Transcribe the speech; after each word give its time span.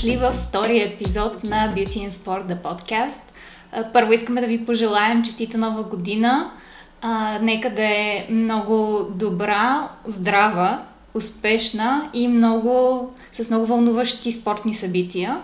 дошли 0.00 0.16
във 0.16 0.34
втория 0.34 0.86
епизод 0.86 1.44
на 1.44 1.74
Beauty 1.76 2.08
and 2.08 2.10
Sport, 2.10 2.46
the 2.46 2.56
podcast. 2.56 3.20
Първо 3.92 4.12
искаме 4.12 4.40
да 4.40 4.46
ви 4.46 4.66
пожелаем 4.66 5.22
честита 5.22 5.58
нова 5.58 5.82
година. 5.82 6.50
Нека 7.42 7.70
да 7.70 7.82
е 7.82 8.26
много 8.30 9.06
добра, 9.14 9.88
здрава, 10.06 10.82
успешна 11.14 12.10
и 12.14 12.28
много, 12.28 13.08
с 13.32 13.50
много 13.50 13.66
вълнуващи 13.66 14.32
спортни 14.32 14.74
събития. 14.74 15.40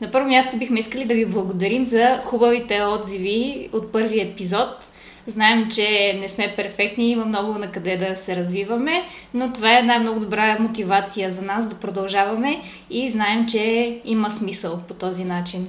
На 0.00 0.10
първо 0.10 0.28
място 0.28 0.56
бихме 0.56 0.80
искали 0.80 1.04
да 1.04 1.14
ви 1.14 1.26
благодарим 1.26 1.86
за 1.86 2.20
хубавите 2.24 2.82
отзиви 2.82 3.68
от 3.72 3.92
първи 3.92 4.20
епизод– 4.20 4.68
Знаем, 5.26 5.70
че 5.70 6.18
не 6.20 6.28
сме 6.28 6.54
перфектни, 6.56 7.10
има 7.10 7.24
много 7.24 7.52
на 7.52 7.72
къде 7.72 7.96
да 7.96 8.16
се 8.24 8.36
развиваме, 8.36 9.02
но 9.34 9.52
това 9.52 9.76
е 9.76 9.78
една 9.78 9.98
много 9.98 10.20
добра 10.20 10.56
мотивация 10.60 11.32
за 11.32 11.42
нас 11.42 11.66
да 11.66 11.74
продължаваме 11.74 12.60
и 12.90 13.10
знаем, 13.10 13.46
че 13.46 13.98
има 14.04 14.30
смисъл 14.30 14.78
по 14.88 14.94
този 14.94 15.24
начин. 15.24 15.68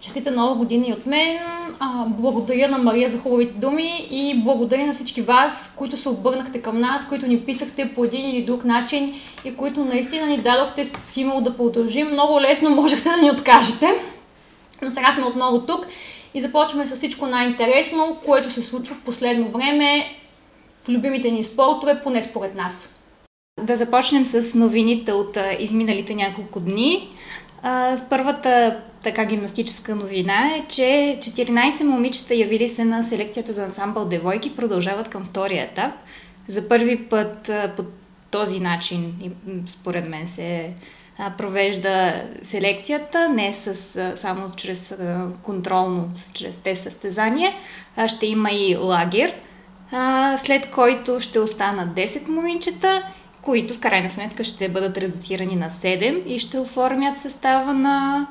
Честита 0.00 0.30
нова 0.30 0.54
година 0.54 0.86
и 0.88 0.92
от 0.92 1.06
мен. 1.06 1.38
Благодаря 2.06 2.68
на 2.68 2.78
Мария 2.78 3.10
за 3.10 3.18
хубавите 3.18 3.52
думи 3.52 4.06
и 4.10 4.42
благодаря 4.44 4.86
на 4.86 4.92
всички 4.92 5.22
вас, 5.22 5.74
които 5.76 5.96
се 5.96 6.08
обърнахте 6.08 6.62
към 6.62 6.80
нас, 6.80 7.08
които 7.08 7.26
ни 7.26 7.40
писахте 7.40 7.92
по 7.94 8.04
един 8.04 8.30
или 8.30 8.44
друг 8.44 8.64
начин 8.64 9.14
и 9.44 9.56
които 9.56 9.84
наистина 9.84 10.26
ни 10.26 10.38
дадохте 10.38 10.84
стимул 10.84 11.40
да 11.40 11.56
продължим. 11.56 12.10
Много 12.10 12.40
лесно 12.40 12.70
можехте 12.70 13.08
да 13.08 13.16
ни 13.16 13.30
откажете. 13.30 13.86
Но 14.82 14.90
сега 14.90 15.12
сме 15.12 15.24
отново 15.24 15.60
тук 15.60 15.86
и 16.34 16.40
започваме 16.40 16.86
с 16.86 16.96
всичко 16.96 17.26
най-интересно, 17.26 18.18
което 18.24 18.50
се 18.50 18.62
случва 18.62 18.94
в 18.94 19.04
последно 19.04 19.48
време 19.48 20.04
в 20.84 20.88
любимите 20.88 21.30
ни 21.30 21.44
спортове, 21.44 22.00
поне 22.02 22.22
според 22.22 22.54
нас. 22.54 22.88
Да 23.60 23.76
започнем 23.76 24.26
с 24.26 24.54
новините 24.54 25.12
от 25.12 25.38
изминалите 25.58 26.14
няколко 26.14 26.60
дни. 26.60 27.08
Първата 28.10 28.80
така 29.02 29.24
гимнастическа 29.24 29.96
новина 29.96 30.50
е, 30.56 30.64
че 30.68 31.18
14 31.20 31.82
момичета 31.82 32.34
явили 32.34 32.68
се 32.68 32.84
на 32.84 33.02
селекцията 33.02 33.52
за 33.52 33.64
ансамбъл 33.64 34.04
Девойки 34.04 34.56
продължават 34.56 35.08
към 35.08 35.24
втория 35.24 35.64
етап. 35.64 35.92
За 36.48 36.68
първи 36.68 37.04
път 37.04 37.50
по 37.76 37.84
този 38.30 38.60
начин, 38.60 39.14
според 39.66 40.08
мен, 40.08 40.26
се 40.26 40.72
провежда 41.38 42.22
селекцията, 42.42 43.28
не 43.28 43.54
с, 43.54 43.74
само 44.16 44.50
чрез 44.56 44.98
контролно, 45.42 46.10
чрез 46.32 46.56
те 46.56 46.76
състезания. 46.76 47.52
Ще 48.06 48.26
има 48.26 48.50
и 48.50 48.76
лагер, 48.76 49.34
след 50.44 50.70
който 50.70 51.20
ще 51.20 51.38
останат 51.38 51.88
10 51.88 52.28
момичета, 52.28 53.02
които 53.42 53.74
в 53.74 53.80
крайна 53.80 54.10
сметка 54.10 54.44
ще 54.44 54.68
бъдат 54.68 54.98
редуцирани 54.98 55.56
на 55.56 55.70
7 55.70 56.24
и 56.24 56.38
ще 56.38 56.58
оформят 56.58 57.18
състава 57.18 57.74
на 57.74 58.26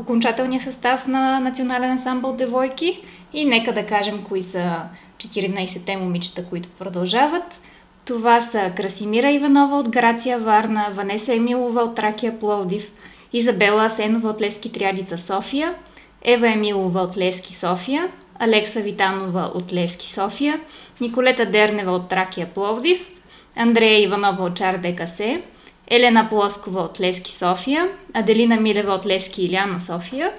окончателния 0.00 0.62
състав 0.62 1.06
на 1.06 1.40
Национален 1.40 1.90
ансамбъл 1.90 2.32
Девойки. 2.32 3.02
И 3.32 3.44
нека 3.44 3.72
да 3.72 3.86
кажем 3.86 4.24
кои 4.28 4.42
са 4.42 4.82
14-те 5.18 5.96
момичета, 5.96 6.46
които 6.46 6.68
продължават. 6.68 7.60
Това 8.10 8.42
са 8.42 8.72
Красимира 8.76 9.30
Иванова 9.30 9.78
от 9.78 9.88
Грация 9.88 10.38
Варна, 10.38 10.86
Ванеса 10.92 11.34
Емилова 11.34 11.82
от 11.82 11.94
Тракия 11.94 12.38
Пловдив, 12.38 12.92
Изабела 13.32 13.84
Асенова 13.84 14.28
от 14.28 14.40
Левски 14.40 14.72
Триадица 14.72 15.18
София, 15.18 15.74
Ева 16.22 16.48
Емилова 16.48 17.00
от 17.00 17.16
Левски 17.16 17.54
София, 17.54 18.08
Алекса 18.38 18.80
Витанова 18.80 19.50
от 19.54 19.72
Левски 19.72 20.12
София, 20.12 20.60
Николета 21.00 21.46
Дернева 21.46 21.92
от 21.92 22.08
Тракия 22.08 22.46
Пловдив, 22.46 23.08
Андрея 23.56 24.02
Иванова 24.02 24.44
от 24.44 24.56
Чар 24.56 24.76
ДКС, 24.76 25.20
Елена 25.90 26.28
Плоскова 26.28 26.80
от 26.80 27.00
Левски 27.00 27.32
София, 27.32 27.88
Аделина 28.14 28.60
Милева 28.60 28.92
от 28.92 29.06
Левски 29.06 29.42
Иляна 29.42 29.80
София, 29.80 30.32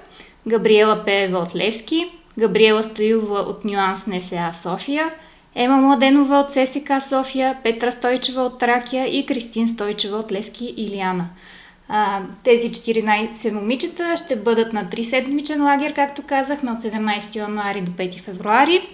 Габриела 0.48 1.04
Пеева 1.04 1.38
от 1.38 1.56
Левски, 1.56 2.10
Габриела 2.38 2.84
Стоилова 2.84 3.38
от 3.38 3.64
Нюанс 3.64 4.06
НСА 4.06 4.50
София, 4.54 5.10
Ема 5.54 5.76
Младенова 5.76 6.38
от 6.38 6.52
ССК 6.52 6.92
София, 7.08 7.56
Петра 7.62 7.92
Стойчева 7.92 8.42
от 8.42 8.58
Тракия 8.58 9.18
и 9.18 9.26
Кристин 9.26 9.68
Стойчева 9.68 10.16
от 10.16 10.32
Лески 10.32 10.74
Илиана. 10.76 11.28
А, 11.88 12.20
тези 12.44 12.70
14 12.70 13.50
момичета 13.50 14.16
ще 14.16 14.36
бъдат 14.36 14.72
на 14.72 14.84
3 14.84 15.10
седмичен 15.10 15.64
лагер, 15.64 15.92
както 15.92 16.22
казахме, 16.22 16.72
от 16.72 16.80
17 16.80 17.36
януари 17.36 17.80
до 17.80 17.90
5 17.90 18.20
февруари. 18.20 18.88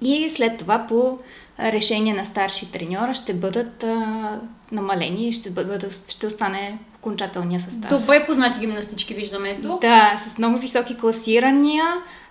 И 0.00 0.28
след 0.28 0.58
това 0.58 0.86
по 0.88 1.18
решение 1.60 2.14
на 2.14 2.24
старши 2.24 2.72
треньора 2.72 3.14
ще 3.14 3.34
бъдат 3.34 3.82
а, 3.82 4.38
намалени 4.72 5.28
и 5.28 5.32
ще, 5.32 5.50
бъдат, 5.50 6.04
ще 6.08 6.26
остане 6.26 6.78
окончателния 6.98 7.60
състав. 7.60 8.00
Добре 8.00 8.26
познати 8.26 8.58
гимнастички 8.58 9.14
виждаме 9.14 9.58
тук. 9.62 9.80
Да, 9.80 10.16
с 10.26 10.38
много 10.38 10.58
високи 10.58 10.96
класирания. 10.96 11.84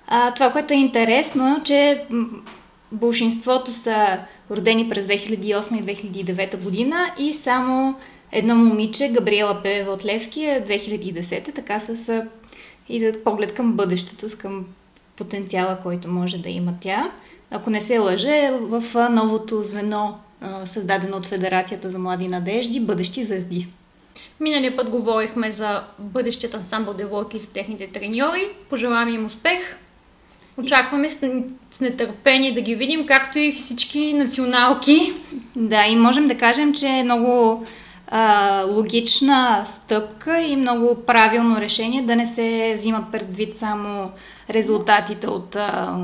А, 0.08 0.34
това, 0.34 0.52
което 0.52 0.74
е 0.74 0.78
интересно, 0.78 1.62
че 1.64 2.06
Большинството 2.92 3.74
са 3.74 4.20
родени 4.52 4.90
през 4.90 5.06
2008 5.06 5.80
и 5.80 6.24
2009 6.26 6.58
година 6.58 6.96
и 7.20 7.34
само 7.34 7.96
едно 8.32 8.56
момиче, 8.56 9.10
Габриела 9.10 9.64
Певева 9.64 9.92
от 9.92 10.06
Левски, 10.06 10.46
е 10.46 10.66
2010, 10.68 11.56
така 11.56 11.80
с 11.80 12.24
и 12.90 13.12
поглед 13.26 13.54
към 13.54 13.74
бъдещето, 13.74 14.30
с 14.30 14.36
към 14.36 14.66
потенциала, 15.16 15.78
който 15.84 16.08
може 16.10 16.38
да 16.38 16.50
има 16.50 16.74
тя. 16.82 17.12
Ако 17.52 17.70
не 17.70 17.82
се 17.82 18.00
лъже, 18.00 18.52
в 18.62 19.10
новото 19.10 19.64
звено, 19.64 20.18
създадено 20.66 21.18
от 21.18 21.26
Федерацията 21.26 21.92
за 21.92 22.00
млади 22.00 22.28
надежди, 22.28 22.80
бъдещи 22.80 23.26
звезди. 23.26 23.68
Миналия 24.40 24.78
път 24.78 24.90
говорихме 24.90 25.52
за 25.52 25.84
бъдещият 26.00 26.54
ансамбъл 26.54 26.94
девойки 26.94 27.38
и 27.38 27.40
за 27.40 27.48
техните 27.48 27.88
треньори. 27.88 28.50
Пожелавам 28.70 29.16
им 29.16 29.26
успех! 29.26 29.60
Очакваме 30.58 31.10
с 31.72 31.80
нетърпение 31.82 32.52
да 32.52 32.62
ги 32.62 32.76
видим, 32.76 33.06
както 33.06 33.40
и 33.40 33.52
всички 33.52 34.14
националки. 34.14 35.14
Да, 35.56 35.86
и 35.90 35.96
можем 35.96 36.28
да 36.28 36.38
кажем, 36.38 36.74
че 36.74 36.88
е 36.88 37.04
много 37.04 37.66
а, 38.08 38.64
логична 38.64 39.66
стъпка 39.72 40.42
и 40.42 40.56
много 40.56 41.04
правилно 41.06 41.62
решение 41.62 42.02
да 42.02 42.16
не 42.16 42.28
се 42.28 42.76
взимат 42.78 43.12
предвид 43.12 43.58
само 43.58 44.12
резултатите 44.50 45.28
от 45.28 45.56
а, 45.56 45.98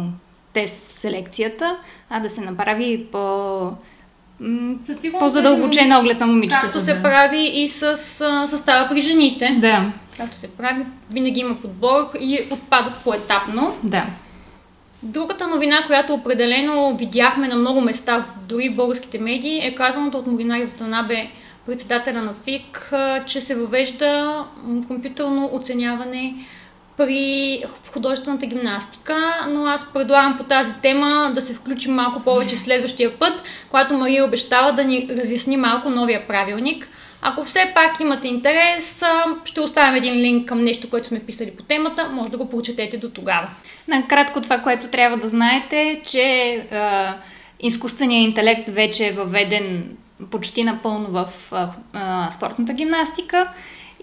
тест 0.54 0.98
селекцията, 0.98 1.78
а 2.10 2.20
да 2.20 2.30
се 2.30 2.42
направи 2.42 3.06
по 3.12 3.72
по-задълбочен 5.20 5.94
оглед 5.94 6.20
на 6.20 6.28
момичетата. 6.28 6.66
Както 6.66 6.82
се 6.82 6.94
да. 6.94 7.02
прави 7.02 7.52
и 7.54 7.70
с 7.70 7.98
състава 8.48 8.90
при 8.90 9.02
жените. 9.02 9.58
Да. 9.62 9.92
Както 10.18 10.36
се 10.36 10.48
прави, 10.48 10.86
винаги 11.12 11.40
има 11.40 11.56
подбор 11.62 12.06
и 12.20 12.40
отпадат 12.52 12.94
поетапно. 13.04 13.76
Да. 13.84 14.06
Другата 15.04 15.48
новина, 15.48 15.84
която 15.88 16.14
определено 16.14 16.98
видяхме 16.98 17.48
на 17.48 17.56
много 17.56 17.82
места, 17.82 18.26
дори 18.48 18.70
в 18.70 18.76
българските 18.76 19.20
медии, 19.20 19.68
е 19.68 19.76
казаното 19.76 20.18
от 20.18 20.28
Морина 20.28 20.58
Ивтанабе, 20.58 21.28
председателя 21.66 22.22
на 22.22 22.34
ФИК, 22.44 22.94
че 23.26 23.42
се 23.42 23.56
въвежда 23.56 24.44
компютърно 24.88 25.50
оценяване 25.54 26.36
при 26.98 27.64
художествената 27.94 28.46
гимнастика, 28.46 29.48
но 29.50 29.66
аз 29.66 29.94
предлагам 29.94 30.38
по 30.38 30.44
тази 30.44 30.74
тема 30.82 31.32
да 31.36 31.42
се 31.42 31.54
включим 31.54 31.94
малко 31.94 32.20
повече 32.20 32.56
следващия 32.56 33.20
път, 33.20 33.44
когато 33.70 33.94
Мария 33.94 34.26
обещава 34.26 34.74
да 34.74 34.84
ни 34.84 35.08
разясни 35.12 35.58
малко 35.58 35.90
новия 35.90 36.28
правилник. 36.28 36.88
Ако 37.22 37.46
все 37.46 37.72
пак 37.76 38.00
имате 38.00 38.28
интерес, 38.28 39.04
ще 39.46 39.62
оставим 39.62 39.96
един 39.96 40.14
линк 40.14 40.48
към 40.48 40.64
нещо, 40.64 40.90
което 40.90 41.08
сме 41.08 41.20
писали 41.20 41.52
по 41.52 41.64
темата, 41.64 42.10
може 42.10 42.32
да 42.32 42.38
го 42.38 42.50
прочетете 42.50 42.98
до 42.98 43.10
тогава. 43.10 43.50
Накратко 43.88 44.42
това, 44.42 44.58
което 44.58 44.88
трябва 44.88 45.18
да 45.18 45.28
знаете, 45.28 45.82
е, 45.82 46.02
че 46.06 46.22
е, 46.22 46.66
изкуственият 47.60 48.28
интелект 48.28 48.70
вече 48.70 49.08
е 49.08 49.12
въведен 49.12 49.98
почти 50.32 50.64
напълно 50.64 51.08
в 51.08 51.28
е, 51.54 51.56
е, 51.58 52.02
спортната 52.32 52.74
гимнастика 52.74 53.52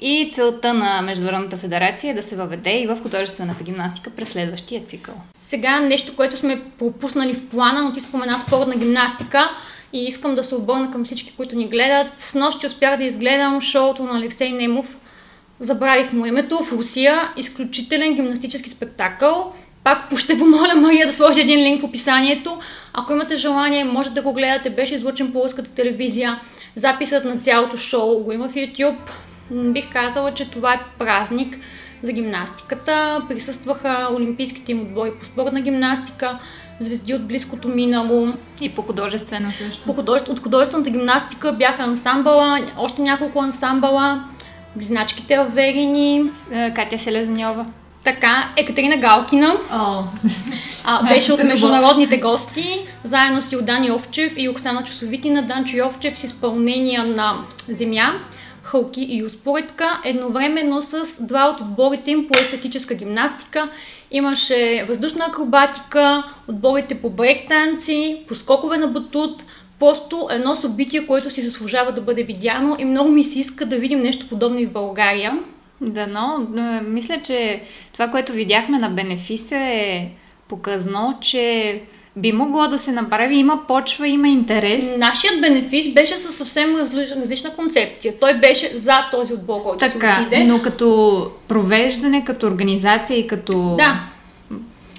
и 0.00 0.32
целта 0.34 0.74
на 0.74 1.02
Международната 1.02 1.56
федерация 1.56 2.10
е 2.10 2.14
да 2.14 2.22
се 2.22 2.36
въведе 2.36 2.82
и 2.82 2.86
в 2.86 2.98
художествената 3.02 3.64
гимнастика 3.64 4.10
през 4.10 4.28
следващия 4.28 4.84
цикъл. 4.84 5.14
Сега 5.32 5.80
нещо, 5.80 6.16
което 6.16 6.36
сме 6.36 6.62
пропуснали 6.78 7.34
в 7.34 7.48
плана, 7.48 7.82
но 7.82 7.92
ти 7.92 8.00
спомена 8.00 8.38
спортна 8.38 8.76
гимнастика 8.76 9.50
и 9.92 10.04
искам 10.04 10.34
да 10.34 10.44
се 10.44 10.54
обърна 10.54 10.90
към 10.90 11.04
всички, 11.04 11.36
които 11.36 11.56
ни 11.56 11.68
гледат. 11.68 12.06
С 12.16 12.34
нощи 12.34 12.66
успях 12.66 12.96
да 12.98 13.04
изгледам 13.04 13.60
шоуто 13.60 14.02
на 14.02 14.16
Алексей 14.16 14.52
Немов. 14.52 14.98
Забравих 15.60 16.12
му 16.12 16.26
името 16.26 16.64
в 16.64 16.72
Русия. 16.72 17.32
Изключителен 17.36 18.14
гимнастически 18.14 18.70
спектакъл. 18.70 19.52
Пак 19.84 20.18
ще 20.18 20.38
помоля 20.38 20.74
Мария 20.76 21.06
да 21.06 21.12
сложи 21.12 21.40
един 21.40 21.60
линк 21.60 21.80
в 21.80 21.84
описанието. 21.84 22.58
Ако 22.92 23.12
имате 23.12 23.36
желание, 23.36 23.84
може 23.84 24.10
да 24.10 24.22
го 24.22 24.32
гледате. 24.32 24.70
Беше 24.70 24.94
излучен 24.94 25.32
по 25.32 25.44
руската 25.44 25.70
телевизия. 25.70 26.40
Записът 26.76 27.24
на 27.24 27.36
цялото 27.36 27.76
шоу 27.76 28.18
го 28.18 28.32
има 28.32 28.48
в 28.48 28.54
YouTube. 28.54 29.10
Бих 29.50 29.92
казала, 29.92 30.34
че 30.34 30.50
това 30.50 30.74
е 30.74 30.80
празник 30.98 31.58
за 32.02 32.12
гимнастиката. 32.12 33.20
Присъстваха 33.28 34.08
олимпийските 34.16 34.72
им 34.72 34.80
отбори 34.80 35.10
по 35.18 35.24
спорна 35.24 35.60
гимнастика, 35.60 36.38
звезди 36.80 37.14
от 37.14 37.26
близкото 37.28 37.68
минало. 37.68 38.28
И 38.60 38.74
по 38.74 38.82
художествена 38.82 39.52
също. 39.52 39.84
По 39.84 39.92
художеств... 39.92 40.30
От 40.30 40.40
художествената 40.40 40.90
гимнастика 40.90 41.52
бяха 41.52 41.82
ансамбъла, 41.82 42.58
още 42.78 43.02
няколко 43.02 43.40
ансамбъла. 43.40 44.24
близначките 44.76 45.34
Аверини, 45.34 46.24
Катя 46.74 46.98
Селезньова. 46.98 47.66
Така, 48.04 48.48
Екатерина 48.56 48.96
Галкина. 48.96 49.56
О, 49.72 50.02
а, 50.84 51.08
беше 51.08 51.32
от 51.32 51.44
международните 51.44 52.16
гости, 52.16 52.86
заедно 53.04 53.42
с 53.42 53.52
Йордан 53.52 53.84
Йовчев 53.84 54.34
и 54.36 54.48
Оксана 54.48 54.84
Чусовитина, 54.84 55.42
Данчо 55.42 55.76
Йовчев 55.76 56.18
с 56.18 56.24
изпълнения 56.24 57.04
на 57.04 57.34
Земя, 57.68 58.14
Халки 58.62 59.06
и 59.08 59.24
Успоредка, 59.24 60.00
едновременно 60.04 60.82
с 60.82 61.16
два 61.20 61.48
от 61.48 61.60
отборите 61.60 62.10
им 62.10 62.28
по 62.28 62.38
естетическа 62.38 62.94
гимнастика. 62.94 63.68
Имаше 64.10 64.84
въздушна 64.88 65.24
акробатика, 65.24 66.22
отборите 66.48 66.94
по 66.94 67.10
брейк 67.10 67.48
танци, 67.48 68.24
по 68.28 68.34
скокове 68.34 68.78
на 68.78 68.86
батут, 68.86 69.44
просто 69.78 70.28
едно 70.30 70.54
събитие, 70.54 71.06
което 71.06 71.30
си 71.30 71.42
заслужава 71.42 71.92
да 71.92 72.00
бъде 72.00 72.22
видяно 72.22 72.76
и 72.78 72.84
много 72.84 73.10
ми 73.10 73.24
се 73.24 73.38
иска 73.38 73.66
да 73.66 73.76
видим 73.76 74.00
нещо 74.00 74.28
подобно 74.28 74.58
и 74.58 74.66
в 74.66 74.72
България. 74.72 75.38
Да, 75.82 76.06
но 76.06 76.46
мисля, 76.88 77.20
че 77.22 77.62
това, 77.92 78.08
което 78.08 78.32
видяхме 78.32 78.78
на 78.78 78.88
Бенефиса 78.90 79.56
е 79.56 80.08
показно, 80.48 81.18
че 81.20 81.80
би 82.16 82.32
могло 82.32 82.68
да 82.68 82.78
се 82.78 82.92
направи, 82.92 83.36
има 83.36 83.66
почва, 83.68 84.08
има 84.08 84.28
интерес. 84.28 84.84
Нашият 84.98 85.40
бенефис 85.40 85.94
беше 85.94 86.16
със 86.16 86.36
съвсем 86.36 86.76
различна, 86.76 87.16
различна 87.16 87.50
концепция. 87.50 88.14
Той 88.20 88.34
беше 88.34 88.76
за 88.76 89.08
този 89.10 89.34
отбор, 89.34 89.62
който 89.62 89.78
така, 89.78 90.14
се 90.14 90.20
отиде. 90.20 90.44
но 90.44 90.62
като 90.62 91.30
провеждане, 91.48 92.24
като 92.24 92.46
организация 92.46 93.18
и 93.18 93.26
като 93.26 93.74
Да, 93.76 94.00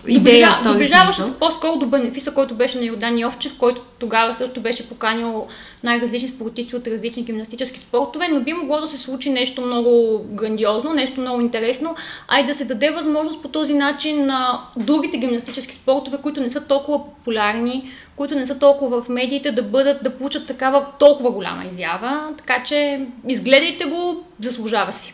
идея 0.07 0.49
в 0.51 0.63
този 0.63 0.73
Доближаваше 0.73 1.21
се 1.21 1.33
по-скоро 1.33 1.79
до 1.79 1.85
бенефиса, 1.85 2.33
който 2.33 2.55
беше 2.55 2.77
на 2.77 2.85
Йордан 2.85 3.19
Йовчев, 3.19 3.55
който 3.57 3.81
тогава 3.99 4.33
също 4.33 4.61
беше 4.61 4.89
поканил 4.89 5.47
най-различни 5.83 6.27
спортисти 6.27 6.75
от 6.75 6.87
различни 6.87 7.23
гимнастически 7.23 7.79
спортове, 7.79 8.27
но 8.31 8.41
би 8.41 8.53
могло 8.53 8.81
да 8.81 8.87
се 8.87 8.97
случи 8.97 9.29
нещо 9.29 9.61
много 9.61 10.23
грандиозно, 10.31 10.93
нещо 10.93 11.21
много 11.21 11.41
интересно, 11.41 11.95
а 12.27 12.39
и 12.39 12.45
да 12.45 12.53
се 12.53 12.65
даде 12.65 12.91
възможност 12.91 13.41
по 13.41 13.47
този 13.47 13.73
начин 13.73 14.25
на 14.25 14.61
другите 14.77 15.17
гимнастически 15.17 15.75
спортове, 15.75 16.17
които 16.17 16.41
не 16.41 16.49
са 16.49 16.61
толкова 16.61 17.05
популярни, 17.05 17.91
които 18.15 18.35
не 18.35 18.45
са 18.45 18.59
толкова 18.59 19.01
в 19.01 19.09
медиите, 19.09 19.51
да 19.51 19.63
бъдат, 19.63 20.03
да 20.03 20.17
получат 20.17 20.47
такава 20.47 20.85
толкова 20.99 21.31
голяма 21.31 21.65
изява. 21.65 22.29
Така 22.37 22.63
че 22.63 23.05
изгледайте 23.27 23.85
го, 23.85 24.23
заслужава 24.39 24.93
си. 24.93 25.13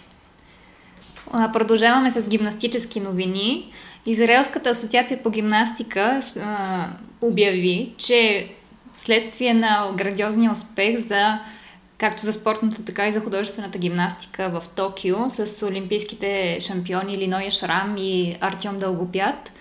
Продължаваме 1.54 2.12
с 2.12 2.30
гимнастически 2.30 3.00
новини. 3.00 3.72
Израелската 4.06 4.70
асоциация 4.70 5.24
по 5.24 5.30
гимнастика 5.30 6.22
а, 6.42 6.88
обяви, 7.22 7.94
че 7.98 8.50
вследствие 8.94 9.54
на 9.54 9.92
грандиозния 9.98 10.52
успех 10.52 10.98
за 10.98 11.40
както 11.98 12.26
за 12.26 12.34
спортната, 12.34 12.86
така 12.86 13.08
и 13.08 13.14
за 13.14 13.20
художествената 13.20 13.78
гимнастика 13.78 14.50
в 14.50 14.68
Токио 14.68 15.18
с 15.30 15.68
олимпийските 15.68 16.58
шампиони 16.62 17.18
Линоя 17.18 17.52
Шрам 17.52 17.96
и 17.98 18.38
Артем 18.42 18.80
Дългопят, 18.80 19.52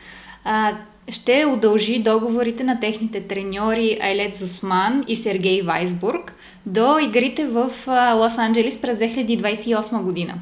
а, 0.44 0.76
ще 1.10 1.46
удължи 1.46 1.98
договорите 1.98 2.64
на 2.64 2.80
техните 2.80 3.20
треньори 3.20 3.98
Айлет 4.02 4.34
Зусман 4.34 5.04
и 5.08 5.16
Сергей 5.16 5.62
Вайсбург 5.62 6.32
до 6.66 6.98
игрите 6.98 7.46
в 7.46 7.70
Лос-Анджелес 7.86 8.80
през 8.80 8.98
2028 8.98 10.02
година. 10.02 10.34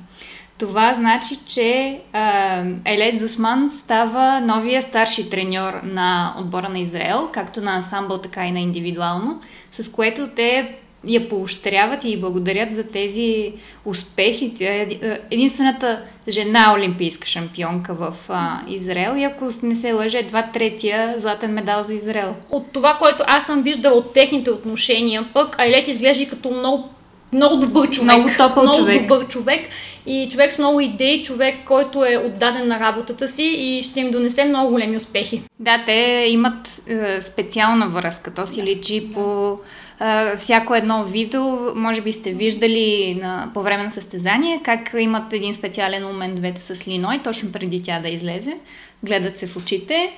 Това 0.58 0.94
значи, 0.94 1.37
че 1.47 2.00
а, 2.12 2.62
Елет 2.85 3.19
Зусман 3.19 3.70
става 3.70 4.41
новия 4.41 4.82
старши 4.82 5.31
треньор 5.31 5.73
на 5.85 6.35
отбора 6.41 6.69
на 6.69 6.79
Израел, 6.79 7.29
както 7.32 7.61
на 7.61 7.76
ансамбъл, 7.76 8.19
така 8.19 8.47
и 8.47 8.53
на 8.53 8.61
индивидуално, 8.61 9.41
с 9.73 9.93
което 9.93 10.29
те 10.29 10.76
я 11.05 11.29
поощряват 11.29 12.05
и 12.05 12.20
благодарят 12.20 12.75
за 12.75 12.85
тези 12.85 13.53
успехи. 13.85 14.55
Тя 14.58 14.75
е 14.75 14.87
еди- 14.87 15.19
единствената 15.31 16.03
жена 16.29 16.75
олимпийска 16.76 17.26
шампионка 17.26 17.94
в 17.94 18.14
а, 18.29 18.61
Израел 18.69 19.17
и 19.17 19.25
ако 19.25 19.49
не 19.62 19.76
се 19.76 19.93
лъже, 19.93 20.19
едва 20.19 20.43
третия 20.43 21.14
златен 21.19 21.53
медал 21.53 21.82
за 21.82 21.94
Израел. 21.94 22.35
От 22.50 22.73
това, 22.73 22.97
което 22.99 23.25
аз 23.26 23.47
съм 23.47 23.62
виждала 23.62 23.94
от 23.94 24.12
техните 24.12 24.50
отношения, 24.50 25.29
пък 25.35 25.61
Айлет 25.61 25.88
изглежда 25.88 26.29
като 26.29 26.50
много 26.50 26.88
много 27.37 27.56
добър 27.56 27.91
човек. 27.91 28.17
Много 28.17 28.29
топъл 28.38 28.62
много 28.62 28.79
човек. 28.79 29.03
добър 29.03 29.29
човек. 29.29 29.61
И 30.06 30.29
човек 30.31 30.53
с 30.53 30.59
много 30.59 30.81
идеи, 30.81 31.23
човек, 31.23 31.55
който 31.65 32.05
е 32.05 32.17
отдаден 32.17 32.69
на 32.69 32.81
работата 32.81 33.29
си 33.29 33.43
и 33.43 33.83
ще 33.83 34.00
им 34.00 34.11
донесе 34.11 34.44
много 34.44 34.71
големи 34.71 34.97
успехи. 34.97 35.43
Да, 35.61 35.83
те 35.87 36.27
имат 36.31 36.83
е, 36.87 37.23
специална 37.23 37.88
връзка. 37.88 38.35
То 38.35 38.47
си 38.47 38.62
личи 38.62 39.09
по 39.15 39.59
е, 40.00 40.37
всяко 40.37 40.75
едно 40.75 41.05
видео. 41.05 41.75
Може 41.75 42.00
би 42.00 42.12
сте 42.12 42.33
виждали 42.33 43.19
на, 43.23 43.50
по 43.55 43.62
време 43.62 43.82
на 43.82 43.91
състезание 43.91 44.61
как 44.65 44.94
имат 44.99 45.32
един 45.32 45.55
специален 45.55 46.05
момент 46.05 46.35
двете 46.35 46.61
с 46.61 46.89
Линой, 46.89 47.21
точно 47.25 47.53
преди 47.53 47.82
тя 47.82 48.00
да 48.00 48.09
излезе. 48.09 48.55
Гледат 49.03 49.37
се 49.37 49.47
в 49.47 49.56
очите 49.56 50.12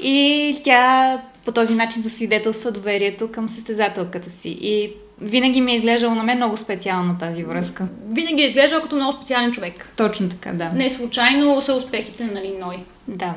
и 0.00 0.60
тя 0.64 1.20
по 1.44 1.52
този 1.52 1.74
начин 1.74 2.02
засвидетелства 2.02 2.72
доверието 2.72 3.28
към 3.32 3.48
състезателката 3.48 4.30
си. 4.30 4.58
И 4.60 4.90
винаги 5.20 5.60
ми 5.60 5.72
е 5.72 5.76
изглеждало 5.76 6.14
на 6.14 6.22
мен 6.22 6.36
много 6.36 6.56
специална 6.56 7.18
тази 7.18 7.44
връзка. 7.44 7.88
Винаги 8.08 8.42
е 8.42 8.46
изглеждал 8.46 8.82
като 8.82 8.96
много 8.96 9.12
специален 9.12 9.52
човек. 9.52 9.92
Точно 9.96 10.28
така, 10.28 10.52
да. 10.52 10.68
Не 10.68 10.90
случайно 10.90 11.60
са 11.60 11.74
успехите 11.74 12.24
на 12.24 12.42
Линой. 12.42 12.76
Да. 13.08 13.34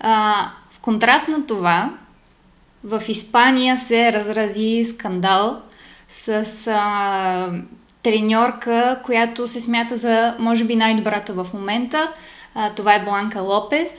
А, 0.00 0.34
в 0.70 0.78
контраст 0.78 1.28
на 1.28 1.46
това, 1.46 1.94
в 2.84 3.02
Испания 3.08 3.78
се 3.78 4.12
разрази 4.12 4.86
скандал 4.90 5.60
с 6.08 6.46
а, 6.66 7.50
треньорка, 8.02 9.00
която 9.04 9.48
се 9.48 9.60
смята 9.60 9.96
за, 9.96 10.36
може 10.38 10.64
би, 10.64 10.76
най-добрата 10.76 11.32
в 11.32 11.46
момента. 11.54 12.12
А, 12.54 12.70
това 12.74 12.94
е 12.94 13.04
Бланка 13.04 13.40
Лопес, 13.40 13.90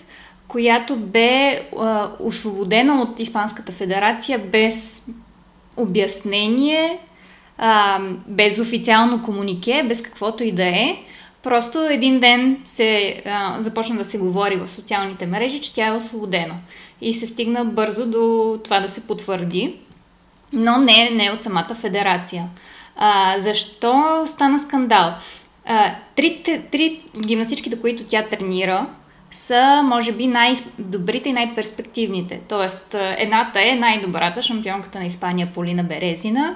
която 0.47 0.95
бе 0.95 1.61
а, 1.79 2.09
освободена 2.19 3.01
от 3.01 3.19
Испанската 3.19 3.71
федерация 3.71 4.39
без 4.39 5.03
обяснение, 5.77 6.99
а, 7.59 7.99
без 8.27 8.59
официално 8.59 9.21
комунике, 9.21 9.83
без 9.87 10.01
каквото 10.01 10.43
и 10.43 10.51
да 10.51 10.65
е. 10.65 10.97
Просто 11.43 11.83
един 11.83 12.19
ден 12.19 12.57
се 12.65 13.21
а, 13.25 13.61
започна 13.61 13.95
да 13.97 14.05
се 14.05 14.17
говори 14.17 14.55
в 14.55 14.69
социалните 14.69 15.25
мрежи, 15.25 15.61
че 15.61 15.73
тя 15.73 15.87
е 15.87 15.97
освободена. 15.97 16.55
И 17.01 17.13
се 17.13 17.27
стигна 17.27 17.65
бързо 17.65 18.05
до 18.05 18.57
това 18.63 18.79
да 18.79 18.89
се 18.89 19.01
потвърди, 19.01 19.75
но 20.53 20.77
не, 20.77 21.09
не 21.09 21.31
от 21.31 21.43
самата 21.43 21.75
федерация. 21.75 22.47
А, 22.95 23.35
защо 23.41 24.23
стана 24.27 24.59
скандал? 24.59 25.13
А, 25.65 25.95
трите, 26.15 26.63
три 26.71 27.01
гимнастичките, 27.27 27.81
които 27.81 28.03
тя 28.03 28.23
тренира, 28.23 28.87
са, 29.31 29.81
може 29.85 30.11
би, 30.11 30.27
най-добрите 30.27 31.29
и 31.29 31.33
най-перспективните. 31.33 32.41
Тоест, 32.47 32.95
едната 33.17 33.59
е 33.69 33.75
най-добрата, 33.75 34.43
шампионката 34.43 34.99
на 34.99 35.05
Испания 35.05 35.49
Полина 35.53 35.83
Березина. 35.83 36.55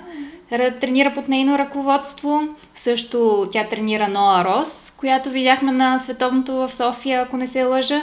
Тренира 0.49 1.13
под 1.13 1.27
нейно 1.27 1.57
ръководство. 1.57 2.41
Също 2.75 3.47
тя 3.51 3.63
тренира 3.63 4.07
Ноа 4.07 4.43
Рос, 4.45 4.93
която 4.97 5.29
видяхме 5.29 5.71
на 5.71 5.99
световното 5.99 6.53
в 6.53 6.73
София, 6.73 7.21
ако 7.21 7.37
не 7.37 7.47
се 7.47 7.63
лъжа. 7.63 8.01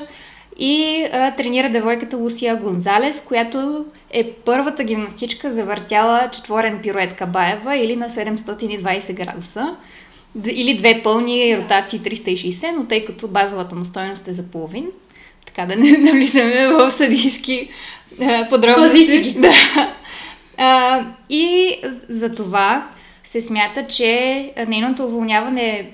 И 0.58 1.06
а, 1.12 1.30
тренира 1.30 1.70
девойката 1.70 2.16
Лусия 2.16 2.56
Гонзалес, 2.56 3.20
която 3.20 3.84
е 4.10 4.30
първата 4.30 4.84
гимнастичка 4.84 5.52
завъртяла 5.52 6.28
четворен 6.32 6.78
пирует 6.82 7.16
Кабаева 7.16 7.76
или 7.76 7.96
на 7.96 8.10
720 8.10 9.12
градуса. 9.12 9.76
Или 10.46 10.76
две 10.76 11.00
пълни 11.02 11.56
ротации 11.56 12.00
360, 12.00 12.72
но 12.76 12.84
тъй 12.84 13.04
като 13.04 13.28
базовата 13.28 13.74
му 13.74 13.84
стойност 13.84 14.28
е 14.28 14.32
за 14.32 14.42
половин, 14.42 14.86
така 15.46 15.66
да 15.66 15.76
не 15.76 15.90
навлизаме 15.98 16.68
в 16.68 16.90
съдийски 16.90 17.68
подробности. 18.50 18.98
Пази 18.98 19.04
си 19.04 19.18
ги. 19.20 19.32
Да. 19.32 19.52
А, 20.62 21.06
и 21.28 21.74
за 22.08 22.34
това 22.34 22.88
се 23.24 23.42
смята, 23.42 23.86
че 23.86 24.52
нейното 24.68 25.04
уволняване 25.04 25.62
е 25.62 25.90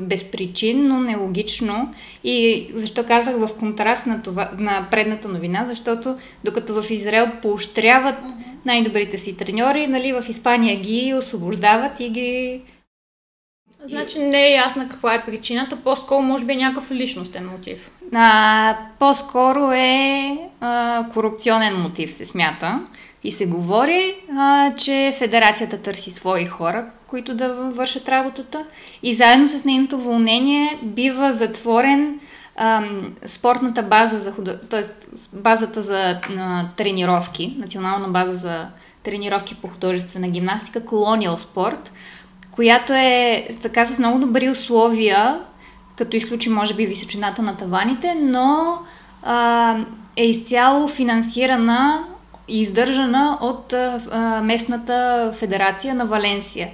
безпричинно, 0.00 1.00
нелогично 1.00 1.94
и 2.24 2.66
защо 2.74 3.06
казах 3.06 3.36
в 3.36 3.48
контраст 3.58 4.06
на, 4.06 4.22
това, 4.22 4.50
на 4.58 4.88
предната 4.90 5.28
новина, 5.28 5.64
защото 5.68 6.16
докато 6.44 6.82
в 6.82 6.90
Израел 6.90 7.26
поощряват 7.42 8.14
най-добрите 8.64 9.18
си 9.18 9.36
треньори, 9.36 9.86
нали, 9.86 10.12
в 10.12 10.24
Испания 10.28 10.80
ги 10.80 11.14
освобождават 11.18 12.00
и 12.00 12.10
ги... 12.10 12.62
Значи 13.84 14.18
не 14.18 14.46
е 14.46 14.54
ясна 14.54 14.88
каква 14.88 15.14
е 15.14 15.24
причината, 15.26 15.76
по-скоро 15.76 16.22
може 16.22 16.44
би 16.44 16.52
е 16.52 16.56
някакъв 16.56 16.90
личностен 16.90 17.48
мотив. 17.48 17.90
А, 18.14 18.76
по-скоро 18.98 19.72
е 19.72 20.38
а, 20.60 21.06
корупционен 21.12 21.76
мотив, 21.76 22.12
се 22.12 22.26
смята. 22.26 22.80
И 23.24 23.32
се 23.32 23.46
говори, 23.46 24.14
а, 24.38 24.74
че 24.76 25.14
федерацията 25.18 25.78
търси 25.78 26.10
свои 26.10 26.46
хора, 26.46 26.86
които 27.06 27.34
да 27.34 27.54
вършат 27.54 28.08
работата. 28.08 28.64
И 29.02 29.14
заедно 29.14 29.48
с 29.48 29.64
нейното 29.64 29.96
уволнение 29.96 30.78
бива 30.82 31.34
затворен 31.34 32.20
ам, 32.56 33.12
спортната 33.26 33.82
база 33.82 34.18
за 34.18 34.32
худо... 34.32 34.52
т.е. 34.70 34.82
базата 35.32 35.82
за 35.82 36.20
а, 36.38 36.68
тренировки, 36.76 37.56
национална 37.58 38.08
база 38.08 38.32
за 38.32 38.66
тренировки 39.02 39.54
по 39.54 39.68
художествена 39.68 40.28
гимнастика, 40.28 40.80
Colonial 40.80 41.36
Sport, 41.36 41.88
която 42.50 42.92
е 42.92 43.46
така 43.62 43.86
с 43.86 43.98
много 43.98 44.18
добри 44.18 44.50
условия, 44.50 45.40
като 45.96 46.16
изключи 46.16 46.48
може 46.48 46.74
би 46.74 46.86
височината 46.86 47.42
на 47.42 47.56
таваните, 47.56 48.14
но 48.14 48.78
а, 49.22 49.76
е 50.16 50.24
изцяло 50.24 50.88
финансирана 50.88 52.04
издържана 52.50 53.38
от 53.40 53.72
а, 53.72 54.40
местната 54.44 55.32
федерация 55.36 55.94
на 55.94 56.06
Валенсия. 56.06 56.68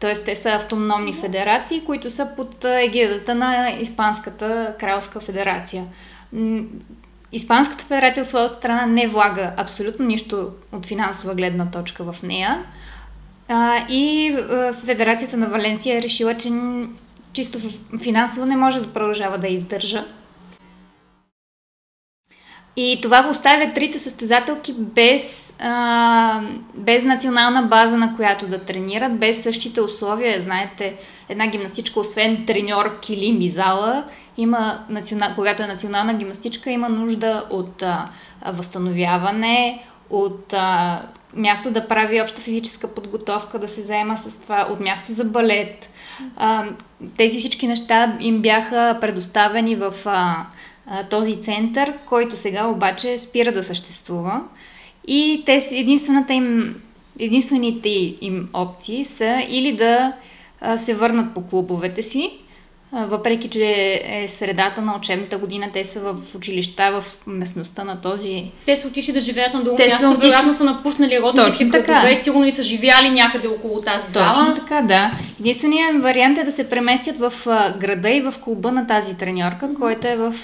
Тоест, 0.00 0.24
те 0.24 0.36
са 0.36 0.48
автономни 0.48 1.14
федерации, 1.14 1.84
които 1.84 2.10
са 2.10 2.28
под 2.36 2.64
егидата 2.64 3.34
на 3.34 3.70
Испанската 3.80 4.74
кралска 4.80 5.20
федерация. 5.20 5.84
Испанската 7.32 7.84
федерация 7.84 8.22
от 8.22 8.28
своята 8.28 8.54
страна 8.54 8.86
не 8.86 9.06
влага 9.06 9.52
абсолютно 9.56 10.06
нищо 10.06 10.52
от 10.72 10.86
финансова 10.86 11.34
гледна 11.34 11.70
точка 11.70 12.12
в 12.12 12.22
нея. 12.22 12.62
А, 13.48 13.86
и 13.88 14.36
Федерацията 14.84 15.36
на 15.36 15.46
Валенсия 15.46 15.98
е 15.98 16.02
решила, 16.02 16.36
че 16.36 16.50
чисто 17.32 17.58
финансово 18.02 18.46
не 18.46 18.56
може 18.56 18.80
да 18.80 18.92
продължава 18.92 19.38
да 19.38 19.48
издържа. 19.48 20.04
И 22.76 22.98
това 23.02 23.28
оставя 23.30 23.74
трите 23.74 23.98
състезателки 23.98 24.74
без, 24.78 25.54
а, 25.58 26.40
без 26.74 27.04
национална 27.04 27.62
база, 27.62 27.96
на 27.96 28.16
която 28.16 28.46
да 28.46 28.58
тренират, 28.58 29.18
без 29.18 29.42
същите 29.42 29.80
условия. 29.80 30.42
Знаете, 30.42 30.96
една 31.28 31.46
гимнастичка, 31.46 32.00
освен 32.00 32.46
треньор, 32.46 33.00
килим 33.00 33.40
и 33.40 33.50
зала, 33.50 34.04
има, 34.36 34.78
когато 35.34 35.62
е 35.62 35.66
национална 35.66 36.14
гимнастичка, 36.14 36.70
има 36.70 36.88
нужда 36.88 37.44
от 37.50 37.82
а, 37.82 38.08
възстановяване, 38.46 39.82
от 40.10 40.52
а, 40.52 41.00
място 41.36 41.70
да 41.70 41.88
прави 41.88 42.22
обща 42.22 42.40
физическа 42.40 42.88
подготовка, 42.88 43.58
да 43.58 43.68
се 43.68 43.82
заема 43.82 44.18
с 44.18 44.38
това, 44.38 44.68
от 44.70 44.80
място 44.80 45.12
за 45.12 45.24
балет. 45.24 45.88
А, 46.36 46.64
тези 47.16 47.38
всички 47.38 47.66
неща 47.66 48.16
им 48.20 48.42
бяха 48.42 48.98
предоставени 49.00 49.76
в 49.76 49.94
а, 50.04 50.46
този 51.10 51.40
център, 51.42 51.92
който 52.06 52.36
сега 52.36 52.66
обаче 52.66 53.18
спира 53.18 53.52
да 53.52 53.62
съществува. 53.62 54.44
И 55.06 55.42
те, 55.46 55.68
единствената 55.70 56.32
им, 56.32 56.80
единствените 57.18 57.88
им 58.20 58.48
опции 58.52 59.04
са 59.04 59.42
или 59.48 59.72
да 59.72 60.12
се 60.78 60.94
върнат 60.94 61.34
по 61.34 61.46
клубовете 61.46 62.02
си, 62.02 62.38
въпреки, 62.94 63.48
че 63.48 64.02
е 64.04 64.28
средата 64.28 64.80
на 64.82 64.96
учебната 64.96 65.38
година, 65.38 65.66
те 65.72 65.84
са 65.84 66.00
в 66.00 66.34
училища 66.34 67.00
в 67.00 67.16
местността 67.26 67.84
на 67.84 68.00
този... 68.00 68.44
Те 68.66 68.76
са 68.76 68.88
отишли 68.88 69.12
да 69.12 69.20
живеят 69.20 69.54
на 69.54 69.62
друго 69.62 69.76
те 69.76 69.88
място, 69.88 70.10
отишли... 70.10 70.28
вероятно 70.28 70.54
са 70.54 70.64
напуснали 70.64 71.20
родните 71.20 71.50
си 71.50 71.64
градове, 71.64 72.20
сигурно 72.22 72.46
и 72.46 72.52
са 72.52 72.62
живяли 72.62 73.10
някъде 73.10 73.48
около 73.48 73.80
тази 73.80 74.12
зала. 74.12 74.34
Точно 74.34 74.54
така, 74.54 74.80
да. 74.80 75.10
Единственият 75.40 76.02
вариант 76.02 76.38
е 76.38 76.44
да 76.44 76.52
се 76.52 76.68
преместят 76.68 77.18
в 77.18 77.32
града 77.80 78.10
и 78.10 78.20
в 78.20 78.34
клуба 78.40 78.72
на 78.72 78.86
тази 78.86 79.14
треньорка, 79.14 79.74
който 79.74 80.08
е 80.08 80.16
в, 80.16 80.34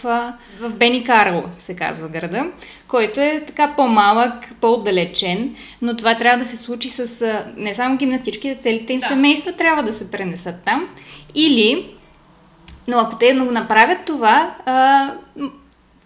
в 0.61 0.73
Бени 0.75 1.05
Карло, 1.05 1.43
се 1.59 1.77
казва 1.77 2.09
града, 2.09 2.45
който 2.89 3.21
е 3.21 3.45
така 3.47 3.73
по-малък, 3.77 4.33
по-отдалечен, 4.61 5.55
но 5.83 5.97
това 5.97 6.15
трябва 6.15 6.45
да 6.45 6.51
се 6.51 6.57
случи 6.57 6.91
с 6.91 7.27
не 7.57 7.75
само 7.75 7.97
гимнастички, 7.97 8.57
целите 8.61 8.93
им 8.93 9.01
да. 9.01 9.09
семейства 9.09 9.53
трябва 9.53 9.83
да 9.83 9.93
се 9.93 10.11
пренесат 10.11 10.55
там. 10.65 10.89
Или 11.35 11.87
но 12.89 12.99
ако 12.99 13.19
те 13.19 13.35
го 13.35 13.53
направят 13.53 13.99
това, 14.07 14.55
а, 14.67 15.11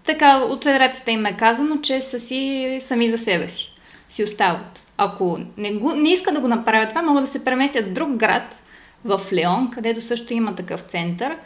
така 0.07 0.39
от 0.39 0.65
федерацията 0.65 1.11
им 1.11 1.27
е 1.27 1.37
казано, 1.37 1.77
че 1.83 2.01
са 2.03 2.21
си 2.21 2.79
сами 2.83 3.11
за 3.11 3.19
себе 3.19 3.49
си. 3.49 3.75
Си 4.09 4.25
остават. 4.25 4.87
Ако 4.97 5.39
не, 5.57 5.73
го, 5.73 5.95
не 5.95 6.11
искат 6.11 6.35
да 6.35 6.41
го 6.41 6.49
направят 6.49 6.89
това, 6.89 7.03
могат 7.03 7.25
да 7.25 7.31
се 7.31 7.45
преместят 7.45 7.87
в 7.87 7.93
друг 7.93 8.11
град, 8.11 8.61
в 9.05 9.21
Леон, 9.33 9.71
където 9.71 10.01
също 10.01 10.33
има 10.33 10.55
такъв 10.55 10.81
център, 10.81 11.37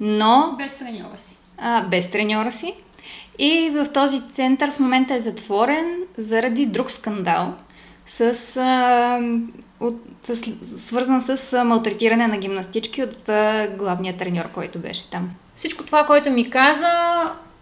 но... 0.00 0.54
Без 0.58 0.72
треньора 0.72 1.16
си. 1.16 1.36
А, 1.58 1.82
без 1.82 2.10
треньора 2.10 2.52
си. 2.52 2.74
И 3.38 3.70
в 3.74 3.92
този 3.92 4.20
център 4.32 4.70
в 4.70 4.78
момента 4.78 5.14
е 5.14 5.20
затворен 5.20 5.98
заради 6.18 6.66
друг 6.66 6.90
скандал 6.90 7.54
с 8.06 8.56
а, 8.56 9.20
от, 9.80 9.96
с, 10.22 10.36
свързан 10.78 11.20
с 11.20 11.64
малтретиране 11.64 12.26
на 12.26 12.38
гимнастички 12.38 13.02
от 13.02 13.28
а, 13.28 13.68
главния 13.78 14.16
треньор, 14.16 14.48
който 14.48 14.78
беше 14.78 15.10
там. 15.10 15.30
Всичко 15.56 15.84
това, 15.84 16.06
което 16.06 16.30
ми 16.30 16.50
каза, 16.50 16.86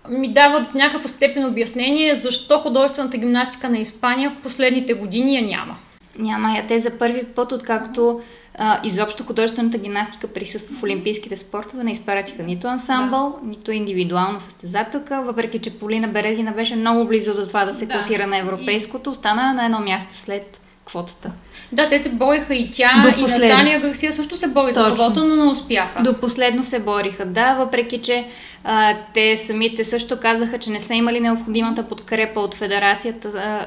ми 0.09 0.33
дава 0.33 0.65
в 0.65 0.75
някаква 0.75 1.09
степен 1.09 1.45
обяснение 1.45 2.15
защо 2.15 2.59
художествената 2.59 3.19
гимнастика 3.19 3.71
на 3.71 3.79
Испания 3.79 4.31
в 4.31 4.43
последните 4.43 4.95
години 4.95 5.37
я 5.37 5.43
няма. 5.43 5.77
Няма 6.19 6.53
я. 6.53 6.67
Те 6.67 6.81
за 6.81 6.91
първи 6.91 7.25
път, 7.25 7.53
откакто 7.53 8.21
а, 8.63 8.81
изобщо 8.85 9.25
художествената 9.25 9.79
гимнастика 9.79 10.29
присъства 10.29 10.77
в 10.77 10.83
Олимпийските 10.83 11.37
спортове, 11.37 11.85
не 11.85 11.93
изпратиха 11.93 12.43
нито 12.43 12.67
ансамбъл, 12.67 13.39
да. 13.43 13.49
нито 13.49 13.73
индивидуална 13.73 14.41
състезателка, 14.41 15.23
въпреки 15.23 15.59
че 15.59 15.79
Полина 15.79 16.09
Березина 16.09 16.53
беше 16.53 16.77
много 16.77 17.09
близо 17.09 17.35
до 17.35 17.47
това 17.47 17.65
да 17.65 17.75
се 17.75 17.87
да. 17.87 17.95
класира 17.95 18.27
на 18.27 18.39
европейското, 18.39 19.11
остана 19.11 19.55
на 19.55 19.65
едно 19.65 19.81
място 19.81 20.15
след 20.15 20.61
квотата. 20.85 21.33
Да, 21.73 21.89
те 21.89 21.99
се 21.99 22.09
бориха 22.09 22.55
и 22.55 22.71
тя, 22.71 22.91
До 23.03 23.21
и 23.21 23.23
Наталия 23.23 23.81
Гарсия 23.81 24.13
също 24.13 24.37
се 24.37 24.49
бори 24.49 24.75
Точно. 24.75 24.89
за 24.89 24.95
квота, 24.95 25.25
но 25.25 25.37
не 25.37 25.51
успяха. 25.51 26.03
До 26.03 26.21
последно 26.21 26.65
се 26.65 26.79
бориха, 26.79 27.27
да, 27.27 27.55
въпреки 27.55 27.99
че 27.99 28.25
а, 28.65 28.95
те 29.15 29.37
самите 29.37 29.85
също 29.85 30.21
казаха, 30.21 30.59
че 30.59 30.71
не 30.71 30.81
са 30.81 30.95
имали 30.95 31.21
необходимата 31.21 31.89
подкрепа 31.89 32.41
от 32.41 32.55
федерацията 32.55 33.29
а, 33.29 33.67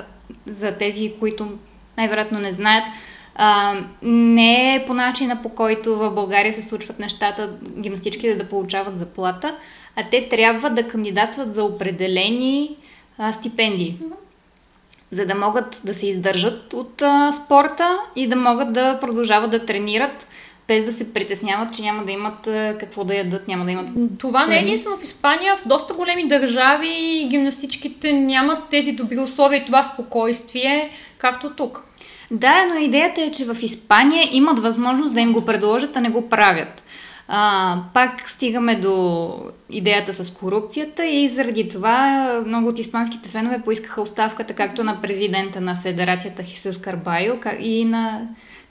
за 0.51 0.71
тези, 0.71 1.13
които 1.19 1.47
най-вероятно 1.97 2.39
не 2.39 2.51
знаят. 2.51 2.83
А, 3.35 3.75
не 4.01 4.75
е 4.75 4.85
по 4.85 4.93
начина 4.93 5.41
по 5.41 5.49
който 5.49 5.95
в 5.95 6.11
България 6.11 6.53
се 6.53 6.61
случват 6.61 6.99
нещата, 6.99 7.49
гимнастичките 7.77 8.35
да 8.35 8.49
получават 8.49 8.99
заплата, 8.99 9.55
а 9.95 10.03
те 10.11 10.29
трябва 10.29 10.69
да 10.69 10.87
кандидатстват 10.87 11.53
за 11.53 11.63
определени 11.63 12.75
а, 13.17 13.33
стипендии 13.33 13.99
за 15.11 15.25
да 15.25 15.35
могат 15.35 15.81
да 15.85 15.93
се 15.93 16.07
издържат 16.07 16.73
от 16.73 17.01
а, 17.01 17.33
спорта 17.33 17.99
и 18.15 18.27
да 18.27 18.35
могат 18.35 18.73
да 18.73 18.99
продължават 18.99 19.51
да 19.51 19.65
тренират 19.65 20.27
без 20.67 20.85
да 20.85 20.93
се 20.93 21.13
притесняват, 21.13 21.73
че 21.73 21.81
няма 21.81 22.05
да 22.05 22.11
имат 22.11 22.49
какво 22.79 23.03
да 23.03 23.15
ядат, 23.15 23.47
няма 23.47 23.65
да 23.65 23.71
имат... 23.71 23.87
Това 24.17 24.45
не 24.45 24.55
е 24.55 24.59
единствено 24.59 24.97
в 24.97 25.03
Испания. 25.03 25.57
В 25.57 25.67
доста 25.67 25.93
големи 25.93 26.27
държави 26.27 27.27
гимнастичките 27.29 28.13
нямат 28.13 28.69
тези 28.69 28.91
добри 28.91 29.19
условия 29.19 29.61
и 29.61 29.65
това 29.65 29.83
спокойствие, 29.83 30.89
както 31.17 31.49
тук. 31.49 31.83
Да, 32.33 32.65
но 32.65 32.75
идеята 32.75 33.21
е, 33.21 33.31
че 33.31 33.45
в 33.45 33.57
Испания 33.61 34.27
имат 34.31 34.59
възможност 34.59 35.13
да 35.13 35.21
им 35.21 35.33
го 35.33 35.45
предложат, 35.45 35.97
а 35.97 36.01
не 36.01 36.09
го 36.09 36.29
правят. 36.29 36.83
А, 37.27 37.77
пак 37.93 38.29
стигаме 38.29 38.75
до 38.75 39.29
идеята 39.69 40.13
с 40.13 40.31
корупцията 40.31 41.05
и 41.05 41.29
заради 41.29 41.69
това 41.69 42.27
много 42.45 42.67
от 42.67 42.79
испанските 42.79 43.29
фенове 43.29 43.61
поискаха 43.65 44.01
оставката 44.01 44.53
както 44.53 44.83
на 44.83 45.01
президента 45.01 45.61
на 45.61 45.75
федерацията 45.75 46.43
Хисус 46.43 46.77
Карбайо 46.77 47.35
и 47.59 47.85
на 47.85 48.21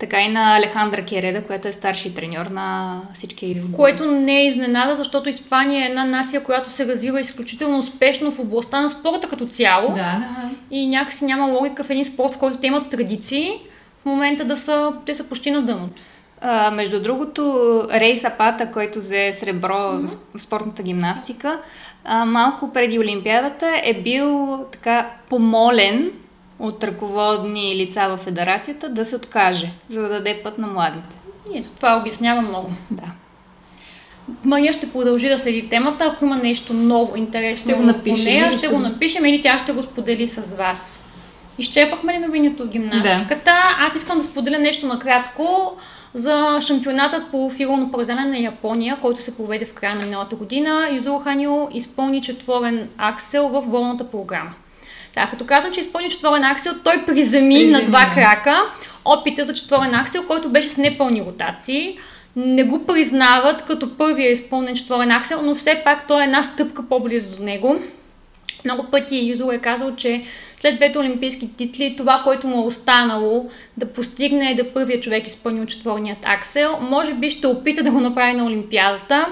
така 0.03 0.21
и 0.21 0.29
на 0.29 0.57
Алехандра 0.57 1.05
Кереда, 1.05 1.43
която 1.43 1.69
е 1.69 1.73
старши 1.73 2.15
треньор 2.15 2.47
на 2.47 3.01
всички. 3.15 3.63
Което 3.77 4.11
не 4.11 4.41
е 4.41 4.47
изненада, 4.47 4.95
защото 4.95 5.29
Испания 5.29 5.85
е 5.85 5.89
една 5.89 6.05
нация, 6.05 6.45
която 6.45 6.71
се 6.71 6.87
развива 6.87 7.21
изключително 7.21 7.79
успешно 7.79 8.33
в 8.33 8.39
областта 8.39 8.81
на 8.81 8.89
спорта 8.89 9.29
като 9.29 9.47
цяло. 9.47 9.89
Да, 9.89 9.95
да. 9.95 10.51
И 10.71 10.87
някакси 10.87 11.25
няма 11.25 11.47
логика 11.47 11.85
в 11.85 11.91
един 11.91 12.05
спорт, 12.05 12.35
в 12.35 12.39
който 12.39 12.57
те 12.57 12.67
имат 12.67 12.89
традиции, 12.89 13.51
в 14.03 14.05
момента 14.05 14.45
да 14.45 14.57
са, 14.57 14.93
те 15.07 15.15
са 15.15 15.25
почти 15.25 15.51
на 15.51 15.63
дъното. 15.63 16.03
А, 16.41 16.71
между 16.71 17.03
другото, 17.03 17.83
Рей 17.93 18.19
Сапата, 18.19 18.71
който 18.71 18.99
взе 18.99 19.37
сребро 19.41 19.75
mm-hmm. 19.75 20.17
в 20.37 20.43
спортната 20.43 20.83
гимнастика, 20.83 21.61
а, 22.05 22.25
малко 22.25 22.73
преди 22.73 22.99
Олимпиадата 22.99 23.81
е 23.85 23.95
бил 23.95 24.59
така 24.73 25.11
помолен 25.29 26.11
от 26.63 26.85
ръководни 26.85 27.77
лица 27.77 28.09
в 28.09 28.17
федерацията 28.17 28.89
да 28.89 29.05
се 29.05 29.17
откаже, 29.17 29.73
за 29.89 30.03
да 30.03 30.09
даде 30.09 30.41
път 30.45 30.59
на 30.59 30.67
младите. 30.67 31.17
И 31.53 31.59
ето 31.59 31.71
това 31.71 31.99
обяснява 32.01 32.43
много. 32.43 32.71
Да. 32.91 33.03
Мария 34.45 34.73
ще 34.73 34.93
продължи 34.93 35.29
да 35.29 35.39
следи 35.39 35.69
темата. 35.69 36.05
Ако 36.05 36.25
има 36.25 36.37
нещо 36.37 36.75
ново, 36.75 37.17
интересно 37.17 37.71
ще 37.71 37.79
го 37.79 37.83
напишем, 37.83 38.25
нея, 38.25 38.59
ще, 38.59 38.69
го 38.69 38.79
напишем 38.79 39.25
или 39.25 39.43
тя 39.43 39.59
ще 39.59 39.73
го 39.73 39.83
сподели 39.83 40.29
с 40.29 40.57
вас. 40.57 41.05
Изчерпахме 41.59 42.13
ли 42.13 42.19
новините 42.19 42.63
от 42.63 42.69
гимнастиката? 42.69 43.45
Да. 43.45 43.77
Аз 43.79 43.95
искам 43.95 44.19
да 44.19 44.25
споделя 44.25 44.59
нещо 44.59 44.87
накратко 44.87 45.77
за 46.15 46.59
шампионатът 46.61 47.31
по 47.31 47.51
фигурно 47.51 47.93
парзане 47.93 48.25
на 48.25 48.39
Япония, 48.39 48.99
който 49.01 49.23
се 49.23 49.37
проведе 49.37 49.67
в 49.67 49.75
края 49.75 49.95
на 49.95 50.05
миналата 50.05 50.37
година. 50.37 50.89
Юзуро 50.93 51.19
Ханио 51.19 51.69
изпълни 51.73 52.23
четворен 52.23 52.89
аксел 52.99 53.49
в 53.49 53.61
волната 53.61 54.11
програма. 54.11 54.55
Така, 55.15 55.31
като 55.31 55.47
казвам, 55.47 55.73
че 55.73 55.81
изпълни 55.81 56.11
четворен 56.11 56.45
аксел, 56.45 56.73
той 56.85 57.07
приземи, 57.07 57.55
приземи. 57.55 57.73
на 57.73 57.85
два 57.85 58.11
крака 58.15 58.63
опита 59.05 59.45
за 59.45 59.55
четворен 59.55 59.95
аксел, 59.95 60.27
който 60.27 60.49
беше 60.49 60.69
с 60.69 60.77
непълни 60.77 61.23
ротации. 61.23 61.99
Не 62.37 62.65
го 62.65 62.87
признават 62.87 63.63
като 63.63 63.97
първия 63.97 64.31
изпълнен 64.31 64.75
четворен 64.75 65.11
аксел, 65.11 65.43
но 65.43 65.55
все 65.55 65.83
пак 65.85 66.07
той 66.07 66.23
е 66.23 66.25
една 66.25 66.43
стъпка 66.43 66.83
по-близо 66.89 67.31
до 67.31 67.43
него 67.43 67.77
Много 68.65 68.85
пъти 68.85 69.29
Юзо 69.29 69.53
е 69.53 69.59
казал, 69.59 69.97
че 69.97 70.23
след 70.57 70.77
двете 70.77 70.99
олимпийски 70.99 71.57
титли, 71.57 71.95
това, 71.97 72.21
което 72.25 72.47
му 72.47 72.57
е 72.57 72.67
останало 72.67 73.51
да 73.77 73.87
постигне 73.87 74.55
да 74.55 74.73
първия 74.73 75.01
човек 75.01 75.27
изпълнил 75.27 75.67
четворният 75.67 76.19
аксел, 76.23 76.79
може 76.81 77.15
би 77.15 77.31
ще 77.31 77.47
опита 77.47 77.83
да 77.83 77.91
го 77.91 78.01
направи 78.01 78.33
на 78.33 78.45
Олимпиадата, 78.45 79.27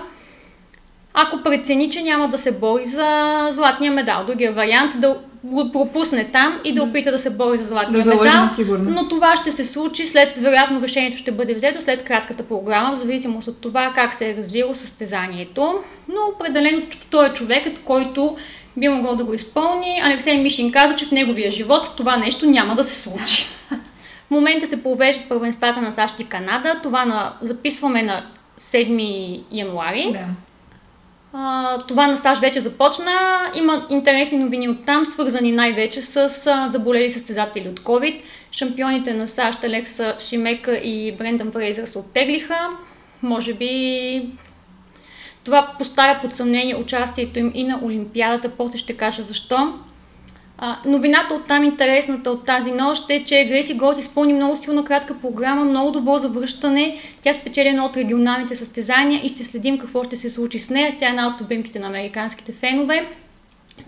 ако 1.14 1.42
прецени, 1.42 1.90
че 1.90 2.02
няма 2.02 2.28
да 2.28 2.38
се 2.38 2.52
бори 2.52 2.84
за 2.84 3.48
златния 3.50 3.92
медал. 3.92 4.24
Другия 4.24 4.52
вариант 4.52 4.94
е 4.94 4.98
да 4.98 5.20
го 5.44 5.72
пропусне 5.72 6.24
там 6.24 6.60
и 6.64 6.74
да 6.74 6.82
опита 6.82 7.12
да 7.12 7.18
се 7.18 7.30
бори 7.30 7.58
за 7.58 7.64
златния 7.64 8.04
да 8.04 8.14
медал. 8.14 8.48
Сигурно. 8.54 8.90
Но 8.90 9.08
това 9.08 9.36
ще 9.36 9.52
се 9.52 9.64
случи 9.64 10.06
след, 10.06 10.38
вероятно, 10.38 10.82
решението 10.82 11.16
ще 11.16 11.32
бъде 11.32 11.54
взето 11.54 11.80
след 11.80 12.04
кратката 12.04 12.42
програма, 12.42 12.96
в 12.96 12.98
зависимост 12.98 13.48
от 13.48 13.60
това 13.60 13.92
как 13.94 14.14
се 14.14 14.30
е 14.30 14.36
развило 14.36 14.74
състезанието. 14.74 15.78
Но 16.08 16.20
определено 16.34 16.82
той 17.10 17.28
е 17.28 17.32
човекът, 17.32 17.78
който 17.78 18.36
би 18.76 18.88
могъл 18.88 19.16
да 19.16 19.24
го 19.24 19.34
изпълни. 19.34 20.00
Алексей 20.04 20.38
Мишин 20.38 20.72
каза, 20.72 20.94
че 20.94 21.06
в 21.06 21.10
неговия 21.10 21.50
живот 21.50 21.92
това 21.96 22.16
нещо 22.16 22.46
няма 22.46 22.74
да 22.74 22.84
се 22.84 23.00
случи. 23.02 23.46
В 24.26 24.32
момента 24.32 24.66
се 24.66 24.82
провеждат 24.82 25.28
първенствата 25.28 25.80
на 25.80 25.92
САЩ 25.92 26.20
и 26.20 26.24
Канада. 26.24 26.80
Това 26.82 27.04
на, 27.04 27.32
записваме 27.42 28.02
на 28.02 28.22
7 28.60 29.40
януари. 29.52 30.10
Да. 30.12 30.49
Това 31.88 32.06
на 32.06 32.16
САЩ 32.16 32.40
вече 32.40 32.60
започна. 32.60 33.12
Има 33.54 33.86
интересни 33.90 34.38
новини 34.38 34.68
от 34.68 34.84
там, 34.84 35.06
свързани 35.06 35.52
най-вече 35.52 36.02
с 36.02 36.16
а, 36.46 36.68
заболели 36.68 37.10
състезатели 37.10 37.68
от 37.68 37.80
COVID. 37.80 38.22
Шампионите 38.52 39.14
на 39.14 39.28
САЩ 39.28 39.64
Алекса 39.64 40.16
Шимека 40.18 40.76
и 40.76 41.12
Брендан 41.12 41.52
Фрейзър 41.52 41.86
се 41.86 41.98
оттеглиха. 41.98 42.68
Може 43.22 43.54
би 43.54 44.22
това 45.44 45.74
поставя 45.78 46.20
под 46.22 46.34
съмнение 46.34 46.76
участието 46.76 47.38
им 47.38 47.52
и 47.54 47.64
на 47.64 47.80
Олимпиадата. 47.82 48.48
После 48.48 48.78
ще 48.78 48.96
кажа 48.96 49.22
защо. 49.22 49.74
А, 50.62 50.76
новината 50.86 51.34
от 51.34 51.46
там, 51.46 51.64
интересната 51.64 52.30
от 52.30 52.44
тази 52.44 52.72
нощ 52.72 53.10
е, 53.10 53.24
че 53.24 53.44
Греси 53.44 53.74
Голд 53.74 53.98
изпълни 53.98 54.32
много 54.32 54.56
силна 54.56 54.84
кратка 54.84 55.18
програма, 55.18 55.64
много 55.64 55.90
добро 55.90 56.18
завръщане. 56.18 56.96
Тя 57.22 57.32
спечели 57.32 57.68
едно 57.68 57.84
от 57.84 57.96
регионалните 57.96 58.56
състезания 58.56 59.20
и 59.24 59.28
ще 59.28 59.44
следим 59.44 59.78
какво 59.78 60.04
ще 60.04 60.16
се 60.16 60.30
случи 60.30 60.58
с 60.58 60.70
нея. 60.70 60.96
Тя 60.98 61.06
е 61.06 61.10
една 61.10 61.26
от 61.26 61.40
любимките 61.40 61.78
на 61.78 61.86
американските 61.86 62.52
фенове. 62.52 63.06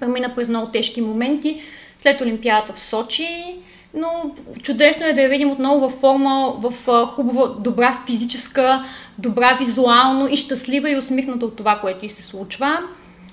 Премина 0.01 0.35
през 0.35 0.49
много 0.49 0.71
тежки 0.71 1.01
моменти. 1.01 1.63
След 1.99 2.21
Олимпиадата 2.21 2.73
в 2.73 2.79
Сочи 2.79 3.57
но 3.95 4.31
чудесно 4.63 5.07
е 5.07 5.13
да 5.13 5.23
я 5.23 5.29
видим 5.29 5.51
отново 5.51 5.81
във 5.81 5.93
форма, 5.93 6.55
в 6.59 7.07
хубава, 7.07 7.49
добра 7.49 7.99
физическа, 8.07 8.85
добра 9.19 9.57
визуално 9.59 10.29
и 10.29 10.37
щастлива 10.37 10.91
и 10.91 10.97
усмихната 10.97 11.47
от 11.47 11.57
това, 11.57 11.79
което 11.81 12.05
и 12.05 12.09
се 12.09 12.23
случва. 12.23 12.79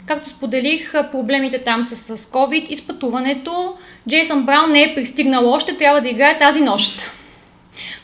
Както 0.09 0.29
споделих, 0.29 0.91
проблемите 1.11 1.59
там 1.59 1.85
са 1.85 1.95
с 1.95 2.25
COVID 2.25 2.67
и 2.67 2.75
с 2.75 2.81
пътуването. 2.81 3.77
Джейсън 4.09 4.43
Браун 4.43 4.71
не 4.71 4.83
е 4.83 4.95
пристигнал 4.95 5.51
още, 5.51 5.77
трябва 5.77 6.01
да 6.01 6.09
играе 6.09 6.37
тази 6.37 6.61
нощ. 6.61 7.01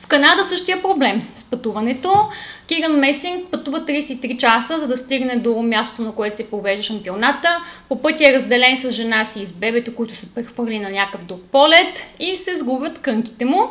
В 0.01 0.07
Канада 0.07 0.43
същия 0.43 0.81
проблем 0.81 1.21
с 1.35 1.43
пътуването. 1.43 2.29
Киран 2.67 2.99
Месинг 2.99 3.47
пътува 3.51 3.79
33 3.79 4.37
часа, 4.37 4.79
за 4.79 4.87
да 4.87 4.97
стигне 4.97 5.35
до 5.35 5.61
мястото, 5.61 6.01
на 6.01 6.11
което 6.11 6.37
се 6.37 6.49
провежда 6.49 6.83
шампионата. 6.83 7.57
По 7.89 8.01
пътя 8.01 8.29
е 8.29 8.33
разделен 8.33 8.77
с 8.77 8.91
жена 8.91 9.25
си 9.25 9.39
и 9.41 9.45
с 9.45 9.51
бебето, 9.51 9.95
които 9.95 10.15
са 10.15 10.27
прехвърли 10.35 10.79
на 10.79 10.89
някакъв 10.89 11.25
друг 11.25 11.41
полет 11.51 12.05
и 12.19 12.37
се 12.37 12.57
сгубят 12.57 12.99
кънките 12.99 13.45
му. 13.45 13.69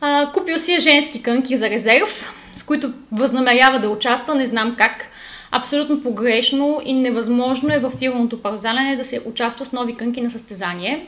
А, 0.00 0.32
купил 0.32 0.58
си 0.58 0.74
е 0.74 0.80
женски 0.80 1.22
кънки 1.22 1.56
за 1.56 1.70
резерв, 1.70 2.34
с 2.54 2.62
които 2.62 2.92
възнамерява 3.12 3.78
да 3.78 3.90
участва, 3.90 4.34
не 4.34 4.46
знам 4.46 4.74
как. 4.78 5.10
Абсолютно 5.50 6.00
погрешно 6.00 6.80
и 6.84 6.94
невъзможно 6.94 7.74
е 7.74 7.78
в 7.78 7.90
филмното 7.90 8.42
парзалене 8.42 8.96
да 8.96 9.04
се 9.04 9.20
участва 9.24 9.64
с 9.64 9.72
нови 9.72 9.94
кънки 9.94 10.20
на 10.20 10.30
състезание. 10.30 11.06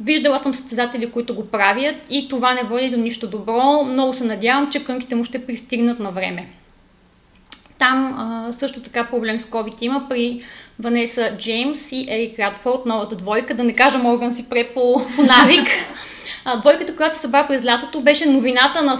Виждала 0.00 0.38
съм 0.38 0.54
състезатели, 0.54 1.10
които 1.10 1.34
го 1.34 1.46
правят 1.46 1.96
и 2.10 2.28
това 2.28 2.54
не 2.54 2.62
води 2.62 2.90
до 2.90 2.96
нищо 2.96 3.26
добро. 3.26 3.84
Много 3.84 4.14
се 4.14 4.24
надявам, 4.24 4.70
че 4.70 4.84
кънките 4.84 5.14
му 5.14 5.24
ще 5.24 5.46
пристигнат 5.46 5.98
на 5.98 6.10
време. 6.10 6.48
Там 7.78 8.14
а, 8.18 8.52
също 8.52 8.80
така 8.80 9.04
проблем 9.04 9.38
с 9.38 9.46
COVID 9.46 9.82
има 9.82 10.06
при 10.08 10.42
Ванеса 10.78 11.36
Джеймс 11.38 11.92
и 11.92 12.06
Ерик 12.08 12.38
Радфорд, 12.38 12.86
новата 12.86 13.16
двойка, 13.16 13.54
да 13.54 13.64
не 13.64 13.74
кажа 13.74 13.98
Морган 13.98 14.32
си 14.32 14.44
пре 14.48 14.70
по, 14.74 15.02
по 15.16 15.22
навик. 15.22 15.66
А, 16.46 16.56
двойката, 16.56 16.96
която 16.96 17.16
се 17.16 17.22
събра 17.22 17.46
през 17.46 17.64
лятото, 17.64 18.00
беше 18.00 18.26
новината 18.26 18.82
на 18.82 18.98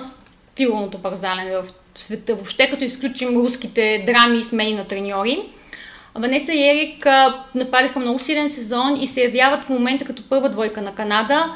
филмното 0.56 0.98
парзалене 0.98 1.56
в 1.56 1.64
света, 1.94 2.34
въобще 2.34 2.70
като 2.70 2.84
изключим 2.84 3.36
руските 3.36 4.04
драми 4.06 4.38
и 4.38 4.42
смени 4.42 4.74
на 4.74 4.84
треньори. 4.84 5.38
Ванеса 6.14 6.52
и 6.52 6.68
Ерик 6.70 7.06
направиха 7.54 8.00
много 8.00 8.18
силен 8.18 8.48
сезон 8.48 8.96
и 9.00 9.06
се 9.06 9.22
явяват 9.22 9.64
в 9.64 9.68
момента 9.68 10.04
като 10.04 10.22
първа 10.28 10.48
двойка 10.48 10.82
на 10.82 10.94
Канада. 10.94 11.52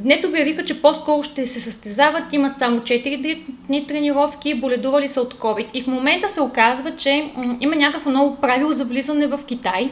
Днес 0.00 0.24
обявиха, 0.24 0.64
че 0.64 0.82
по-скоро 0.82 1.22
ще 1.22 1.46
се 1.46 1.60
състезават, 1.60 2.32
имат 2.32 2.58
само 2.58 2.80
4 2.80 3.44
дни 3.66 3.86
тренировки, 3.86 4.54
боледували 4.54 5.08
са 5.08 5.20
от 5.20 5.34
COVID. 5.34 5.66
И 5.74 5.82
в 5.82 5.86
момента 5.86 6.28
се 6.28 6.40
оказва, 6.40 6.96
че 6.96 7.30
има 7.60 7.76
някакво 7.76 8.10
ново 8.10 8.36
правило 8.36 8.72
за 8.72 8.84
влизане 8.84 9.26
в 9.26 9.40
Китай, 9.46 9.90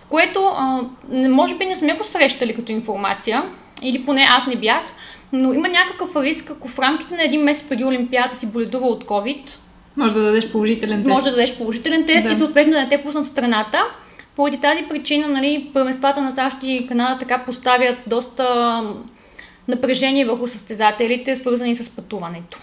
в 0.00 0.06
което 0.06 0.52
може 1.12 1.54
би 1.54 1.66
не 1.66 1.76
сме 1.76 1.94
го 1.94 2.04
срещали 2.04 2.54
като 2.54 2.72
информация, 2.72 3.42
или 3.82 4.04
поне 4.04 4.26
аз 4.30 4.46
не 4.46 4.56
бях, 4.56 4.82
но 5.34 5.52
има 5.52 5.68
някакъв 5.68 6.16
риск, 6.16 6.50
ако 6.50 6.68
в 6.68 6.78
рамките 6.78 7.14
на 7.14 7.22
един 7.22 7.42
месец 7.42 7.68
преди 7.68 7.84
Олимпиада 7.84 8.36
си 8.36 8.46
боледува 8.46 8.86
от 8.86 9.04
COVID, 9.04 9.58
може 9.96 10.14
да 10.14 10.22
дадеш 10.22 10.52
положителен 10.52 11.02
тест. 11.02 11.08
Може 11.08 11.24
да 11.24 11.30
дадеш 11.30 11.56
положителен 11.56 12.06
тест 12.06 12.26
да. 12.26 12.32
и 12.32 12.36
съответно 12.36 12.72
да 12.72 12.80
не 12.80 12.88
те 12.88 13.02
пуснат 13.02 13.26
страната. 13.26 13.78
Поради 14.36 14.58
тази 14.60 14.82
причина, 14.88 15.28
нали, 15.28 15.70
първенствата 15.74 16.22
на 16.22 16.32
САЩ 16.32 16.56
и 16.62 16.86
Канада 16.86 17.18
така 17.18 17.44
поставят 17.44 17.96
доста 18.06 18.82
напрежение 19.68 20.24
върху 20.24 20.46
състезателите, 20.46 21.36
свързани 21.36 21.76
с 21.76 21.90
пътуването. 21.90 22.58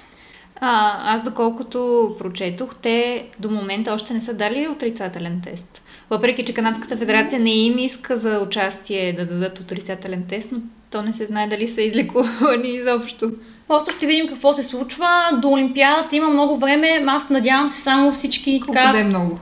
А, 0.56 0.98
аз 1.16 1.24
доколкото 1.24 2.12
прочетох, 2.20 2.76
те 2.76 3.26
до 3.40 3.52
момента 3.52 3.94
още 3.94 4.14
не 4.14 4.22
са 4.22 4.34
дали 4.34 4.68
отрицателен 4.68 5.42
тест. 5.44 5.82
Въпреки, 6.10 6.46
че 6.46 6.54
Канадската 6.54 6.98
федерация 6.98 7.40
не 7.40 7.52
им 7.52 7.78
иска 7.78 8.18
за 8.18 8.40
участие 8.40 9.14
да 9.14 9.26
дадат 9.26 9.60
отрицателен 9.60 10.26
тест, 10.30 10.50
но 10.52 10.60
то 10.92 11.02
не 11.02 11.14
се 11.14 11.26
знае 11.26 11.48
дали 11.48 11.70
са 11.70 11.82
излекувани 11.82 12.70
изобщо. 12.70 13.32
Просто 13.68 13.92
ще 13.92 14.08
видим 14.08 14.28
какво 14.28 14.54
се 14.54 14.64
случва. 14.64 15.08
До 15.38 15.50
Олимпиадата 15.50 16.16
има 16.16 16.30
много 16.30 16.58
време. 16.58 17.04
Аз 17.08 17.30
надявам 17.30 17.70
се 17.70 17.82
само 17.82 18.12
всички 18.12 18.60
Колко 18.60 18.74
така... 18.74 18.92
да 18.92 19.00
е 19.00 19.04
много? 19.04 19.40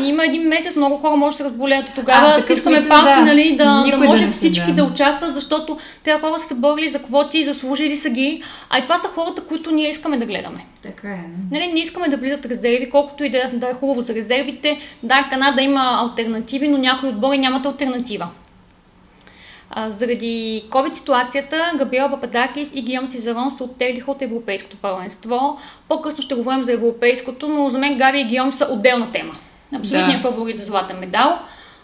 Има 0.00 0.24
един 0.24 0.42
месец, 0.42 0.76
много 0.76 0.96
хора 0.96 1.16
може 1.16 1.34
да 1.34 1.36
се 1.36 1.44
разболеят. 1.44 1.90
Тогава 1.94 2.40
стискаме 2.40 2.88
палци, 2.88 3.18
да. 3.18 3.24
нали, 3.24 3.56
да, 3.56 3.84
да 3.90 3.98
може 3.98 4.26
да 4.26 4.32
всички 4.32 4.66
да. 4.66 4.72
да 4.72 4.84
участват, 4.84 5.34
защото 5.34 5.78
тези 6.02 6.20
хора 6.20 6.38
са 6.38 6.46
се 6.46 6.54
борили 6.54 6.88
за 6.88 6.98
квоти, 6.98 7.44
заслужили 7.44 7.96
са 7.96 8.10
ги. 8.10 8.42
А 8.70 8.78
и 8.78 8.82
това 8.82 8.98
са 8.98 9.08
хората, 9.08 9.42
които 9.42 9.70
ние 9.70 9.88
искаме 9.88 10.16
да 10.16 10.26
гледаме. 10.26 10.66
Така 10.82 11.08
е. 11.08 11.20
Нали, 11.50 11.72
не 11.72 11.80
искаме 11.80 12.08
да 12.08 12.16
влизат 12.16 12.46
резерви, 12.46 12.90
колкото 12.90 13.24
и 13.24 13.28
да, 13.28 13.50
да 13.52 13.68
е 13.68 13.74
хубаво 13.74 14.00
за 14.00 14.14
резервите. 14.14 14.78
Да, 15.02 15.28
Канада 15.30 15.62
има 15.62 15.98
альтернативи, 16.02 16.68
но 16.68 16.78
някои 16.78 17.08
отбори 17.08 17.38
нямат 17.38 17.66
альтернатива. 17.66 18.28
А, 19.70 19.90
заради 19.90 20.64
COVID 20.70 20.92
ситуацията 20.92 21.72
Габриел 21.78 22.10
Пападакис 22.10 22.72
и 22.74 22.82
Гиом 22.82 23.08
Сизарон 23.08 23.50
се 23.50 23.62
оттеглиха 23.62 24.10
от 24.10 24.22
Европейското 24.22 24.76
първенство. 24.76 25.58
По-късно 25.88 26.22
ще 26.22 26.34
говорим 26.34 26.64
за 26.64 26.72
Европейското, 26.72 27.48
но 27.48 27.70
за 27.70 27.78
мен 27.78 27.98
Габи 27.98 28.20
и 28.20 28.24
Гиом 28.24 28.52
са 28.52 28.68
отделна 28.70 29.12
тема. 29.12 29.34
Абсолютният 29.74 30.22
да. 30.22 30.28
фаворит 30.30 30.58
за 30.58 30.64
златен 30.64 30.98
медал. 30.98 31.38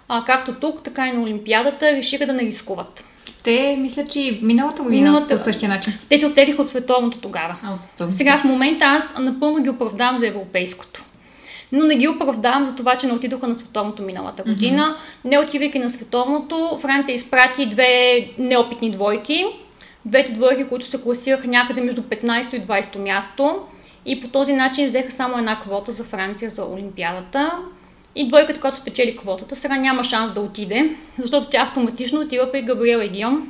А, 0.09 0.25
както 0.25 0.55
тук, 0.55 0.83
така 0.83 1.09
и 1.09 1.13
на 1.13 1.23
Олимпиадата 1.23 1.93
решиха 1.93 2.27
да 2.27 2.33
не 2.33 2.43
рискуват. 2.43 3.05
Те, 3.43 3.77
мисля, 3.81 4.07
че 4.07 4.39
миналата 4.43 4.83
година 4.83 5.03
миналата... 5.03 5.37
по 5.37 5.43
същия 5.43 5.69
начин. 5.69 5.93
Те 6.09 6.19
се 6.19 6.27
оттеглиха 6.27 6.63
от 6.63 6.71
световното 6.71 7.19
тогава. 7.19 7.57
А, 7.65 7.75
от 7.75 7.83
световното. 7.83 8.17
Сега 8.17 8.39
в 8.39 8.45
момента 8.45 8.85
аз 8.85 9.15
напълно 9.19 9.63
ги 9.63 9.71
оправдавам 9.71 10.19
за 10.19 10.27
европейското 10.27 11.03
но 11.73 11.85
не 11.85 11.97
ги 11.97 12.09
оправдавам 12.09 12.65
за 12.65 12.75
това, 12.75 12.97
че 12.97 13.07
не 13.07 13.13
отидоха 13.13 13.49
на 13.49 13.55
световното 13.55 14.03
миналата 14.03 14.43
година. 14.43 14.83
Mm-hmm. 14.83 15.31
Не 15.31 15.39
отивайки 15.39 15.79
на 15.79 15.91
световното, 15.91 16.79
Франция 16.81 17.15
изпрати 17.15 17.67
две 17.67 18.21
неопитни 18.39 18.91
двойки. 18.91 19.47
Двете 20.05 20.33
двойки, 20.33 20.65
които 20.65 20.87
се 20.87 21.03
класираха 21.03 21.49
някъде 21.49 21.81
между 21.81 22.03
15 22.03 22.55
и 22.55 22.63
20 22.63 22.99
място. 22.99 23.61
И 24.07 24.21
по 24.21 24.29
този 24.29 24.53
начин 24.53 24.87
взеха 24.87 25.11
само 25.11 25.39
една 25.39 25.61
квота 25.61 25.93
за 25.93 26.05
Франция 26.05 26.51
за 26.51 26.65
Олимпиадата. 26.65 27.53
И 28.15 28.29
двойката, 28.29 28.61
която 28.61 28.77
спечели 28.77 29.17
квотата, 29.17 29.57
сега 29.57 29.77
няма 29.77 30.05
шанс 30.05 30.33
да 30.33 30.41
отиде, 30.41 30.91
защото 31.19 31.49
тя 31.51 31.63
автоматично 31.63 32.21
отива 32.21 32.53
при 32.53 32.63
Габриел 32.63 32.99
Егион. 32.99 33.49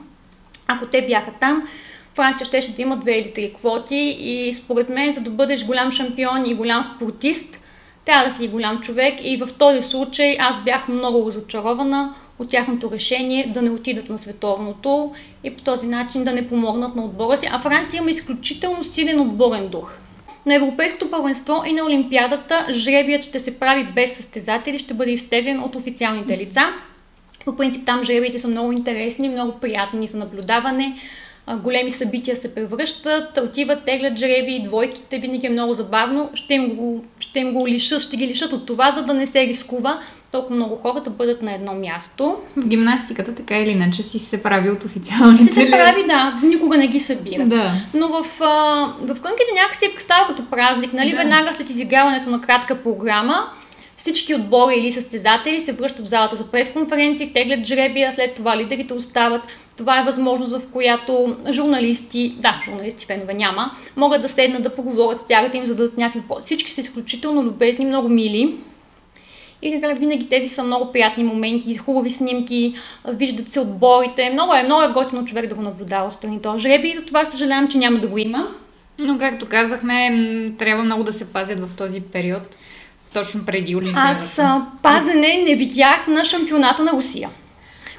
Ако 0.67 0.87
те 0.87 1.07
бяха 1.07 1.33
там, 1.41 1.69
Франция 2.15 2.45
щеше 2.45 2.73
да 2.73 2.83
има 2.83 2.97
две 2.97 3.13
или 3.13 3.33
три 3.33 3.55
квоти 3.55 4.17
и 4.21 4.53
според 4.55 4.89
мен, 4.89 5.13
за 5.13 5.21
да 5.21 5.31
бъдеш 5.31 5.65
голям 5.65 5.93
шампион 5.93 6.47
и 6.47 6.55
голям 6.55 6.83
спортист, 6.83 7.62
трябва 8.05 8.27
да 8.27 8.33
си 8.33 8.49
голям 8.49 8.81
човек 8.81 9.15
и 9.23 9.37
в 9.37 9.49
този 9.59 9.83
случай 9.83 10.37
аз 10.41 10.65
бях 10.65 10.89
много 10.89 11.27
разочарована 11.27 12.15
от 12.39 12.49
тяхното 12.49 12.91
решение 12.91 13.53
да 13.55 13.63
не 13.63 13.71
отидат 13.71 14.09
на 14.09 14.19
световното 14.19 15.13
и 15.45 15.57
по 15.57 15.63
този 15.63 15.87
начин 15.87 16.25
да 16.25 16.33
не 16.33 16.47
помогнат 16.47 16.97
на 16.97 17.05
отбора 17.05 17.37
си. 17.37 17.49
А 17.53 17.59
Франция 17.59 17.99
има 17.99 18.11
изключително 18.11 18.85
силен 18.85 19.21
отборен 19.21 19.69
дух. 19.69 19.93
На 20.47 20.55
Европейското 20.55 21.11
първенство 21.11 21.63
и 21.67 21.73
на 21.73 21.85
Олимпиадата 21.85 22.67
жребият 22.71 23.23
ще 23.23 23.41
се 23.41 23.59
прави 23.59 23.85
без 23.85 24.17
състезатели, 24.17 24.79
ще 24.79 24.95
бъде 24.95 25.11
изтеглен 25.11 25.63
от 25.63 25.77
официалните 25.77 26.39
лица. 26.39 26.63
По 27.45 27.57
принцип 27.57 27.85
там 27.87 28.03
жребиите 28.03 28.39
са 28.39 28.49
много 28.49 28.73
интересни, 28.73 29.29
много 29.29 29.53
приятни 29.53 30.07
за 30.07 30.17
наблюдаване. 30.17 30.95
Големи 31.63 31.91
събития 31.91 32.37
се 32.37 32.55
превръщат, 32.55 33.39
отиват, 33.39 33.85
теглят 33.85 34.19
жреби, 34.19 34.63
двойките 34.65 35.19
винаги 35.19 35.47
е 35.47 35.51
много 35.51 35.75
забавно. 35.75 36.31
Ще 36.35 36.55
им 36.55 36.77
го, 36.77 37.05
ще 37.19 37.41
им 37.41 37.53
го 37.53 37.69
лишат, 37.69 38.03
ще 38.03 38.17
ги 38.17 38.27
лишат 38.27 38.53
от 38.53 38.67
това, 38.67 38.91
за 38.91 39.03
да 39.03 39.15
не 39.15 39.27
се 39.27 39.47
рискува 39.47 40.01
толкова 40.33 40.57
много 40.57 40.77
хора 40.77 41.01
да 41.01 41.11
бъдат 41.11 41.43
на 41.43 41.55
едно 41.55 41.75
място. 41.75 42.37
В 42.57 42.67
гимнастиката 42.69 43.35
така 43.35 43.59
или 43.59 43.71
иначе 43.71 44.03
си 44.03 44.19
се 44.19 44.43
прави 44.43 44.71
от 44.71 44.85
официалните 44.85 45.45
Си 45.45 45.51
се 45.51 45.71
прави, 45.71 46.05
да, 46.07 46.41
никога 46.43 46.77
не 46.77 46.87
ги 46.89 47.01
събират. 47.01 47.49
Да. 47.49 47.73
Но 47.95 48.09
в, 48.09 48.23
в 49.01 49.21
кънките 49.21 49.53
някакси 49.55 49.95
става 49.99 50.29
като 50.29 50.51
празник, 50.51 50.93
нали? 50.93 51.11
Да. 51.11 51.17
Веднага 51.17 51.53
след 51.53 51.71
изиграването 51.71 52.31
на 52.31 52.41
кратка 52.41 52.83
програма, 52.83 53.47
всички 53.97 54.35
отбори 54.35 54.75
или 54.75 54.93
състезатели 54.93 55.61
се 55.61 55.73
връщат 55.73 56.07
в 56.07 56.09
залата 56.09 56.37
за 56.37 56.45
пресконференции, 56.45 57.33
теглят 57.33 57.67
жребия, 57.67 58.13
след 58.13 58.35
това 58.35 58.57
лидерите 58.57 58.95
остават. 58.95 59.43
Това 59.77 60.01
е 60.01 60.05
възможност, 60.05 60.59
в 60.59 60.67
която 60.73 61.37
журналисти, 61.51 62.35
да, 62.39 62.61
журналисти 62.65 63.07
фенове 63.07 63.35
няма, 63.35 63.71
могат 63.97 64.23
да 64.23 64.29
седнат 64.29 64.63
да 64.63 64.75
поговорят 64.75 65.19
с 65.19 65.27
тях, 65.27 65.51
да 65.51 65.59
им 65.59 65.67
зададат 65.67 65.99
някакви 65.99 66.21
въпроси. 66.21 66.45
Всички 66.45 66.71
са 66.71 66.81
изключително 66.81 67.43
любезни, 67.43 67.87
много 67.87 68.09
мили. 68.09 68.57
И 69.63 69.81
винаги 69.99 70.29
тези 70.29 70.49
са 70.49 70.63
много 70.63 70.93
приятни 70.93 71.25
моменти, 71.25 71.77
хубави 71.77 72.11
снимки, 72.11 72.75
виждат 73.09 73.53
се 73.53 73.61
отборите. 73.61 74.31
Много 74.31 74.55
е, 74.55 74.63
много 74.63 74.83
е 74.83 74.89
готино 74.89 75.25
човек 75.25 75.47
да 75.47 75.55
го 75.55 75.63
наблюдава 75.63 76.09
отстрани 76.09 76.43
този 76.43 76.63
жреби 76.63 76.89
и 76.89 76.95
затова 76.95 77.25
съжалявам, 77.25 77.69
че 77.69 77.79
няма 77.79 77.99
да 77.99 78.09
го 78.09 78.19
има. 78.19 78.49
Но 78.99 79.19
както 79.19 79.47
казахме, 79.49 80.11
трябва 80.59 80.85
много 80.85 81.05
да 81.05 81.13
се 81.13 81.25
пазят 81.25 81.69
в 81.69 81.73
този 81.77 82.01
период, 82.01 82.57
точно 83.13 83.47
преди 83.47 83.77
Олимпиадата. 83.77 84.11
Аз 84.11 84.41
пазене 84.83 85.45
не 85.47 85.57
видях 85.57 86.07
на 86.07 86.25
шампионата 86.25 86.83
на 86.83 86.93
Русия. 86.93 87.31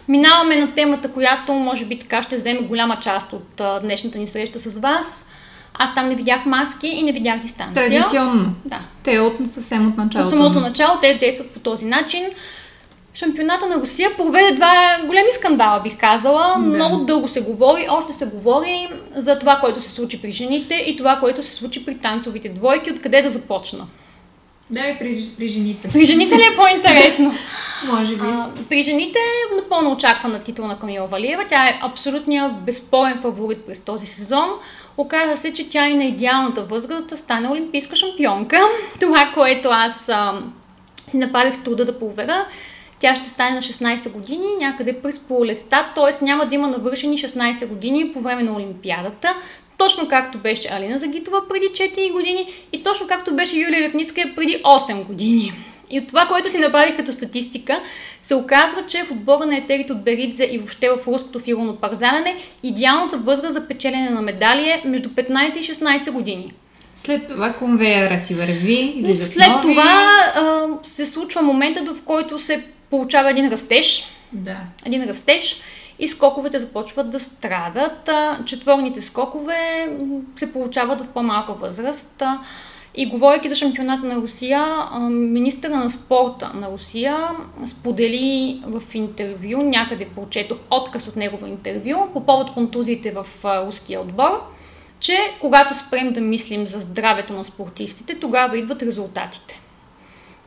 Минаваме 0.08 0.56
на 0.56 0.74
темата, 0.74 1.12
която 1.12 1.54
може 1.54 1.86
би 1.86 1.98
така 1.98 2.22
ще 2.22 2.36
вземе 2.36 2.62
голяма 2.62 3.00
част 3.00 3.34
от 3.34 3.62
а, 3.62 3.80
днешната 3.80 4.18
ни 4.18 4.28
среща 4.28 4.60
с 4.60 4.80
вас. 4.80 5.26
Аз 5.74 5.96
там 5.96 6.10
не 6.10 6.16
видях 6.16 6.46
маски 6.46 6.88
и 6.88 7.04
не 7.04 7.12
видях 7.12 7.40
дистанция. 7.40 7.88
Традиционно. 7.88 8.54
Да. 8.66 8.80
Те 9.04 9.20
от 9.20 9.34
съвсем 9.48 9.88
от 9.88 9.98
началото. 9.98 10.36
От 10.36 10.42
самото 10.42 10.60
начало 10.60 11.00
те 11.02 11.14
действат 11.14 11.50
по 11.50 11.60
този 11.60 11.86
начин. 11.86 12.24
Шампионата 13.14 13.66
на 13.66 13.76
Русия 13.76 14.18
проведе 14.18 14.56
два 14.56 14.98
големи 15.06 15.32
скандала, 15.32 15.80
бих 15.80 15.98
казала. 15.98 16.54
Да. 16.54 16.60
Много 16.60 16.98
дълго 16.98 17.28
се 17.28 17.42
говори, 17.42 17.88
още 17.90 18.14
се 18.14 18.26
говори 18.26 18.88
за 19.16 19.40
това, 19.40 19.56
което 19.56 19.82
се 19.82 19.90
случи 19.90 20.22
при 20.22 20.32
жените 20.32 20.76
и 20.88 20.96
това, 20.96 21.16
което 21.16 21.44
се 21.44 21.52
случи 21.52 21.86
при 21.86 21.96
танцовите 21.96 22.50
двойки. 22.50 22.92
Откъде 22.92 23.22
да 23.22 23.30
започна? 23.30 23.88
Да, 24.70 24.88
и 24.88 25.00
при, 25.00 25.30
при 25.38 25.48
жените. 25.48 25.90
При 25.94 26.06
жените 26.06 26.36
ли 26.36 26.42
е 26.42 26.56
по-интересно? 26.56 27.34
Може 27.92 28.16
би. 28.16 28.22
А, 28.24 28.50
при 28.70 28.84
жените 28.84 29.20
е 29.20 29.56
напълно 29.56 29.92
очаквана 29.92 30.40
титул 30.40 30.68
на 30.68 30.80
Камила 30.80 31.08
Валиева. 31.08 31.44
Тя 31.48 31.68
е 31.68 31.80
абсолютният 31.82 32.62
безспорен 32.66 33.18
фаворит 33.18 33.66
през 33.66 33.80
този 33.80 34.06
сезон. 34.06 34.50
Оказа 34.98 35.38
се, 35.38 35.54
че 35.54 35.70
тя 35.70 35.88
е 35.88 35.94
на 35.94 36.04
идеалната 36.04 36.64
възраст 36.64 37.08
да 37.08 37.18
стане 37.18 37.50
олимпийска 37.50 37.96
шампионка. 37.96 38.60
Това, 39.00 39.32
което 39.34 39.70
аз 39.72 40.10
а, 40.10 40.34
си 41.08 41.18
направих 41.18 41.64
труда 41.64 41.86
да 41.86 42.00
проверя, 42.00 42.46
тя 43.00 43.16
ще 43.16 43.30
стане 43.30 43.56
на 43.56 43.62
16 43.62 44.12
години, 44.12 44.48
някъде 44.60 45.02
през 45.02 45.20
пролетта, 45.20 45.92
т.е. 45.96 46.26
няма 46.26 46.46
да 46.46 46.56
има 46.56 46.68
навършени 46.68 47.18
16 47.18 47.68
години 47.68 48.12
по 48.12 48.20
време 48.20 48.44
на 48.44 48.56
Олимпиадата, 48.56 49.36
точно 49.84 50.08
както 50.08 50.38
беше 50.38 50.70
Алина 50.72 50.98
Загитова 50.98 51.48
преди 51.48 51.66
4 51.66 52.12
години 52.12 52.48
и 52.74 52.84
точно 52.84 53.08
както 53.08 53.34
беше 53.34 53.58
Юлия 53.58 53.82
Лепницка 53.82 54.22
преди 54.36 54.64
8 54.64 55.04
години. 55.04 55.54
И 55.90 56.00
от 56.00 56.08
това, 56.08 56.26
което 56.26 56.50
си 56.50 56.58
направих 56.58 56.96
като 56.96 57.12
статистика, 57.12 57.82
се 58.22 58.36
оказва, 58.36 58.86
че 58.86 59.04
в 59.04 59.12
отбора 59.12 59.46
на 59.46 59.58
етерите 59.58 59.94
от 59.94 60.04
Беридзе 60.04 60.50
и 60.52 60.58
въобще 60.58 60.90
в 60.90 61.08
руското 61.08 61.40
фигурно 61.40 61.76
парзалене, 61.76 62.38
идеалната 62.64 63.18
възраст 63.18 63.54
за 63.54 63.68
печелене 63.68 64.10
на 64.10 64.22
медали 64.22 64.70
е 64.70 64.82
между 64.86 65.10
15 65.10 65.58
и 65.58 65.64
16 65.64 66.12
години. 66.12 66.52
След 66.96 67.28
това 67.28 67.54
конвейера 67.54 68.20
си 68.20 68.34
върви, 68.34 69.16
След 69.16 69.48
нови... 69.48 69.62
това 69.62 70.32
а, 70.36 70.68
се 70.84 71.06
случва 71.06 71.42
моментът, 71.42 71.90
в 71.90 72.02
който 72.02 72.40
се 72.40 72.64
получава 72.90 73.30
един 73.30 73.50
растеж. 73.50 74.04
Да. 74.32 74.58
Един 74.86 75.04
растеж 75.04 75.58
и 76.00 76.08
скоковете 76.08 76.60
започват 76.60 77.10
да 77.10 77.20
страдат. 77.20 78.10
Четворните 78.46 79.02
скокове 79.02 79.90
се 80.36 80.54
получават 80.54 81.02
в 81.02 81.10
по-малка 81.10 81.54
възраст. 81.54 82.24
И 82.96 83.06
говоряки 83.06 83.50
за 83.50 83.56
шампионата 83.56 84.08
на 84.08 84.16
Русия, 84.16 84.88
министъра 85.10 85.78
на 85.78 85.90
спорта 85.90 86.52
на 86.54 86.72
Русия 86.72 87.30
сподели 87.68 88.62
в 88.66 88.96
интервю, 88.96 89.62
някъде 89.62 90.06
прочетох 90.06 90.58
отказ 90.72 91.08
от 91.08 91.16
негово 91.16 91.46
интервю, 91.46 92.08
по 92.14 92.26
повод 92.26 92.54
контузиите 92.54 93.12
в 93.12 93.26
руския 93.66 94.02
отбор, 94.02 94.42
че 95.00 95.18
когато 95.42 95.78
спрем 95.78 96.14
да 96.14 96.22
мислим 96.22 96.68
за 96.68 96.80
здравето 96.80 97.34
на 97.34 97.44
спортистите, 97.44 98.20
тогава 98.20 98.58
идват 98.58 98.84
резултатите. 98.84 99.60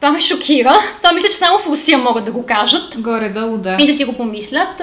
Това 0.01 0.13
ме 0.13 0.21
шокира. 0.21 0.75
Това 0.97 1.13
мисля, 1.13 1.29
че 1.29 1.35
само 1.35 1.59
в 1.59 1.67
Русия 1.67 1.99
могат 1.99 2.25
да 2.25 2.33
го 2.33 2.47
кажат. 2.47 3.03
Горе-долу, 3.03 3.59
да. 3.59 3.77
И 3.81 3.87
да 3.87 3.95
си 3.95 4.05
го 4.05 4.13
помислят. 4.13 4.83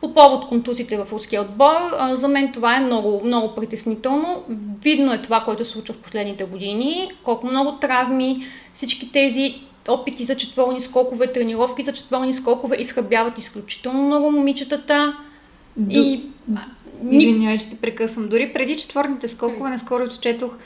По 0.00 0.14
повод 0.14 0.48
контузите 0.48 1.04
в 1.04 1.12
руския 1.12 1.42
отбор, 1.42 1.76
за 2.12 2.28
мен 2.28 2.52
това 2.52 2.76
е 2.76 2.80
много, 2.80 3.20
много 3.24 3.54
притеснително. 3.54 4.44
Видно 4.82 5.12
е 5.12 5.22
това, 5.22 5.40
което 5.40 5.64
се 5.64 5.70
случва 5.70 5.94
в 5.94 5.98
последните 5.98 6.44
години. 6.44 7.10
Колко 7.22 7.46
много 7.46 7.72
травми, 7.72 8.36
всички 8.72 9.12
тези 9.12 9.54
опити 9.88 10.24
за 10.24 10.36
четворни 10.36 10.80
скокове, 10.80 11.26
тренировки 11.26 11.82
за 11.82 11.92
четворни 11.92 12.32
скокове 12.32 12.76
изхъбяват 12.76 13.38
изключително 13.38 14.02
много 14.02 14.30
момичетата. 14.30 15.16
До... 15.76 16.00
И... 16.00 16.22
Извинявай, 17.10 17.58
че 17.58 17.70
те 17.70 17.76
прекъсвам. 17.76 18.28
Дори 18.28 18.52
преди 18.52 18.76
четворните 18.76 19.28
скокове, 19.28 19.70
наскоро 19.70 20.08
четох 20.20 20.58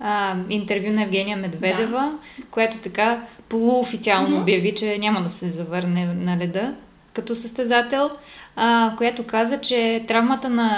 а, 0.00 0.36
интервю 0.50 0.92
на 0.92 1.02
Евгения 1.02 1.36
Медведева, 1.36 2.18
да. 2.38 2.44
която 2.50 2.78
така 2.78 3.26
полуофициално 3.48 4.36
mm-hmm. 4.36 4.42
обяви, 4.42 4.74
че 4.74 4.98
няма 4.98 5.22
да 5.22 5.30
се 5.30 5.48
завърне 5.48 6.06
на 6.06 6.36
леда 6.36 6.74
като 7.12 7.34
състезател 7.34 8.10
а, 8.56 8.94
която 8.96 9.22
каза, 9.26 9.60
че 9.60 10.04
травмата 10.08 10.48
на 10.48 10.70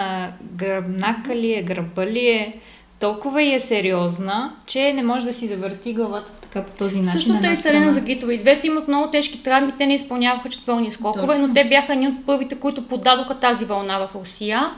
гръбнака 0.56 1.36
ли 1.36 1.54
е, 1.54 1.62
гърба 1.62 2.06
ли 2.06 2.26
е, 2.26 2.60
толкова 3.00 3.42
и 3.42 3.54
е 3.54 3.60
сериозна, 3.60 4.52
че 4.66 4.92
не 4.92 5.02
може 5.02 5.26
да 5.26 5.34
си 5.34 5.48
завърти 5.48 5.94
главата 5.94 6.32
така 6.40 6.62
по 6.62 6.78
този 6.78 6.98
начин. 6.98 7.12
Също 7.12 7.40
те 7.42 7.48
и 7.48 7.56
Селена 7.56 7.92
Загитова. 7.92 8.34
И 8.34 8.38
двете 8.38 8.66
имат 8.66 8.88
много 8.88 9.10
тежки 9.10 9.42
травми, 9.42 9.72
те 9.78 9.86
не 9.86 9.94
изпълняваха 9.94 10.48
четвърни 10.48 10.90
скокове, 10.90 11.26
Точно. 11.26 11.46
но 11.46 11.52
те 11.52 11.64
бяха 11.64 11.92
едни 11.92 12.08
от 12.08 12.26
първите, 12.26 12.54
които 12.54 12.82
подадоха 12.82 13.34
тази 13.34 13.64
вълна 13.64 14.06
в 14.06 14.14
Русия. 14.14 14.70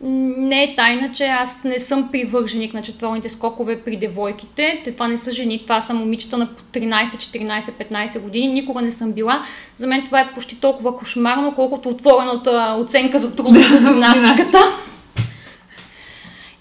Не 0.00 0.62
е 0.62 0.74
тайна, 0.74 1.12
че 1.12 1.26
аз 1.26 1.64
не 1.64 1.78
съм 1.78 2.08
привърженик 2.12 2.74
на 2.74 2.82
четворните 2.82 3.28
скокове 3.28 3.80
при 3.80 3.96
девойките. 3.96 4.80
Те 4.84 4.92
това 4.92 5.08
не 5.08 5.18
са 5.18 5.30
жени, 5.30 5.62
това 5.62 5.80
са 5.80 5.94
момичета 5.94 6.38
на 6.38 6.48
13, 6.72 7.06
14, 7.08 7.70
15 7.70 8.18
години. 8.20 8.52
Никога 8.52 8.82
не 8.82 8.92
съм 8.92 9.12
била. 9.12 9.44
За 9.76 9.86
мен 9.86 10.04
това 10.04 10.20
е 10.20 10.32
почти 10.34 10.60
толкова 10.60 10.96
кошмарно, 10.96 11.54
колкото 11.54 11.88
отворената 11.88 12.76
оценка 12.78 13.18
за 13.18 13.34
трудност 13.34 13.68
за 13.68 13.78
гимнастиката. 13.78 14.58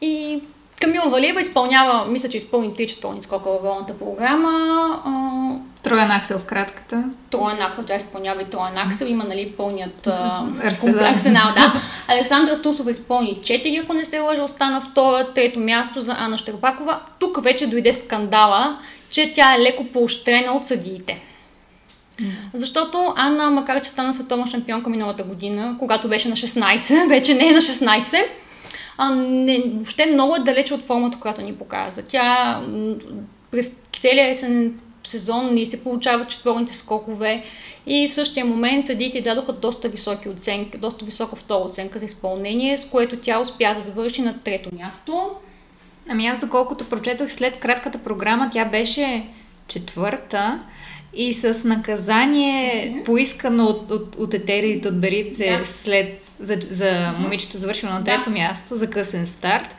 И 0.01 0.41
Камила 0.81 1.09
Валиева 1.09 1.41
изпълнява, 1.41 2.05
мисля, 2.07 2.29
че 2.29 2.37
изпълни 2.37 2.73
три 2.73 2.87
четворни 2.87 3.21
скока 3.21 3.49
във 3.49 3.61
волната 3.61 3.93
програма. 3.93 5.63
Троен 5.83 6.11
аксел 6.11 6.39
в 6.39 6.45
кратката. 6.45 7.03
Троен 7.29 7.61
аксел, 7.61 7.83
тя 7.83 7.95
изпълнява 7.95 8.41
и 8.41 8.45
троен 8.45 8.77
аксел. 8.77 9.05
Има, 9.05 9.23
нали, 9.23 9.53
пълният 9.57 10.07
арсенал. 10.63 11.05
арсенал 11.05 11.53
да. 11.55 11.73
Александра 12.07 12.61
Тусова 12.61 12.91
изпълни 12.91 13.39
4, 13.41 13.83
ако 13.83 13.93
не 13.93 14.05
се 14.05 14.19
лъжа, 14.19 14.43
остана 14.43 14.81
втора, 14.81 15.33
трето 15.33 15.59
място 15.59 16.01
за 16.01 16.15
Ана 16.19 16.37
Щербакова. 16.37 16.99
Тук 17.19 17.43
вече 17.43 17.67
дойде 17.67 17.93
скандала, 17.93 18.79
че 19.09 19.33
тя 19.33 19.55
е 19.55 19.59
леко 19.59 19.85
поощрена 19.85 20.51
от 20.51 20.67
съдиите. 20.67 21.21
Защото 22.53 23.13
Анна, 23.17 23.49
макар 23.49 23.81
че 23.81 23.89
стана 23.89 24.13
световна 24.13 24.47
шампионка 24.47 24.89
миналата 24.89 25.23
година, 25.23 25.75
когато 25.79 26.07
беше 26.09 26.29
на 26.29 26.35
16, 26.35 27.07
вече 27.09 27.33
не 27.33 27.47
е 27.47 27.51
на 27.51 27.61
16, 27.61 28.23
а, 28.97 29.15
не, 29.15 29.63
въобще 29.75 30.05
много 30.05 30.35
е 30.35 30.39
далече 30.39 30.73
от 30.73 30.83
формата, 30.83 31.19
която 31.19 31.41
ни 31.41 31.55
показа. 31.55 32.01
Тя 32.01 32.59
през 33.51 33.71
целия 34.01 34.29
есен 34.29 34.79
сезон 35.07 35.53
ни 35.53 35.65
се 35.65 35.83
получават 35.83 36.29
четворните 36.29 36.75
скокове 36.75 37.43
и 37.87 38.07
в 38.07 38.13
същия 38.13 38.45
момент 38.45 38.85
съдиите 38.85 39.21
дадоха 39.21 39.53
доста 39.53 39.89
високи 39.89 40.29
оценки, 40.29 40.77
доста 40.77 41.05
висока 41.05 41.35
втора 41.35 41.63
оценка 41.63 41.99
за 41.99 42.05
изпълнение, 42.05 42.77
с 42.77 42.85
което 42.85 43.17
тя 43.17 43.39
успя 43.39 43.75
да 43.75 43.81
завърши 43.81 44.21
на 44.21 44.39
трето 44.39 44.69
място. 44.75 45.31
Ами 46.09 46.27
аз 46.27 46.39
доколкото 46.39 46.85
прочетох 46.85 47.31
след 47.31 47.59
кратката 47.59 47.97
програма, 47.97 48.49
тя 48.53 48.65
беше 48.65 49.25
четвърта 49.67 50.63
и 51.13 51.33
с 51.33 51.63
наказание 51.63 52.71
mm-hmm. 52.71 53.03
поискано 53.03 53.65
от, 53.65 53.91
от, 53.91 54.15
от 54.15 54.33
етерите 54.33 54.87
от 54.87 55.01
Берице 55.01 55.57
да. 55.59 55.65
след 55.67 56.27
за, 56.39 56.57
за 56.71 57.15
момичето 57.19 57.57
завършило 57.57 57.91
на 57.91 58.03
трето 58.03 58.29
да. 58.29 58.35
място 58.39 58.75
за 58.75 58.89
късен 58.89 59.27
старт, 59.27 59.75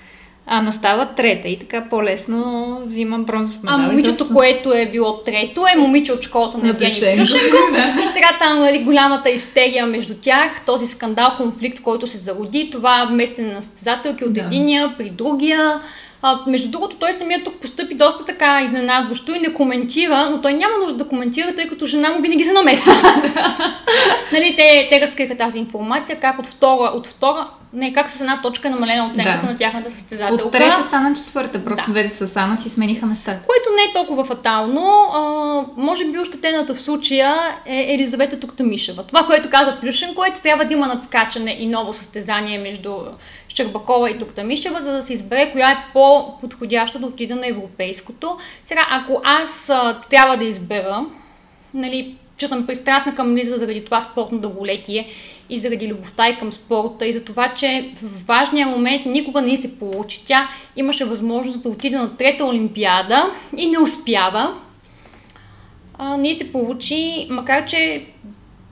а 0.47 0.63
настава 0.63 1.07
трета 1.07 1.49
и 1.49 1.59
така 1.59 1.87
по-лесно 1.91 2.81
взимам 2.85 3.25
бронзов 3.25 3.63
медал. 3.63 3.81
А 3.81 3.87
момичето, 3.87 4.29
което 4.29 4.73
е 4.73 4.87
било 4.87 5.19
трето, 5.19 5.65
е 5.75 5.79
момиче 5.79 6.13
от 6.13 6.23
школата 6.23 6.59
на, 6.59 6.65
На. 6.65 6.79
Плюшенко. 6.79 7.57
и 8.03 8.07
сега 8.07 8.29
там 8.39 8.59
нали, 8.59 8.79
голямата 8.79 9.31
истерия 9.31 9.87
между 9.87 10.15
тях, 10.21 10.65
този 10.67 10.87
скандал, 10.87 11.35
конфликт, 11.37 11.81
който 11.81 12.07
се 12.07 12.17
зароди, 12.17 12.71
това 12.73 13.07
местене 13.07 13.53
на 13.53 13.63
състезателки 13.63 14.25
от 14.25 14.33
Да. 14.33 14.41
единия 14.41 14.95
при 14.99 15.11
другия. 15.11 15.81
А, 16.23 16.39
между 16.47 16.69
другото, 16.69 16.97
той 16.97 17.13
самият 17.13 17.45
тук 17.45 17.55
постъпи 17.55 17.95
доста 17.95 18.25
така 18.25 18.63
изненадващо 18.63 19.35
и 19.35 19.39
не 19.39 19.55
коментира, 19.55 20.31
но 20.31 20.41
той 20.41 20.53
няма 20.53 20.79
нужда 20.81 20.97
да 20.97 21.09
коментира, 21.09 21.55
тъй 21.55 21.69
като 21.69 21.87
жена 21.87 22.09
му 22.09 22.23
винаги 22.23 22.45
се 22.45 22.53
намесва. 22.53 22.93
нали, 24.33 24.55
те, 24.57 24.87
те 24.91 25.01
разкриха 25.01 25.37
тази 25.37 25.59
информация, 25.59 26.21
как 26.21 26.39
от 26.39 26.47
втора, 26.47 26.93
от 26.95 27.07
втора, 27.07 27.47
не, 27.75 27.93
как 27.93 28.11
с 28.11 28.21
една 28.21 28.43
точка 28.43 28.69
е 28.69 28.71
намалена 28.71 29.11
оценката 29.13 29.47
Да. 29.47 29.53
на 29.53 29.59
тяхната 29.59 29.91
състезателка. 29.91 30.45
От 30.45 30.53
трета 30.53 30.83
стана 30.89 31.15
четвърта, 31.15 31.65
просто 31.65 31.85
Да. 31.87 31.93
двете 31.93 32.09
с 32.09 32.37
Ана 32.37 32.57
си 32.57 32.71
смениха 32.71 33.07
местата. 33.07 33.41
Което 33.47 33.69
не 33.77 33.83
е 33.83 33.93
толкова 33.95 34.25
фатално. 34.25 34.83
А, 35.15 35.21
може 35.77 36.05
би 36.05 36.19
ощетената 36.19 36.75
в 36.75 36.81
случая 36.81 37.37
е 37.67 37.95
Елизавета 37.95 38.41
Туктамишева. 38.41 39.05
Това, 39.05 39.27
което 39.27 39.51
каза 39.51 39.79
Плюшенко, 39.81 40.25
е, 40.25 40.31
че 40.31 40.41
трябва 40.41 40.65
да 40.65 40.73
има 40.73 40.87
надскачане 40.87 41.57
и 41.61 41.67
ново 41.67 41.93
състезание 41.93 42.59
между 42.59 42.97
Щербакова 43.49 44.11
и 44.11 44.19
Туктамишева, 44.19 44.81
за 44.81 44.93
да 44.93 45.03
се 45.03 45.13
избере 45.13 45.53
коя 45.53 45.71
е 45.71 45.85
по-подходяща 45.93 46.99
да 46.99 47.07
отида 47.07 47.37
на 47.37 47.47
европейското. 47.47 48.39
Сега, 48.65 48.87
ако 48.91 49.21
аз 49.25 49.71
а, 49.71 50.01
трябва 50.11 50.37
да 50.37 50.45
избера, 50.45 51.05
нали, 51.75 52.17
че 52.37 52.47
съм 52.47 52.67
пристрастна 52.67 53.15
към 53.15 53.37
Лиза 53.37 53.59
заради 53.59 53.85
това 53.85 54.01
спортно 54.01 54.39
дълголетие 54.39 55.09
и 55.51 55.59
заради 55.59 55.93
любовта 55.93 56.29
и 56.29 56.39
към 56.39 56.53
спорта 56.53 57.07
и 57.07 57.13
за 57.13 57.25
това, 57.25 57.55
че 57.55 57.93
в 58.03 58.27
важния 58.27 58.67
момент 58.67 59.07
никога 59.07 59.43
не 59.43 59.57
се 59.57 59.79
получи. 59.79 60.27
Тя 60.27 60.49
имаше 60.77 61.05
възможност 61.05 61.63
да 61.63 61.69
отиде 61.69 61.97
на 61.97 62.17
трета 62.17 62.45
олимпиада 62.45 63.31
и 63.57 63.67
не 63.67 63.79
успява. 63.79 64.55
А, 65.99 66.17
не 66.17 66.35
се 66.35 66.53
получи, 66.53 67.27
макар 67.31 67.67
че 67.67 68.07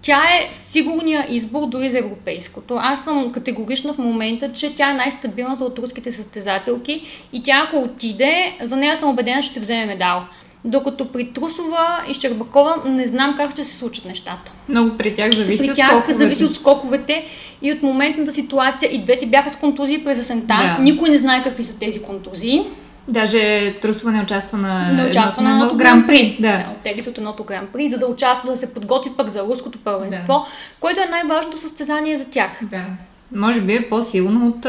тя 0.03 0.23
е 0.23 0.49
сигурния 0.51 1.27
избор 1.31 1.67
дори 1.67 1.91
за 1.91 1.99
европейското. 1.99 2.77
Аз 2.81 3.05
съм 3.05 3.33
категорична 3.33 3.95
в 3.95 3.99
момента, 3.99 4.53
че 4.53 4.75
тя 4.75 4.91
е 4.91 4.95
най-стабилната 4.95 5.65
от 5.65 5.79
руските 5.79 6.13
състезателки 6.13 7.03
и 7.33 7.43
тя 7.43 7.65
ако 7.67 7.83
отиде, 7.83 8.57
за 8.61 8.77
нея 8.77 8.97
съм 8.97 9.11
убедена, 9.11 9.43
че 9.43 9.49
ще 9.49 9.61
вземе 9.61 9.87
медал. 9.87 10.25
Докато 10.65 11.05
при 11.05 11.33
Трусова 11.33 12.05
и 12.11 12.15
Щербакова 12.15 12.83
не 12.87 13.07
знам 13.07 13.35
как 13.37 13.51
ще 13.51 13.65
се 13.65 13.77
случат 13.77 14.05
нещата. 14.05 14.53
Много 14.69 14.97
при 14.97 15.15
тях 15.15 15.35
зависи 15.35 15.59
при 15.65 15.71
от 15.71 15.77
тях 15.77 15.91
колко 15.91 16.13
зависи 16.13 16.45
от 16.45 16.55
скоковете 16.55 17.25
и 17.63 17.73
от 17.73 17.83
моментната 17.83 18.33
ситуация. 18.33 18.95
И 18.95 19.05
двете 19.05 19.27
бяха 19.27 19.51
с 19.51 19.57
контузии 19.57 20.05
през 20.05 20.19
есента. 20.19 20.47
Да. 20.47 20.83
Никой 20.83 21.11
не 21.11 21.19
знае 21.19 21.43
какви 21.43 21.65
са 21.65 21.79
тези 21.79 22.03
контузии. 22.03 22.67
Даже 23.09 23.75
Трусова 23.83 24.13
не 24.13 24.23
участва 24.23 24.59
на, 24.59 24.93
Не 24.93 25.05
участва 25.05 25.43
на 25.43 25.51
едно 25.51 25.63
едното 25.65 25.79
Гран 25.79 26.07
При. 26.07 26.37
Да. 26.41 26.67
Оттегли 26.79 27.03
се 27.03 27.11
от 27.11 27.19
едното 27.19 27.45
гран 27.45 27.69
при, 27.73 27.91
за 27.91 27.99
да 27.99 28.07
участва, 28.07 28.51
да 28.51 28.57
се 28.57 28.75
подготви 28.75 29.11
пък 29.17 29.29
за 29.29 29.43
руското 29.43 29.79
първенство, 29.79 30.47
което 30.81 31.01
е 31.01 31.11
най-важното 31.11 31.59
състезание 31.59 32.17
за 32.17 32.25
тях. 32.25 32.51
да. 32.63 32.85
Може 33.35 33.61
би 33.61 33.73
е 33.75 33.89
по-силно 33.89 34.47
от... 34.49 34.67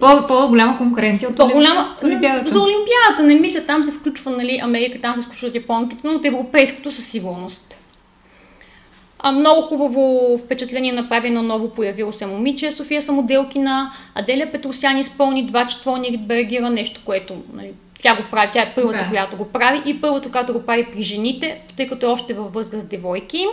По, 0.00 0.26
по-голяма 0.28 0.78
конкуренция 0.78 1.28
от 1.28 1.36
По-голяма 1.36 1.94
Олимпиадата. 2.06 2.50
за 2.50 2.58
Олимпиадата, 2.60 3.22
не 3.22 3.34
мисля, 3.34 3.60
там 3.60 3.82
се 3.82 3.90
включва, 3.90 4.30
нали, 4.30 4.60
Америка, 4.62 4.98
там 5.02 5.14
се 5.16 5.26
включват 5.26 5.54
японките, 5.54 6.00
но 6.04 6.12
от 6.12 6.24
европейското 6.24 6.92
със 6.92 7.06
сигурност. 7.06 7.76
А, 9.18 9.32
много 9.32 9.62
хубаво 9.62 10.38
впечатление 10.38 10.92
направи 10.92 11.30
на 11.30 11.42
ново 11.42 11.70
появило 11.70 12.12
се 12.12 12.26
момиче, 12.26 12.72
София 12.72 13.02
Самоделкина, 13.02 13.92
Аделя 14.14 14.46
Петросян 14.52 14.96
изпълни 14.96 15.46
два 15.46 15.66
четворни 15.66 16.08
ритбергера, 16.12 16.70
нещо, 16.70 17.00
което 17.04 17.34
нали, 17.54 17.70
тя 18.02 18.16
го 18.16 18.22
прави, 18.30 18.48
тя 18.52 18.62
е 18.62 18.72
първата, 18.74 18.98
Да. 18.98 19.08
която 19.08 19.36
го 19.36 19.44
прави 19.44 19.82
и 19.86 20.00
първата, 20.00 20.30
която 20.30 20.52
го 20.52 20.62
прави 20.62 20.86
при 20.92 21.02
жените, 21.02 21.60
тъй 21.76 21.88
като 21.88 22.06
е 22.06 22.08
още 22.08 22.34
във 22.34 22.52
възраст 22.52 22.88
девойки. 22.88 23.46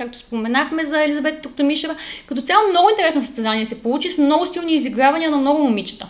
Както 0.00 0.18
споменахме 0.18 0.84
за 0.84 1.04
Елизавета 1.04 1.42
Туктамишева. 1.42 1.96
Като 2.26 2.42
цяло 2.42 2.68
много 2.70 2.90
интересно 2.90 3.22
състезание 3.22 3.66
се 3.66 3.82
получи 3.82 4.08
с 4.08 4.18
много 4.18 4.46
силни 4.46 4.74
изигравания 4.74 5.30
на 5.30 5.36
много 5.36 5.62
момичета. 5.62 6.06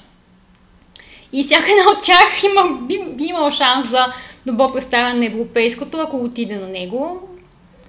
И 1.32 1.42
всяка 1.42 1.70
една 1.70 1.90
от 1.90 2.02
тях 2.02 2.42
има, 2.44 2.78
би, 2.80 3.04
би 3.04 3.24
имала 3.24 3.50
шанс 3.50 3.90
за 3.90 4.06
добро 4.46 4.72
представяне 4.72 5.18
на 5.18 5.26
европейското, 5.26 5.98
ако 5.98 6.16
отиде 6.16 6.56
на 6.56 6.68
него. 6.68 7.28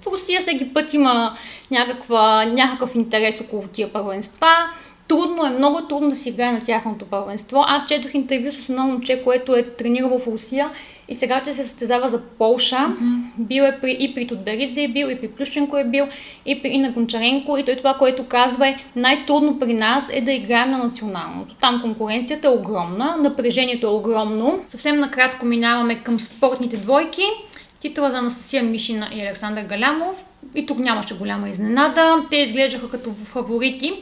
В 0.00 0.06
Русия 0.06 0.40
всеки 0.40 0.74
път 0.74 0.94
има 0.94 1.36
някаква, 1.70 2.44
някакъв 2.44 2.94
интерес 2.94 3.40
около 3.40 3.62
тия 3.62 3.92
първенства. 3.92 4.48
Трудно 5.08 5.46
е, 5.46 5.50
много 5.50 5.78
е 5.78 5.88
трудно 5.88 6.08
да 6.08 6.16
си 6.16 6.28
играе 6.28 6.52
на 6.52 6.62
тяхното 6.62 7.04
първенство. 7.04 7.64
Аз 7.66 7.84
четох 7.84 8.14
интервю 8.14 8.52
с 8.52 8.68
едно 8.68 8.86
момче, 8.86 9.22
което 9.24 9.56
е 9.56 9.62
тренирало 9.62 10.18
в 10.18 10.26
Русия 10.26 10.70
и 11.08 11.14
сега 11.14 11.38
ще 11.38 11.54
се 11.54 11.62
състезава 11.62 12.08
за 12.08 12.20
Полша. 12.20 12.76
Mm-hmm. 12.76 13.22
Бил 13.38 13.62
е 13.62 13.78
при, 13.80 13.96
и 14.00 14.14
при 14.14 14.26
Тодберидзе 14.26 14.82
е 14.82 14.88
бил, 14.88 15.06
и 15.06 15.20
при 15.20 15.28
Плющенко 15.28 15.78
е 15.78 15.84
бил, 15.84 16.06
и 16.46 16.62
при 16.62 16.68
Ина 16.68 16.90
Гончаренко. 16.90 17.58
И 17.58 17.64
той 17.64 17.76
това, 17.76 17.94
което 17.94 18.26
казва 18.26 18.68
е, 18.68 18.76
най-трудно 18.96 19.58
при 19.58 19.74
нас 19.74 20.08
е 20.12 20.20
да 20.20 20.32
играем 20.32 20.70
на 20.70 20.78
националното. 20.78 21.54
Там 21.54 21.80
конкуренцията 21.82 22.48
е 22.48 22.50
огромна, 22.50 23.16
напрежението 23.16 23.86
е 23.86 23.90
огромно. 23.90 24.60
Съвсем 24.66 24.98
накратко 24.98 25.46
минаваме 25.46 25.94
към 25.94 26.20
спортните 26.20 26.76
двойки. 26.76 27.24
Титла 27.80 28.10
за 28.10 28.18
Анастасия 28.18 28.62
Мишина 28.62 29.08
и 29.14 29.20
Александър 29.20 29.64
Галямов. 29.64 30.24
И 30.54 30.66
тук 30.66 30.78
нямаше 30.78 31.14
голяма 31.14 31.48
изненада. 31.48 32.24
Те 32.30 32.36
изглеждаха 32.36 32.90
като 32.90 33.10
фаворити 33.10 33.92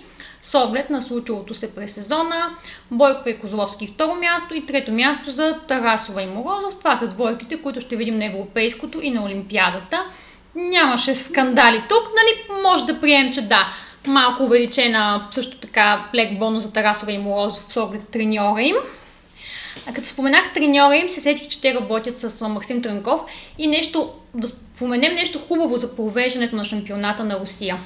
с 0.42 0.58
оглед 0.58 0.90
на 0.90 1.02
случилото 1.02 1.54
се 1.54 1.74
през 1.74 1.92
сезона. 1.92 2.50
Бойкова 2.90 3.30
и 3.30 3.38
Козловски 3.38 3.86
второ 3.86 4.14
място 4.14 4.54
и 4.54 4.66
трето 4.66 4.92
място 4.92 5.30
за 5.30 5.58
Тарасова 5.68 6.22
и 6.22 6.26
Морозов. 6.26 6.74
Това 6.78 6.96
са 6.96 7.08
двойките, 7.08 7.62
които 7.62 7.80
ще 7.80 7.96
видим 7.96 8.18
на 8.18 8.24
Европейското 8.24 9.00
и 9.02 9.10
на 9.10 9.24
Олимпиадата. 9.24 10.04
Нямаше 10.54 11.14
скандали 11.14 11.82
тук, 11.88 12.02
нали? 12.02 12.62
Може 12.62 12.84
да 12.84 13.00
приемем, 13.00 13.32
че 13.32 13.42
да, 13.42 13.68
малко 14.06 14.42
увеличена 14.42 15.28
също 15.30 15.56
така 15.56 16.08
лек 16.14 16.38
бонус 16.38 16.62
за 16.62 16.72
Тарасова 16.72 17.12
и 17.12 17.18
Морозов 17.18 17.72
с 17.72 17.76
оглед 17.76 18.10
треньора 18.10 18.62
им. 18.62 18.76
А 19.86 19.92
като 19.92 20.08
споменах 20.08 20.52
треньора 20.52 20.96
им, 20.96 21.08
се 21.08 21.20
сетих, 21.20 21.48
че 21.48 21.60
те 21.60 21.74
работят 21.74 22.20
с 22.20 22.48
Максим 22.48 22.82
Трънков 22.82 23.20
и 23.58 23.66
нещо, 23.66 24.12
да 24.34 24.48
споменем 24.48 25.14
нещо 25.14 25.38
хубаво 25.38 25.76
за 25.76 25.96
провеждането 25.96 26.56
на 26.56 26.64
шампионата 26.64 27.24
на 27.24 27.40
Русия. 27.40 27.78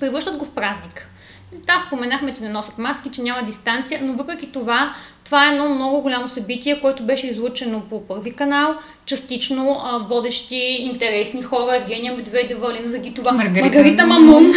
Превръщат 0.00 0.36
го 0.36 0.44
в 0.44 0.50
празник. 0.50 1.08
Да, 1.52 1.78
споменахме, 1.86 2.34
че 2.34 2.42
не 2.42 2.48
носят 2.48 2.78
маски, 2.78 3.10
че 3.10 3.22
няма 3.22 3.42
дистанция, 3.42 4.00
но 4.02 4.12
въпреки 4.12 4.52
това, 4.52 4.94
това 5.24 5.46
е 5.46 5.50
едно 5.50 5.68
много 5.68 6.02
голямо 6.02 6.28
събитие, 6.28 6.80
което 6.80 7.02
беше 7.02 7.26
излучено 7.26 7.80
по 7.80 8.06
първи 8.06 8.30
канал, 8.30 8.74
частично 9.06 9.80
а, 9.82 9.98
водещи 9.98 10.56
интересни 10.80 11.42
хора, 11.42 11.76
Евгения 11.76 12.16
Медведева, 12.16 12.74
Лина 12.74 12.90
Загитова, 12.90 13.32
Маргарита 13.32 13.64
Маргарита 13.64 14.06
Мамун. 14.06 14.52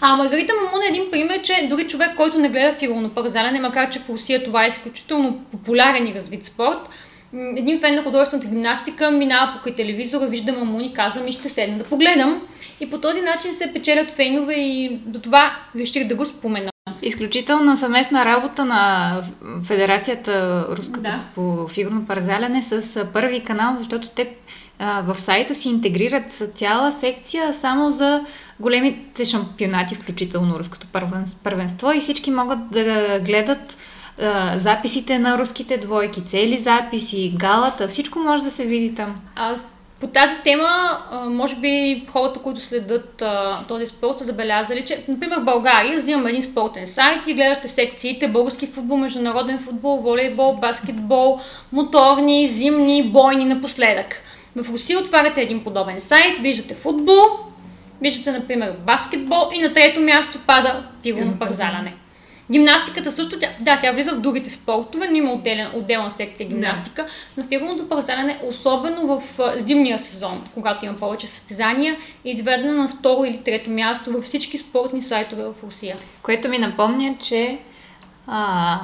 А 0.00 0.16
Маргарита 0.16 0.52
Мамун 0.54 0.82
е 0.82 0.88
един 0.88 1.10
пример, 1.10 1.42
че 1.42 1.66
дори 1.70 1.86
човек, 1.86 2.10
който 2.16 2.38
не 2.38 2.48
гледа 2.48 2.72
фигурно 2.72 3.10
макар 3.60 3.90
че 3.90 3.98
в 3.98 4.08
Русия 4.08 4.44
това 4.44 4.64
е 4.64 4.68
изключително 4.68 5.44
популярен 5.52 6.06
и 6.06 6.14
развит 6.14 6.44
спорт, 6.44 6.88
един 7.32 7.80
фен 7.80 7.94
на 7.94 8.02
художествената 8.02 8.48
гимнастика 8.48 9.10
минава 9.10 9.52
покрай 9.52 9.74
телевизора, 9.74 10.26
вижда 10.26 10.52
Мамун 10.52 10.80
и 10.80 10.92
казва 10.92 11.22
ми 11.22 11.32
ще 11.32 11.48
седна 11.48 11.78
да 11.78 11.84
погледам. 11.84 12.42
И 12.80 12.90
по 12.90 12.98
този 12.98 13.20
начин 13.20 13.52
се 13.52 13.72
печелят 13.72 14.10
фенове 14.10 14.54
и 14.54 15.00
до 15.06 15.20
това 15.20 15.56
реших 15.76 16.06
да 16.06 16.14
го 16.14 16.24
спомена. 16.24 16.70
Изключителна 17.02 17.76
съвместна 17.76 18.24
работа 18.24 18.64
на 18.64 19.12
Федерацията 19.64 20.66
Руската 20.70 21.00
Да. 21.00 21.20
по 21.34 21.68
фигурно 21.68 22.06
парзаляне 22.06 22.62
с 22.62 23.06
първи 23.12 23.40
канал, 23.40 23.74
защото 23.78 24.08
те 24.08 24.30
а, 24.78 25.02
в 25.02 25.20
сайта 25.20 25.54
си 25.54 25.68
интегрират 25.68 26.42
цяла 26.54 26.92
секция 26.92 27.54
само 27.54 27.90
за 27.92 28.24
големите 28.60 29.24
шампионати, 29.24 29.94
включително 29.94 30.58
Руското 30.58 30.86
първен- 30.86 31.34
първенство 31.42 31.92
и 31.92 32.00
всички 32.00 32.30
могат 32.30 32.70
да 32.70 33.20
гледат 33.26 33.76
а, 34.20 34.58
записите 34.58 35.18
на 35.18 35.38
руските 35.38 35.78
двойки, 35.78 36.24
цели 36.24 36.58
записи, 36.58 37.34
галата, 37.36 37.88
всичко 37.88 38.18
може 38.18 38.42
да 38.42 38.50
се 38.50 38.64
види 38.64 38.94
там. 38.94 39.14
А, 39.36 39.56
по 40.00 40.06
тази 40.06 40.36
тема, 40.44 40.98
може 41.26 41.56
би 41.56 42.04
хората, 42.12 42.40
които 42.40 42.60
следят 42.60 43.22
а, 43.22 43.64
този 43.68 43.86
спорт, 43.86 44.18
са 44.18 44.24
забелязали, 44.24 44.84
че, 44.84 45.04
например, 45.08 45.38
в 45.38 45.44
България 45.44 45.96
взимаме 45.96 46.30
един 46.30 46.42
спортен 46.42 46.86
сайт 46.86 47.18
и 47.26 47.34
гледате 47.34 47.68
секциите 47.68 48.28
български 48.28 48.66
футбол, 48.66 48.96
международен 48.96 49.58
футбол, 49.58 49.96
волейбол, 49.96 50.52
баскетбол, 50.52 51.40
моторни, 51.72 52.48
зимни, 52.48 53.10
бойни 53.12 53.44
напоследък. 53.44 54.22
В 54.56 54.70
Русия 54.70 54.98
отваряте 54.98 55.42
един 55.42 55.64
подобен 55.64 56.00
сайт, 56.00 56.38
виждате 56.38 56.74
футбол, 56.74 57.24
виждате, 58.00 58.32
например, 58.32 58.76
баскетбол 58.86 59.50
и 59.54 59.58
на 59.58 59.72
трето 59.72 60.00
място 60.00 60.38
пада 60.46 60.84
фигурно 61.02 61.38
парзаляне. 61.38 61.94
Гимнастиката 62.52 63.12
също, 63.12 63.38
тя, 63.38 63.48
да, 63.60 63.78
тя 63.80 63.92
влиза 63.92 64.12
в 64.12 64.20
другите 64.20 64.50
спортове, 64.50 65.08
но 65.08 65.16
има 65.16 65.32
отделен, 65.32 65.66
отделна 65.74 66.10
секция 66.10 66.48
гимнастика, 66.48 67.06
но 67.36 67.44
фигурното 67.44 67.88
парзаляне, 67.88 68.40
особено 68.44 69.06
в 69.06 69.22
зимния 69.56 69.98
сезон, 69.98 70.44
когато 70.54 70.84
има 70.84 70.94
повече 70.94 71.26
състезания, 71.26 71.96
е 72.24 72.30
изведена 72.30 72.74
на 72.74 72.88
второ 72.88 73.24
или 73.24 73.38
трето 73.38 73.70
място 73.70 74.12
във 74.12 74.24
всички 74.24 74.58
спортни 74.58 75.02
сайтове 75.02 75.44
в 75.44 75.54
Русия. 75.62 75.96
Което 76.22 76.48
ми 76.48 76.58
напомня, 76.58 77.16
че 77.22 77.58
а, 78.26 78.80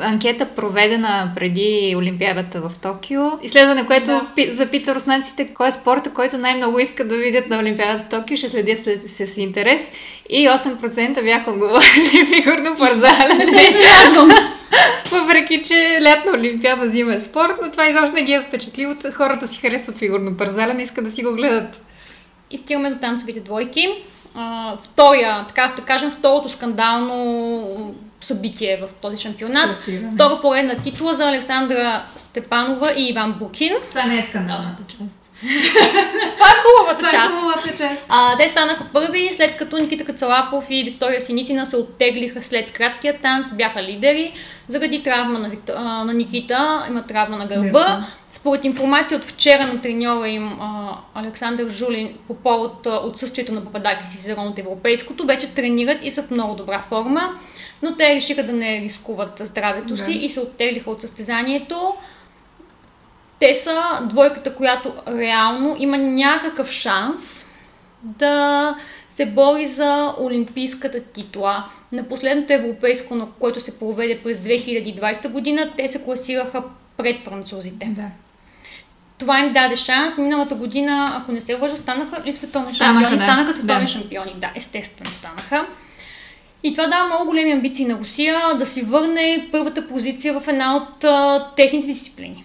анкета 0.00 0.46
проведена 0.46 1.32
преди 1.34 1.94
Олимпиадата 1.98 2.60
в 2.60 2.78
Токио. 2.82 3.22
Изследване, 3.42 3.86
което 3.86 4.06
да. 4.06 4.54
запита 4.54 4.94
руснаците 4.94 5.54
кой 5.54 5.68
е 5.68 5.72
спорта, 5.72 6.10
който 6.10 6.38
най-много 6.38 6.78
искат 6.78 7.08
да 7.08 7.16
видят 7.16 7.48
на 7.48 7.58
Олимпиадата 7.58 8.04
в 8.04 8.08
Токио, 8.08 8.36
ще 8.36 8.50
следят 8.50 8.84
след 8.84 9.30
с 9.30 9.36
интерес. 9.36 9.82
И 10.30 10.48
8% 10.48 11.24
бяха 11.24 11.50
отговорили 11.50 12.26
фигурно 12.34 12.76
парзаля. 12.78 13.38
Въпреки, 15.10 15.62
че 15.62 15.98
лятна 16.02 16.32
Олимпиада 16.38 16.88
зима 16.88 17.14
е 17.14 17.20
спорт, 17.20 17.54
но 17.64 17.70
това 17.70 17.88
изобщо 17.88 18.14
не 18.14 18.22
ги 18.22 18.32
е 18.32 18.40
впечатлило. 18.40 18.94
Хората 19.14 19.48
си 19.48 19.58
харесват 19.58 19.98
фигурно 19.98 20.36
парзаля, 20.36 20.74
не 20.74 20.82
искат 20.82 21.04
да 21.04 21.12
си 21.12 21.22
го 21.22 21.34
гледат. 21.34 21.80
И 22.50 22.56
стигаме 22.56 22.90
до 22.90 22.98
танцовите 22.98 23.40
двойки. 23.40 23.88
Втория, 24.82 25.44
така 25.48 25.72
да 25.76 25.82
кажем, 25.82 26.10
второто 26.10 26.48
скандално 26.48 27.94
събитие 28.20 28.76
в 28.82 28.88
този 29.02 29.16
шампионат. 29.16 29.76
Красиваме. 29.76 30.14
Втора 30.14 30.40
поредна 30.40 30.82
титла 30.82 31.14
за 31.14 31.28
Александра 31.28 32.04
Степанова 32.16 32.92
и 32.92 33.08
Иван 33.08 33.32
Букин. 33.32 33.72
Това 33.90 34.04
не 34.04 34.18
е 34.18 34.22
скандалната 34.22 34.82
част. 34.88 35.16
Това 36.36 36.46
е 36.48 36.56
хубавата 36.62 36.98
Това 36.98 37.10
част. 37.10 37.34
Е 37.34 37.38
хубавата 37.38 37.68
част. 37.68 38.02
А, 38.08 38.36
те 38.36 38.48
станаха 38.48 38.84
първи, 38.92 39.30
след 39.32 39.56
като 39.56 39.78
Никита 39.78 40.04
Кацалапов 40.04 40.66
и 40.70 40.84
Виктория 40.84 41.22
Синитина 41.22 41.66
се 41.66 41.76
оттеглиха 41.76 42.42
след 42.42 42.72
краткия 42.72 43.18
танц, 43.18 43.46
бяха 43.52 43.82
лидери. 43.82 44.32
Заради 44.68 45.02
травма 45.02 45.38
на, 45.38 45.48
Виктор, 45.48 45.72
а, 45.76 46.04
на 46.04 46.14
Никита, 46.14 46.86
има 46.88 47.02
травма 47.02 47.36
на 47.36 47.46
гърба. 47.46 48.06
Според 48.28 48.64
информация 48.64 49.18
от 49.18 49.24
вчера 49.24 49.66
на 49.66 49.80
треньора 49.80 50.28
им 50.28 50.46
а, 50.60 50.96
Александър 51.14 51.68
Жулин 51.68 52.14
по 52.28 52.34
повод 52.34 52.86
отсъствието 52.86 53.52
на 53.52 53.64
Пападаки 53.64 54.06
си 54.06 54.16
сезон 54.16 54.48
от 54.48 54.58
Европейското, 54.58 55.26
вече 55.26 55.46
тренират 55.46 55.98
и 56.02 56.10
са 56.10 56.22
в 56.22 56.30
много 56.30 56.54
добра 56.54 56.78
форма, 56.78 57.30
но 57.82 57.94
те 57.94 58.14
решиха 58.14 58.46
да 58.46 58.52
не 58.52 58.80
рискуват 58.80 59.40
здравето 59.44 59.94
да. 59.94 60.04
си 60.04 60.12
и 60.12 60.28
се 60.28 60.40
оттеглиха 60.40 60.90
от 60.90 61.00
състезанието. 61.00 61.94
Те 63.38 63.54
са 63.54 63.82
двойката, 64.08 64.54
която 64.54 64.92
реално 65.08 65.76
има 65.78 65.98
някакъв 65.98 66.70
шанс 66.70 67.44
да 68.02 68.76
се 69.08 69.26
бори 69.26 69.66
за 69.66 70.14
олимпийската 70.20 71.00
титла. 71.00 71.64
На 71.92 72.02
последното 72.02 72.52
европейско, 72.52 73.14
на 73.14 73.26
което 73.40 73.60
се 73.60 73.78
проведе 73.78 74.20
през 74.22 74.36
2020 74.36 75.28
година, 75.28 75.72
те 75.76 75.88
се 75.88 76.02
класираха 76.02 76.62
пред 76.96 77.24
французите. 77.24 77.86
Да. 77.86 78.06
Това 79.18 79.40
им 79.40 79.52
даде 79.52 79.76
шанс. 79.76 80.18
Миналата 80.18 80.54
година, 80.54 81.12
ако 81.14 81.32
не 81.32 81.40
се 81.40 81.54
лъжа, 81.54 81.76
станаха 81.76 82.22
ли 82.24 82.34
световни 82.34 82.74
станаха, 82.74 83.00
шампиони? 83.00 83.16
Да. 83.16 83.24
Станаха 83.24 83.54
световни 83.54 83.84
да. 83.84 83.90
шампиони, 83.90 84.34
да, 84.36 84.50
естествено 84.54 85.10
станаха. 85.10 85.66
И 86.66 86.72
това 86.72 86.86
дава 86.86 87.06
много 87.06 87.24
големи 87.24 87.52
амбиции 87.52 87.84
на 87.84 87.98
Русия 87.98 88.38
да 88.58 88.66
си 88.66 88.82
върне 88.82 89.48
първата 89.52 89.86
позиция 89.88 90.40
в 90.40 90.48
една 90.48 90.76
от 90.76 91.04
а, 91.04 91.40
техните 91.56 91.86
дисциплини. 91.86 92.44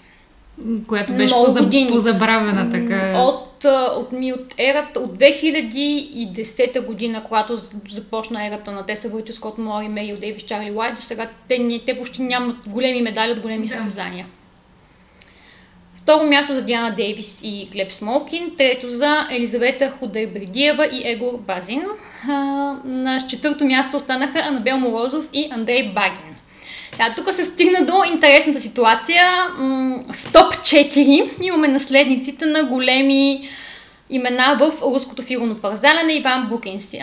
Която 0.87 1.13
беше 1.13 1.33
позаб... 1.33 1.71
позабравена 1.89 2.71
така. 2.71 3.19
От, 3.19 3.65
от, 3.97 4.11
ми, 4.11 4.33
от 4.33 4.53
ерата, 4.57 4.99
от 4.99 5.17
2010 5.17 6.85
година, 6.85 7.23
когато 7.23 7.57
започна 7.91 8.45
ерата 8.45 8.71
на 8.71 8.85
Теса 8.85 9.09
Войто, 9.09 9.33
Скот 9.33 9.57
Мори, 9.57 9.87
Мейо, 9.87 10.17
Дейвис, 10.17 10.43
Чарли 10.43 10.71
Лайт, 10.71 10.95
до 10.95 11.01
сега 11.01 11.27
те, 11.47 11.79
те 11.85 11.97
почти 11.97 12.21
нямат 12.21 12.55
големи 12.67 13.01
медали 13.01 13.31
от 13.31 13.39
големи 13.39 13.67
да. 13.67 13.73
състезания. 13.73 14.25
Второ 16.11 16.27
място 16.27 16.53
за 16.53 16.61
Диана 16.61 16.95
Дейвис 16.95 17.41
и 17.43 17.67
Глеб 17.71 17.91
Смолкин. 17.91 18.51
Трето 18.57 18.89
за 18.89 19.27
Елизавета 19.31 19.91
Худайбридиева 19.99 20.85
и 20.85 21.01
Егор 21.05 21.37
Базин. 21.47 21.83
А, 22.29 22.33
на 22.85 23.27
четвърто 23.29 23.65
място 23.65 23.97
останаха 23.97 24.39
Анабел 24.39 24.77
Морозов 24.77 25.25
и 25.33 25.47
Андрей 25.51 25.91
Багин. 25.95 26.35
Да, 26.97 27.13
тук 27.15 27.33
се 27.33 27.45
стигна 27.45 27.85
до 27.85 28.03
интересната 28.13 28.61
ситуация. 28.61 29.23
В 30.13 30.31
топ 30.33 30.53
4 30.55 31.29
имаме 31.41 31.67
наследниците 31.67 32.45
на 32.45 32.63
големи 32.63 33.49
имена 34.09 34.57
в 34.59 34.73
руското 34.81 35.23
фигурно 35.23 35.55
парзалене 35.55 36.13
Иван 36.13 36.47
Букинстин. 36.49 37.01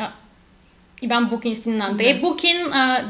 Иван 1.03 1.27
Букинстин 1.27 1.77
на 1.77 1.85
Андрей 1.87 2.15
да. 2.15 2.21
Букин, 2.21 2.57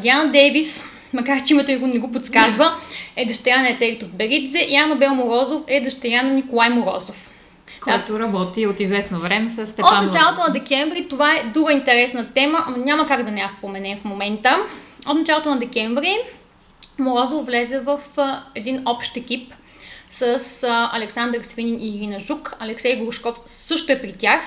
Диана 0.00 0.30
Дейвис, 0.30 0.84
макар 1.12 1.42
че 1.42 1.52
името 1.52 1.80
го 1.80 1.86
не 1.86 1.98
го 1.98 2.12
подсказва, 2.12 2.74
е 3.16 3.26
дъщеря 3.26 3.62
на 3.62 3.68
Етерит 3.68 4.02
от 4.02 4.12
Беридзе 4.12 4.58
и 4.58 4.76
Анабел 4.76 5.14
Морозов 5.14 5.62
е 5.66 5.80
дъщеря 5.80 6.22
на 6.22 6.30
Николай 6.30 6.68
Морозов. 6.68 7.28
Който 7.80 8.12
да. 8.12 8.18
работи 8.18 8.66
от 8.66 8.80
известно 8.80 9.20
време 9.20 9.50
с 9.50 9.66
Степанова. 9.66 10.06
От 10.06 10.12
началото 10.12 10.40
на 10.40 10.52
декември 10.52 11.08
това 11.08 11.36
е 11.36 11.42
друга 11.54 11.72
интересна 11.72 12.26
тема, 12.34 12.66
но 12.70 12.84
няма 12.84 13.06
как 13.06 13.22
да 13.22 13.30
не 13.30 13.40
я 13.40 13.48
споменем 13.48 13.98
в 13.98 14.04
момента. 14.04 14.58
От 15.08 15.18
началото 15.18 15.48
на 15.48 15.58
декември 15.58 16.16
Морозов 16.98 17.46
влезе 17.46 17.80
в 17.80 18.00
а, 18.16 18.42
един 18.54 18.82
общ 18.86 19.16
екип 19.16 19.54
с 20.10 20.22
а, 20.62 20.90
Александър 20.92 21.42
Свинин 21.42 21.80
и 21.80 21.96
Ирина 21.96 22.20
Жук. 22.20 22.56
Алексей 22.58 22.96
Грушков 22.96 23.40
също 23.46 23.92
е 23.92 24.00
при 24.00 24.12
тях. 24.12 24.40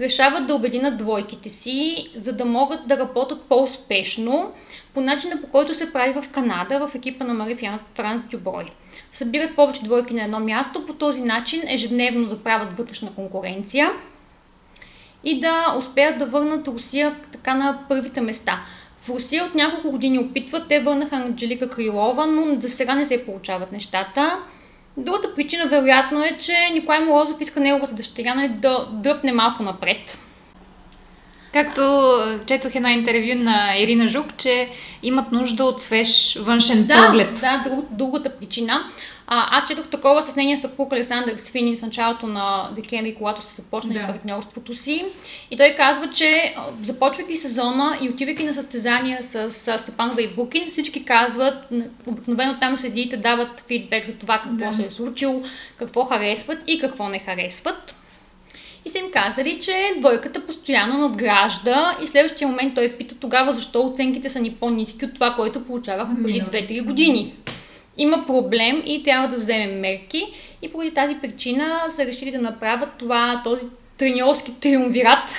Решават 0.00 0.46
да 0.46 0.54
обединят 0.54 0.96
двойките 0.96 1.48
си, 1.48 2.08
за 2.16 2.32
да 2.32 2.44
могат 2.44 2.88
да 2.88 2.98
работят 2.98 3.42
по-успешно 3.42 4.52
по 4.96 5.00
начина 5.02 5.40
по 5.40 5.46
който 5.46 5.74
се 5.74 5.92
прави 5.92 6.12
в 6.12 6.28
Канада 6.28 6.86
в 6.86 6.94
екипа 6.94 7.24
на 7.24 7.34
Мари 7.34 7.78
Франс 7.94 8.20
Дюброй. 8.22 8.64
Събират 9.10 9.56
повече 9.56 9.82
двойки 9.84 10.14
на 10.14 10.24
едно 10.24 10.40
място, 10.40 10.86
по 10.86 10.92
този 10.92 11.22
начин 11.22 11.62
ежедневно 11.66 12.28
да 12.28 12.42
правят 12.42 12.78
вътрешна 12.78 13.14
конкуренция 13.14 13.90
и 15.24 15.40
да 15.40 15.74
успеят 15.78 16.18
да 16.18 16.26
върнат 16.26 16.68
Русия 16.68 17.16
така 17.32 17.54
на 17.54 17.78
първите 17.88 18.20
места. 18.20 18.62
В 18.98 19.08
Русия 19.08 19.44
от 19.44 19.54
няколко 19.54 19.90
години 19.90 20.18
опитват, 20.18 20.68
те 20.68 20.80
върнаха 20.80 21.16
Анджелика 21.16 21.70
Крилова, 21.70 22.26
но 22.26 22.60
за 22.60 22.68
сега 22.68 22.94
не 22.94 23.06
се 23.06 23.24
получават 23.24 23.72
нещата. 23.72 24.38
Другата 24.96 25.34
причина 25.34 25.66
вероятно 25.66 26.24
е, 26.24 26.36
че 26.38 26.70
Николай 26.72 27.00
Морозов 27.00 27.40
иска 27.40 27.60
неговата 27.60 27.94
дъщеря 27.94 28.34
нали, 28.34 28.48
да 28.48 28.88
дръпне 28.92 29.32
малко 29.32 29.62
напред. 29.62 30.18
Както 31.56 31.82
четох 32.46 32.74
едно 32.74 32.88
интервю 32.88 33.34
на 33.34 33.76
Ирина 33.78 34.08
Жук, 34.08 34.36
че 34.36 34.68
имат 35.02 35.32
нужда 35.32 35.64
от 35.64 35.82
свеж 35.82 36.38
външен 36.40 36.84
да, 36.84 37.06
поглед. 37.06 37.34
Да, 37.34 37.62
друг, 37.66 37.84
другата 37.90 38.30
причина. 38.36 38.84
А, 39.26 39.58
аз 39.58 39.68
четох 39.68 39.86
такова 39.86 40.22
с 40.22 40.36
нейния 40.36 40.58
съпруг 40.58 40.92
Александър 40.92 41.36
Свинин 41.36 41.78
в 41.78 41.82
началото 41.82 42.26
на 42.26 42.70
декември, 42.76 43.14
когато 43.14 43.42
се 43.42 43.54
започна 43.54 43.92
да. 43.92 44.06
партньорството 44.06 44.74
си. 44.74 45.04
И 45.50 45.56
той 45.56 45.74
казва, 45.76 46.10
че 46.10 46.54
започвайки 46.82 47.36
сезона 47.36 47.98
и 48.02 48.08
отивайки 48.08 48.44
на 48.44 48.54
състезания 48.54 49.22
с, 49.22 49.50
с 49.50 49.78
Степанова 49.78 50.22
и 50.22 50.28
Букин, 50.28 50.70
всички 50.70 51.04
казват, 51.04 51.68
обикновено 52.06 52.54
там 52.60 52.78
седите, 52.78 53.16
дават 53.16 53.64
фидбек 53.68 54.06
за 54.06 54.12
това 54.12 54.38
какво 54.38 54.66
да. 54.66 54.72
се 54.72 54.86
е 54.86 54.90
случило, 54.90 55.42
какво 55.76 56.04
харесват 56.04 56.58
и 56.66 56.78
какво 56.78 57.08
не 57.08 57.18
харесват. 57.18 57.94
И 58.86 58.88
са 58.88 58.98
им 58.98 59.10
казали, 59.10 59.58
че 59.60 59.92
двойката 59.98 60.46
постоянно 60.46 60.98
надгражда 60.98 61.98
и 62.02 62.06
следващия 62.06 62.48
момент 62.48 62.74
той 62.74 62.88
пита 62.88 63.14
тогава 63.14 63.52
защо 63.52 63.86
оценките 63.86 64.30
са 64.30 64.40
ни 64.40 64.50
по-низки 64.50 65.04
от 65.04 65.14
това, 65.14 65.34
което 65.34 65.64
получавахме 65.64 66.22
преди 66.22 66.42
2-3 66.42 66.84
години 66.84 67.34
има 67.98 68.26
проблем 68.26 68.82
и 68.86 69.02
трябва 69.02 69.28
да 69.28 69.36
вземем 69.36 69.80
мерки. 69.80 70.26
И 70.62 70.70
поради 70.70 70.90
тази 70.90 71.14
причина 71.14 71.82
са 71.88 72.06
решили 72.06 72.30
да 72.30 72.38
направят 72.38 72.88
това, 72.98 73.40
този 73.44 73.62
треньорски 73.98 74.60
триумвират. 74.60 75.34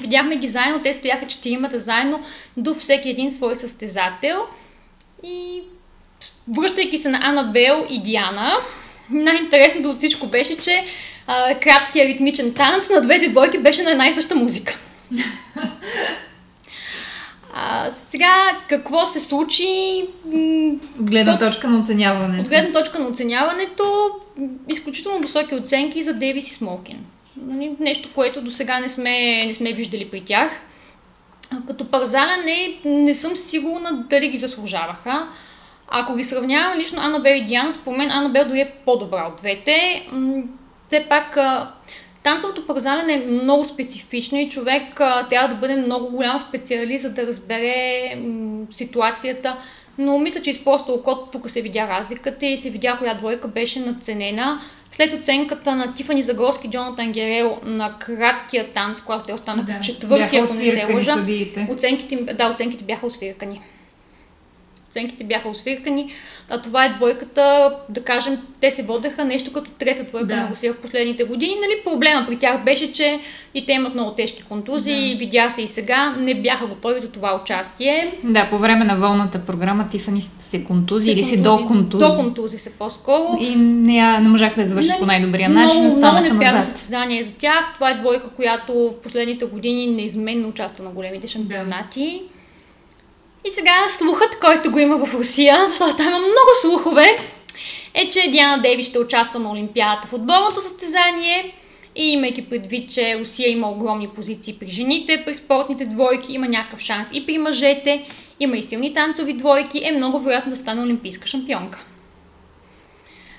Видяхме 0.00 0.36
ги 0.36 0.46
заедно, 0.46 0.82
те 0.82 0.94
стояха 0.94 1.26
четиримата 1.26 1.78
заедно 1.78 2.20
до 2.56 2.74
всеки 2.74 3.10
един 3.10 3.32
свой 3.32 3.56
състезател. 3.56 4.42
И 5.24 5.62
връщайки 6.56 6.98
се 6.98 7.08
на 7.08 7.20
Анабел 7.22 7.86
и 7.90 8.02
Диана, 8.02 8.56
най-интересното 9.10 9.90
от 9.90 9.98
всичко 9.98 10.26
беше, 10.26 10.56
че 10.56 10.84
а, 11.26 11.54
краткият 11.54 12.08
ритмичен 12.08 12.54
танц 12.54 12.88
на 12.88 13.00
двете 13.00 13.28
двойки 13.28 13.58
беше 13.58 13.82
на 13.82 13.90
една 13.90 14.08
и 14.08 14.12
съща 14.12 14.34
музика. 14.34 14.78
А, 17.54 17.90
сега, 17.90 18.58
какво 18.68 19.06
се 19.06 19.20
случи? 19.20 20.04
От 21.00 21.10
гледна 21.10 21.38
точка 21.38 21.68
на 21.68 21.80
оценяването. 21.80 22.42
От 22.42 22.48
гледна 22.48 22.72
точка 22.72 22.98
на 22.98 23.08
оценяването, 23.08 24.10
изключително 24.68 25.20
високи 25.20 25.54
оценки 25.54 26.02
за 26.02 26.14
Дейвис 26.14 26.50
и 26.50 26.54
Смолкин. 26.54 26.98
Нали, 27.46 27.72
нещо, 27.80 28.08
което 28.14 28.42
до 28.42 28.50
сега 28.50 28.80
не 28.80 28.88
сме, 28.88 29.46
не 29.46 29.54
сме 29.54 29.72
виждали 29.72 30.08
при 30.10 30.20
тях. 30.20 30.60
Като 31.66 31.84
парзаляне 31.84 32.80
не 32.84 33.14
съм 33.14 33.36
сигурна 33.36 34.04
дали 34.10 34.28
ги 34.28 34.36
заслужаваха. 34.36 35.28
Ако 35.88 36.16
ги 36.16 36.24
сравнявам 36.24 36.78
лично 36.78 37.02
Анабел 37.02 37.34
и 37.34 37.44
Диана, 37.44 37.72
според 37.72 37.98
мен 37.98 38.10
Анабел 38.10 38.48
дори 38.48 38.60
е 38.60 38.72
по-добра 38.84 39.28
от 39.28 39.36
двете. 39.36 40.08
Все 40.92 41.06
пак 41.08 41.38
Танцовото 42.22 42.66
парзалене 42.66 43.12
е 43.12 43.26
много 43.26 43.64
специфично 43.64 44.38
и 44.38 44.48
човек 44.48 44.94
трябва 45.30 45.48
да 45.48 45.54
бъде 45.54 45.76
много 45.76 46.16
голям 46.16 46.38
специалист, 46.38 47.02
за 47.02 47.10
да 47.10 47.26
разбере 47.26 48.14
м, 48.16 48.66
ситуацията. 48.70 49.56
Но 49.98 50.18
мисля, 50.18 50.42
че 50.42 50.50
из 50.50 50.64
просто 50.64 50.92
окото 50.92 51.28
тук 51.32 51.50
се 51.50 51.62
видя 51.62 51.88
разликата 51.88 52.46
и 52.46 52.56
се 52.56 52.70
видя 52.70 52.96
коя 52.98 53.14
двойка 53.14 53.48
беше 53.48 53.80
надценена. 53.80 54.60
След 54.90 55.14
оценката 55.14 55.74
на 55.74 55.92
Тифани 55.92 56.22
Загорски 56.22 56.68
Джонатан 56.68 57.12
Герел 57.12 57.58
на 57.64 57.98
краткия 57.98 58.68
танц, 58.68 59.00
когато 59.00 59.24
те 59.24 59.32
останаха 59.32 59.72
да, 59.72 59.80
четвърти, 59.80 60.36
ако 60.36 60.36
не 60.36 60.46
се 60.46 60.86
лъжа, 60.94 61.24
оценките, 61.70 62.16
да, 62.16 62.50
оценките 62.52 62.84
бяха 62.84 63.06
освиркани. 63.06 63.60
Оценките 64.92 65.24
бяха 65.24 65.48
освиркани. 65.48 66.06
А 66.50 66.60
това 66.60 66.84
е 66.84 66.88
двойката, 66.88 67.76
да 67.88 68.02
кажем, 68.02 68.38
те 68.60 68.70
се 68.70 68.82
водеха 68.82 69.24
нещо 69.24 69.52
като 69.52 69.70
трета 69.70 70.04
двойка 70.04 70.26
да. 70.26 70.36
на 70.36 70.50
Русия 70.50 70.72
в 70.72 70.76
последните 70.76 71.24
години. 71.24 71.54
Нали, 71.54 71.72
проблема 71.84 72.26
при 72.28 72.38
тях 72.38 72.64
беше, 72.64 72.92
че 72.92 73.20
и 73.54 73.66
те 73.66 73.72
имат 73.72 73.94
много 73.94 74.10
тежки 74.10 74.42
контузии, 74.42 75.12
да. 75.12 75.18
видя 75.18 75.50
се 75.50 75.62
и 75.62 75.66
сега, 75.66 76.14
не 76.18 76.34
бяха 76.34 76.66
готови 76.66 77.00
за 77.00 77.10
това 77.10 77.40
участие. 77.42 78.18
Да, 78.24 78.50
по 78.50 78.58
време 78.58 78.84
на 78.84 78.96
волната 78.96 79.38
програма 79.38 79.88
Тифани 79.88 80.22
се 80.38 80.64
контузи 80.64 81.10
или 81.10 81.24
се 81.24 81.36
до 81.36 81.66
контузи. 81.66 82.04
До 82.04 82.16
контузи 82.16 82.58
се 82.58 82.70
по-скоро. 82.70 83.36
И 83.40 83.56
не, 83.56 84.20
не 84.20 84.28
можаха 84.28 84.60
да 84.62 84.68
завършат 84.68 84.98
по 84.98 85.06
най-добрия 85.06 85.48
начин. 85.48 85.80
Много, 85.80 85.96
много 85.96 86.20
неприятно 86.20 86.64
състезание 86.64 87.22
за 87.22 87.32
тях. 87.32 87.74
Това 87.74 87.90
е 87.90 87.94
двойка, 87.94 88.28
която 88.28 88.72
в 88.72 89.02
последните 89.02 89.44
години 89.44 89.86
неизменно 89.86 90.48
участва 90.48 90.84
на 90.84 90.90
големите 90.90 91.28
шампионати. 91.28 92.22
Да. 92.22 92.31
И 93.44 93.50
сега 93.50 93.86
слухът, 93.88 94.40
който 94.40 94.70
го 94.70 94.78
има 94.78 95.06
в 95.06 95.14
Русия, 95.14 95.66
защото 95.66 95.96
там 95.96 96.08
има 96.08 96.18
много 96.18 96.50
слухове, 96.60 97.18
е, 97.94 98.08
че 98.08 98.30
Диана 98.30 98.62
Деви 98.62 98.82
ще 98.82 98.98
участва 98.98 99.40
на 99.40 99.50
Олимпиадата 99.50 100.08
в 100.08 100.12
отборното 100.12 100.60
състезание. 100.60 101.54
И 101.96 102.12
имайки 102.12 102.50
предвид, 102.50 102.92
че 102.92 103.18
Русия 103.20 103.50
има 103.50 103.70
огромни 103.70 104.08
позиции 104.08 104.56
при 104.60 104.70
жените, 104.70 105.22
при 105.26 105.34
спортните 105.34 105.84
двойки, 105.84 106.32
има 106.32 106.48
някакъв 106.48 106.80
шанс 106.80 107.08
и 107.12 107.26
при 107.26 107.38
мъжете, 107.38 108.06
има 108.40 108.56
и 108.56 108.62
силни 108.62 108.94
танцови 108.94 109.32
двойки, 109.32 109.80
е 109.84 109.92
много 109.92 110.20
вероятно 110.20 110.50
да 110.50 110.56
стане 110.56 110.82
олимпийска 110.82 111.26
шампионка. 111.26 111.84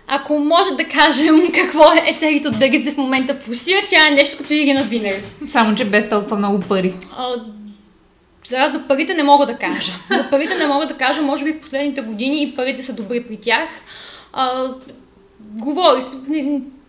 Ако 0.08 0.40
може 0.40 0.74
да 0.74 0.84
кажем 0.84 1.52
какво 1.54 1.94
е 1.94 2.10
етерит 2.10 2.46
от 2.46 2.60
Бегице 2.60 2.92
в 2.92 2.98
момента 2.98 3.36
в 3.40 3.48
Русия, 3.48 3.82
тя 3.90 4.08
е 4.08 4.12
нещо 4.12 4.38
като 4.38 4.54
Ирина 4.54 4.84
Винер. 4.84 5.24
Само, 5.48 5.76
че 5.76 5.86
без 5.86 6.10
толкова 6.10 6.38
много 6.38 6.60
пари. 6.60 6.94
Сега 8.44 8.72
за 8.72 8.88
парите 8.88 9.14
не 9.14 9.24
мога 9.24 9.46
да 9.46 9.58
кажа. 9.58 9.94
За 10.12 10.30
парите 10.30 10.56
не 10.56 10.68
мога 10.68 10.88
да 10.88 10.98
кажа, 10.98 11.22
може 11.22 11.46
би 11.46 11.54
в 11.54 11.60
последните 11.60 12.02
години 12.02 12.44
и 12.44 12.56
парите 12.56 12.84
са 12.84 12.94
добри 12.94 13.28
при 13.28 13.38
тях. 13.38 13.70
А, 14.34 14.74
говори, 15.40 16.02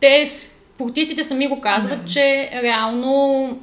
те, 0.01 0.27
спортистите 0.27 1.25
сами 1.25 1.49
го 1.49 1.61
казват, 1.61 2.01
mm. 2.01 2.13
че 2.13 2.51
реално 2.63 3.61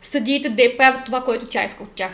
съдиите 0.00 0.48
да 0.48 0.76
правят 0.76 1.04
това, 1.04 1.24
което 1.24 1.46
тя 1.46 1.64
иска 1.64 1.82
от 1.82 1.92
тях. 1.94 2.12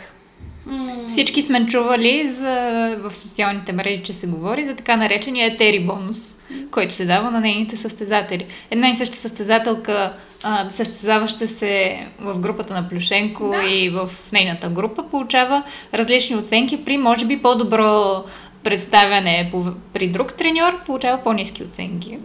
Mm. 0.69 1.07
Всички 1.07 1.41
сме 1.41 1.65
чували 1.65 2.31
за, 2.31 2.95
в 3.03 3.15
социалните 3.15 3.73
мрежи, 3.73 4.03
че 4.03 4.13
се 4.13 4.27
говори 4.27 4.65
за 4.65 4.75
така 4.75 4.95
наречения 4.95 5.47
етери 5.47 5.79
бонус 5.79 6.35
който 6.71 6.95
се 6.95 7.05
дава 7.05 7.31
на 7.31 7.39
нейните 7.39 7.77
състезатели. 7.77 8.45
Една 8.71 8.89
и 8.89 8.95
съща 8.95 9.17
състезателка, 9.17 10.13
а, 10.43 10.69
състезаваща 10.69 11.47
се 11.47 12.05
в 12.19 12.39
групата 12.39 12.73
на 12.73 12.89
Плюшенко 12.89 13.49
да. 13.49 13.63
и 13.63 13.89
в 13.89 14.09
нейната 14.33 14.69
група, 14.69 15.03
получава 15.03 15.63
различни 15.93 16.35
оценки 16.35 16.85
при, 16.85 16.97
може 16.97 17.25
би, 17.25 17.41
по-добро 17.41 18.23
представяне 18.63 19.51
при 19.93 20.07
друг 20.07 20.33
треньор, 20.33 20.83
получава 20.85 21.23
по-низки 21.23 21.63
оценки. 21.63 22.17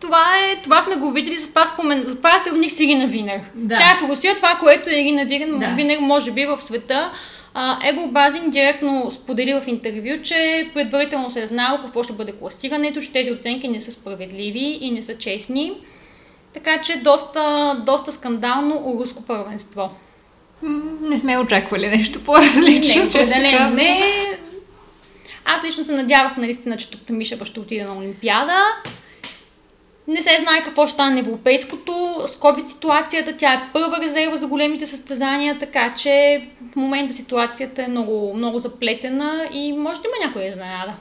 Това, 0.00 0.24
е, 0.36 0.62
това 0.62 0.82
сме 0.82 0.96
го 0.96 1.10
видели, 1.10 1.38
затова, 1.38 1.66
спомен, 1.66 2.04
затова 2.06 2.30
сравних 2.44 2.72
с 2.72 2.80
Ирина 2.80 3.06
Винер. 3.06 3.40
Да. 3.54 3.76
Тя 3.76 3.84
е 3.84 4.08
Русия, 4.08 4.36
това, 4.36 4.54
което 4.60 4.90
е 4.90 4.92
Ирина 4.92 5.24
Винер, 5.24 5.48
да. 5.48 5.66
Винер 5.66 5.98
може 5.98 6.30
би 6.30 6.46
в 6.46 6.60
света. 6.60 7.10
Его 7.84 8.08
Базин 8.08 8.50
директно 8.50 9.10
сподели 9.10 9.60
в 9.60 9.68
интервю, 9.68 10.22
че 10.22 10.70
предварително 10.74 11.30
се 11.30 11.42
е 11.42 11.46
знало 11.46 11.78
какво 11.82 12.02
ще 12.02 12.12
бъде 12.12 12.32
класирането, 12.32 13.00
че 13.00 13.12
тези 13.12 13.32
оценки 13.32 13.68
не 13.68 13.80
са 13.80 13.92
справедливи 13.92 14.78
и 14.80 14.90
не 14.90 15.02
са 15.02 15.18
честни. 15.18 15.72
Така 16.52 16.82
че 16.82 16.96
доста, 16.96 17.74
доста 17.86 18.12
скандално 18.12 18.98
руско 19.00 19.22
първенство. 19.22 19.90
Не 21.00 21.18
сме 21.18 21.38
очаквали 21.38 21.88
нещо 21.88 22.24
по-различно. 22.24 23.02
Не, 23.02 23.08
определено 23.08 23.70
не. 23.70 24.02
Аз 25.44 25.64
лично 25.64 25.84
се 25.84 25.92
надявах 25.92 26.36
наистина, 26.36 26.76
че 26.76 26.90
тук 26.90 27.08
Мишева 27.10 27.46
ще 27.46 27.60
отиде 27.60 27.84
на 27.84 27.96
Олимпиада. 27.96 28.56
Не 30.08 30.22
се 30.22 30.38
знае 30.38 30.64
какво 30.64 30.86
ще 30.86 30.94
стане 30.94 31.20
европейското. 31.20 31.92
С 32.26 32.36
COVID 32.36 32.66
ситуацията, 32.66 33.36
тя 33.36 33.52
е 33.52 33.70
първа 33.72 34.00
резерва 34.00 34.36
за 34.36 34.46
големите 34.46 34.86
състезания, 34.86 35.58
така 35.58 35.94
че 35.94 36.46
в 36.72 36.76
момента 36.76 37.12
ситуацията 37.12 37.82
е 37.82 37.88
много, 37.88 38.34
много 38.34 38.58
заплетена 38.58 39.48
и 39.52 39.72
може 39.72 40.00
да 40.00 40.08
има 40.08 40.26
някоя 40.26 40.48
изненада. 40.48 40.92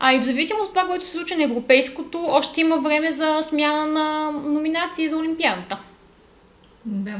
А 0.00 0.12
и 0.14 0.18
в 0.18 0.24
зависимост 0.24 0.66
от 0.66 0.74
това, 0.74 0.86
което 0.86 1.04
се 1.04 1.12
случи 1.12 1.36
на 1.36 1.44
европейското, 1.44 2.24
още 2.28 2.60
има 2.60 2.76
време 2.76 3.12
за 3.12 3.42
смяна 3.42 3.86
на 3.86 4.30
номинации 4.30 5.08
за 5.08 5.16
Олимпиадата. 5.16 5.78
Да. 6.84 7.16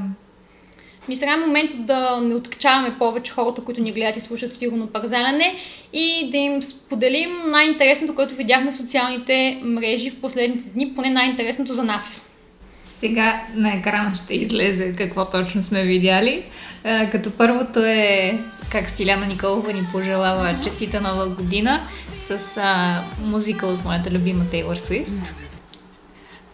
Ми 1.09 1.17
сега 1.17 1.33
е 1.33 1.47
момент 1.47 1.71
да 1.79 2.21
не 2.21 2.35
откачаваме 2.35 2.99
повече 2.99 3.33
хората, 3.33 3.65
които 3.65 3.81
ни 3.81 3.93
гледат 3.93 4.17
и 4.17 4.21
слушат 4.21 4.55
сигурно 4.55 4.87
парзаляне 4.87 5.55
и 5.93 6.29
да 6.31 6.37
им 6.37 6.63
споделим 6.63 7.31
най-интересното, 7.47 8.15
което 8.15 8.35
видяхме 8.35 8.73
в 8.73 8.77
социалните 8.77 9.61
мрежи 9.65 10.11
в 10.11 10.21
последните 10.21 10.65
дни, 10.65 10.95
поне 10.95 11.11
най-интересното 11.11 11.73
за 11.73 11.83
нас. 11.83 12.33
Сега 12.99 13.43
на 13.55 13.75
екрана 13.75 14.15
ще 14.15 14.35
излезе 14.35 14.95
какво 14.99 15.25
точно 15.25 15.63
сме 15.63 15.83
видяли. 15.83 16.45
Като 17.13 17.31
първото 17.31 17.85
е 17.85 18.39
как 18.73 18.91
Стиляна 18.91 19.27
Николова 19.27 19.73
ни 19.73 19.87
пожелава 19.93 20.59
честита 20.65 21.01
нова 21.01 21.29
година 21.29 21.81
с 22.29 22.57
а, 22.57 23.03
музика 23.25 23.67
от 23.67 23.85
моята 23.85 24.11
любима 24.11 24.45
Тейлор 24.51 24.77
Свифт. 24.77 25.35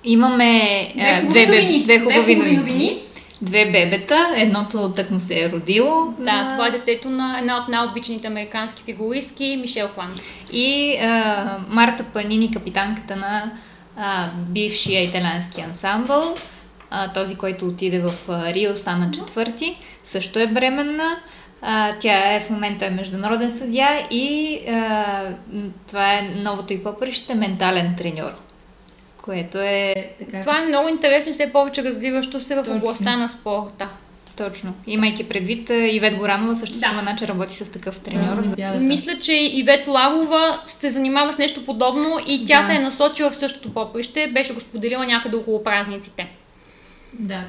Имаме 0.05 0.61
две, 0.95 1.47
две, 1.47 1.47
две, 1.47 1.83
две 1.85 1.99
хубави 1.99 2.37
новини. 2.37 2.57
новини 2.57 3.03
две 3.43 3.67
бебета, 3.67 4.33
едното 4.37 4.93
тък 4.93 5.11
му 5.11 5.21
се 5.21 5.45
е 5.45 5.51
родило. 5.51 6.15
Да, 6.19 6.43
на... 6.43 6.51
това 6.51 6.67
е 6.67 6.71
детето 6.71 7.11
на 7.11 7.39
една 7.39 7.59
от 7.59 7.69
най-обичаните 7.69 8.27
американски 8.27 8.83
фигуристки, 8.83 9.59
Мишел 9.61 9.89
Кван. 9.89 10.15
И 10.53 10.97
а, 10.97 11.59
Марта 11.69 12.05
Панини, 12.05 12.53
капитанката 12.53 13.17
на 13.17 13.53
а, 13.97 14.29
бившия 14.49 15.03
италиански 15.03 15.61
ансамбъл, 15.61 16.35
а, 16.91 17.13
този, 17.13 17.37
който 17.37 17.67
отиде 17.67 18.01
в 18.01 18.13
а, 18.29 18.53
Рио, 18.53 18.79
стана 18.79 19.11
четвърти, 19.11 19.77
също 20.05 20.39
е 20.39 20.47
бременна. 20.47 21.17
А, 21.63 21.93
тя 22.01 22.35
е 22.35 22.41
в 22.41 22.51
момента 22.51 22.87
е 22.87 22.91
международен 22.91 23.51
съдия 23.51 24.07
и 24.11 24.59
а, 24.69 25.23
това 25.89 26.13
е 26.13 26.23
новото 26.23 26.73
и 26.73 26.83
поприще 26.83 27.35
ментален 27.35 27.95
треньор 27.99 28.33
което 29.23 29.59
е... 29.59 29.95
Така... 30.19 30.41
Това 30.41 30.59
е 30.59 30.67
много 30.67 30.89
интересно 30.89 31.31
и 31.31 31.33
все 31.33 31.53
повече 31.53 31.85
развиващо 31.85 32.41
се 32.41 32.55
в 32.55 32.63
Точно. 32.63 32.77
областта 32.77 33.17
на 33.17 33.29
спорта. 33.29 33.89
Точно. 34.37 34.75
Имайки 34.87 35.29
предвид, 35.29 35.71
Ивет 35.71 36.17
Горанова 36.17 36.57
също 36.57 36.79
да. 36.79 36.87
спомена, 36.87 37.17
че 37.19 37.29
работи 37.29 37.55
с 37.55 37.71
такъв 37.71 38.01
треньор. 38.01 38.43
Да, 38.43 38.71
Мисля, 38.73 39.19
че 39.19 39.33
Ивет 39.33 39.87
Лавова 39.87 40.61
се 40.67 40.91
занимава 40.91 41.33
с 41.33 41.39
нещо 41.39 41.65
подобно 41.65 42.19
и 42.27 42.45
тя 42.47 42.63
да. 42.63 42.69
се 42.69 42.75
е 42.75 42.79
насочила 42.79 43.31
в 43.31 43.37
същото 43.37 43.75
поприще. 43.75 44.31
Беше 44.35 44.55
го 44.55 44.61
споделила 44.61 45.07
някъде 45.07 45.37
около 45.37 45.65
празниците. 45.65 46.29
Да. 47.13 47.41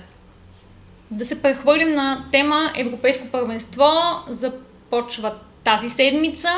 Да 1.11 1.25
се 1.25 1.41
прехвърлим 1.41 1.93
на 1.93 2.25
тема 2.31 2.71
Европейско 2.77 3.27
първенство. 3.27 3.85
Започва 4.29 5.33
тази 5.63 5.89
седмица 5.89 6.49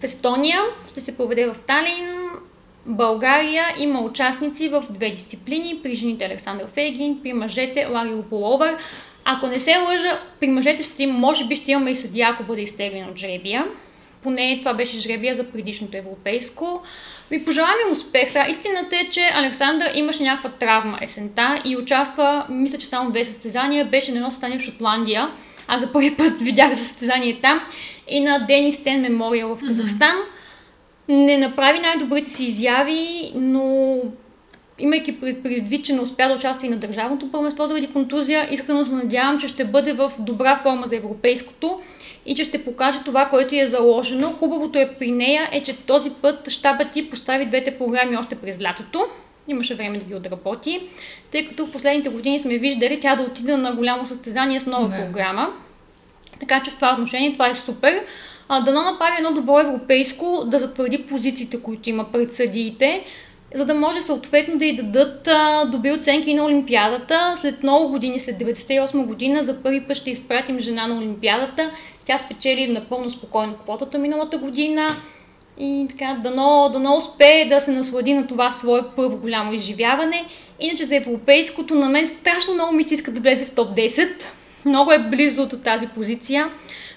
в 0.00 0.04
Естония. 0.04 0.60
Ще 0.90 1.00
се 1.00 1.16
проведе 1.16 1.46
в 1.46 1.58
Талин. 1.66 2.27
България 2.88 3.64
има 3.78 4.00
участници 4.00 4.68
в 4.68 4.84
две 4.90 5.10
дисциплини. 5.10 5.80
При 5.82 5.94
жените 5.94 6.24
Александър 6.24 6.66
Фейгин, 6.66 7.18
при 7.22 7.32
мъжете 7.32 7.86
Лари 7.86 8.14
Лополовър. 8.14 8.76
Ако 9.24 9.46
не 9.46 9.60
се 9.60 9.76
лъжа, 9.76 10.20
при 10.40 10.48
мъжете 10.48 10.82
ще 10.82 11.02
има, 11.02 11.18
може 11.18 11.44
би 11.44 11.56
ще 11.56 11.70
имаме 11.70 11.90
и 11.90 11.94
съдия, 11.94 12.28
ако 12.28 12.42
бъде 12.42 12.62
изтеглен 12.62 13.08
от 13.08 13.18
жребия. 13.18 13.64
Поне 14.22 14.58
това 14.58 14.74
беше 14.74 14.98
жребия 14.98 15.34
за 15.34 15.44
предишното 15.44 15.96
европейско. 15.96 16.82
Ви 17.30 17.44
пожелавам 17.44 17.74
им 17.86 17.92
успех. 17.92 18.28
Сега, 18.28 18.46
истината 18.48 18.96
е, 18.96 19.08
че 19.10 19.30
Александър 19.34 19.90
имаше 19.94 20.22
някаква 20.22 20.50
травма 20.50 20.98
есента 21.02 21.62
и 21.64 21.76
участва, 21.76 22.46
мисля, 22.48 22.78
че 22.78 22.86
само 22.86 23.10
две 23.10 23.24
състезания, 23.24 23.84
беше 23.84 24.12
на 24.12 24.16
едно 24.16 24.30
състезание 24.30 24.58
в 24.58 24.62
Шотландия. 24.62 25.30
Аз 25.66 25.80
за 25.80 25.92
първи 25.92 26.14
път 26.14 26.40
видях 26.40 26.76
състезание 26.76 27.40
там 27.42 27.60
и 28.08 28.20
на 28.20 28.38
Денис 28.46 28.84
Тен 28.84 29.00
Мемориал 29.00 29.56
в 29.56 29.60
Казахстан. 29.66 30.16
Mm-hmm 30.16 30.37
не 31.08 31.38
направи 31.38 31.78
най-добрите 31.78 32.30
си 32.30 32.44
изяви, 32.44 33.32
но 33.34 33.96
имайки 34.78 35.20
предвид, 35.20 35.84
че 35.84 35.92
не 35.92 36.00
успя 36.00 36.28
да 36.28 36.34
участва 36.34 36.66
и 36.66 36.70
на 36.70 36.76
държавното 36.76 37.32
първенство 37.32 37.66
заради 37.66 37.86
контузия, 37.86 38.48
искрено 38.50 38.84
се 38.84 38.94
надявам, 38.94 39.40
че 39.40 39.48
ще 39.48 39.64
бъде 39.64 39.92
в 39.92 40.12
добра 40.18 40.56
форма 40.56 40.86
за 40.86 40.96
европейското 40.96 41.80
и 42.26 42.34
че 42.34 42.44
ще 42.44 42.64
покаже 42.64 42.98
това, 43.04 43.26
което 43.26 43.54
е 43.54 43.66
заложено. 43.66 44.30
Хубавото 44.32 44.78
е 44.78 44.94
при 44.98 45.10
нея 45.10 45.48
е, 45.52 45.62
че 45.62 45.76
този 45.76 46.10
път 46.10 46.48
щабът 46.48 46.90
ти 46.90 47.10
постави 47.10 47.46
двете 47.46 47.78
програми 47.78 48.16
още 48.16 48.34
през 48.34 48.62
лятото. 48.62 49.04
Имаше 49.48 49.74
време 49.74 49.98
да 49.98 50.04
ги 50.04 50.14
отработи, 50.14 50.80
тъй 51.30 51.48
като 51.48 51.66
в 51.66 51.70
последните 51.70 52.08
години 52.08 52.38
сме 52.38 52.58
виждали 52.58 53.00
тя 53.00 53.16
да 53.16 53.22
отида 53.22 53.56
на 53.56 53.72
голямо 53.72 54.06
състезание 54.06 54.60
с 54.60 54.66
нова 54.66 54.88
Не. 54.88 54.96
програма. 54.96 55.48
Така 56.40 56.62
че 56.62 56.70
в 56.70 56.74
това 56.74 56.92
отношение 56.92 57.32
това 57.32 57.48
е 57.48 57.54
супер 57.54 58.04
а, 58.48 58.60
дано 58.60 58.82
направи 58.82 59.16
едно 59.18 59.32
добро 59.32 59.60
европейско, 59.60 60.44
да 60.46 60.58
затвърди 60.58 61.06
позициите, 61.06 61.62
които 61.62 61.90
има 61.90 62.12
пред 62.12 62.34
съдиите. 62.34 63.04
за 63.54 63.64
да 63.64 63.74
може 63.74 64.00
съответно 64.00 64.58
да 64.58 64.64
й 64.64 64.76
дадат 64.76 65.28
а, 65.28 65.64
добри 65.64 65.92
оценки 65.92 66.34
на 66.34 66.44
Олимпиадата. 66.44 67.34
След 67.36 67.62
много 67.62 67.88
години, 67.88 68.20
след 68.20 68.36
98 68.36 69.06
година, 69.06 69.44
за 69.44 69.62
първи 69.62 69.80
път 69.80 69.96
ще 69.96 70.10
изпратим 70.10 70.58
жена 70.58 70.86
на 70.86 70.96
Олимпиадата. 70.96 71.70
Тя 72.04 72.18
спечели 72.18 72.66
напълно 72.66 73.10
спокойно 73.10 73.54
квотата 73.54 73.98
миналата 73.98 74.38
година. 74.38 74.96
И 75.60 75.86
така, 75.88 76.20
дано, 76.22 76.70
дано 76.72 76.96
успее 76.96 77.44
да 77.44 77.60
се 77.60 77.70
наслади 77.70 78.14
на 78.14 78.26
това 78.26 78.50
свое 78.50 78.80
първо 78.96 79.16
голямо 79.16 79.52
изживяване. 79.52 80.24
Иначе 80.60 80.84
за 80.84 80.96
европейското 80.96 81.74
на 81.74 81.88
мен 81.88 82.06
страшно 82.06 82.54
много 82.54 82.72
ми 82.72 82.82
се 82.82 82.94
иска 82.94 83.10
да 83.10 83.20
влезе 83.20 83.46
в 83.46 83.50
топ 83.50 83.76
10. 83.76 84.08
Много 84.64 84.92
е 84.92 84.98
близо 84.98 85.46
до 85.46 85.56
тази 85.56 85.86
позиция, 85.86 86.50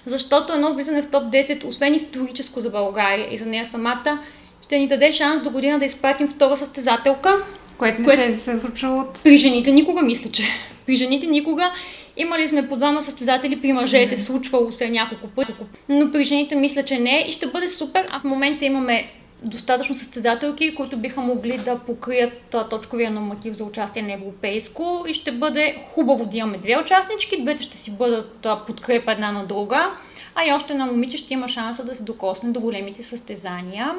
защото 0.06 0.54
едно 0.54 0.74
влизане 0.74 1.02
в 1.02 1.12
топ 1.12 1.24
10, 1.24 1.66
освен 1.66 1.94
историческо 1.94 2.60
за 2.60 2.70
България 2.70 3.34
и 3.34 3.38
за 3.38 3.46
нея 3.46 3.66
самата, 3.66 4.20
ще 4.62 4.80
ни 4.80 4.88
даде 4.88 5.12
шанс 5.12 5.44
до 5.44 5.50
година 5.50 5.80
да 5.80 5.86
изпратим 5.86 6.28
втора 6.28 6.58
състезателка. 6.58 7.36
Което 7.78 8.02
не 8.02 8.06
което... 8.06 8.38
се 8.38 8.52
е 8.52 8.58
случило 8.58 9.00
от... 9.00 9.20
При 9.24 9.38
жените 9.38 9.72
никога, 9.72 10.02
мисля, 10.02 10.32
че. 10.32 10.44
При 10.86 10.96
жените 10.96 11.28
никога. 11.28 11.72
Имали 12.18 12.48
сме 12.48 12.70
по 12.70 12.76
двама 12.76 13.02
състезатели, 13.02 13.62
при 13.62 13.74
мъжете 13.74 14.18
mm-hmm. 14.18 14.26
случвало 14.26 14.72
се 14.72 14.90
няколко 14.90 15.28
пъти, 15.28 15.54
но 15.90 16.12
при 16.12 16.24
жените 16.24 16.56
мисля, 16.56 16.84
че 16.84 17.00
не 17.00 17.26
и 17.28 17.32
ще 17.32 17.48
бъде 17.48 17.70
супер. 17.70 18.08
А 18.10 18.20
в 18.20 18.24
момента 18.24 18.66
имаме 18.66 19.12
достатъчно 19.44 19.96
състезателки, 19.96 20.76
които 20.76 20.98
биха 20.98 21.22
могли 21.22 21.58
да 21.58 21.80
покрият 21.80 22.56
точковия 22.70 23.12
норматив 23.12 23.54
за 23.54 23.64
участие 23.64 24.02
на 24.02 24.14
европейско 24.14 25.06
и 25.08 25.14
ще 25.14 25.32
бъде 25.32 25.78
хубаво 25.88 26.26
да 26.26 26.38
имаме 26.38 26.58
две 26.58 26.78
участнички, 26.78 27.42
двете 27.42 27.64
ще 27.64 27.78
си 27.78 27.92
бъдат 27.92 28.48
подкрепа 28.68 29.12
една 29.12 29.32
на 29.32 29.46
друга, 29.46 29.92
а 30.36 30.46
и 30.46 30.52
още 30.52 30.74
една 30.74 30.86
момиче 30.86 31.18
ще 31.18 31.34
има 31.34 31.48
шанса 31.48 31.84
да 31.84 31.96
се 31.96 32.04
докосне 32.04 32.50
до 32.50 32.60
големите 32.60 33.04
състезания. 33.04 33.96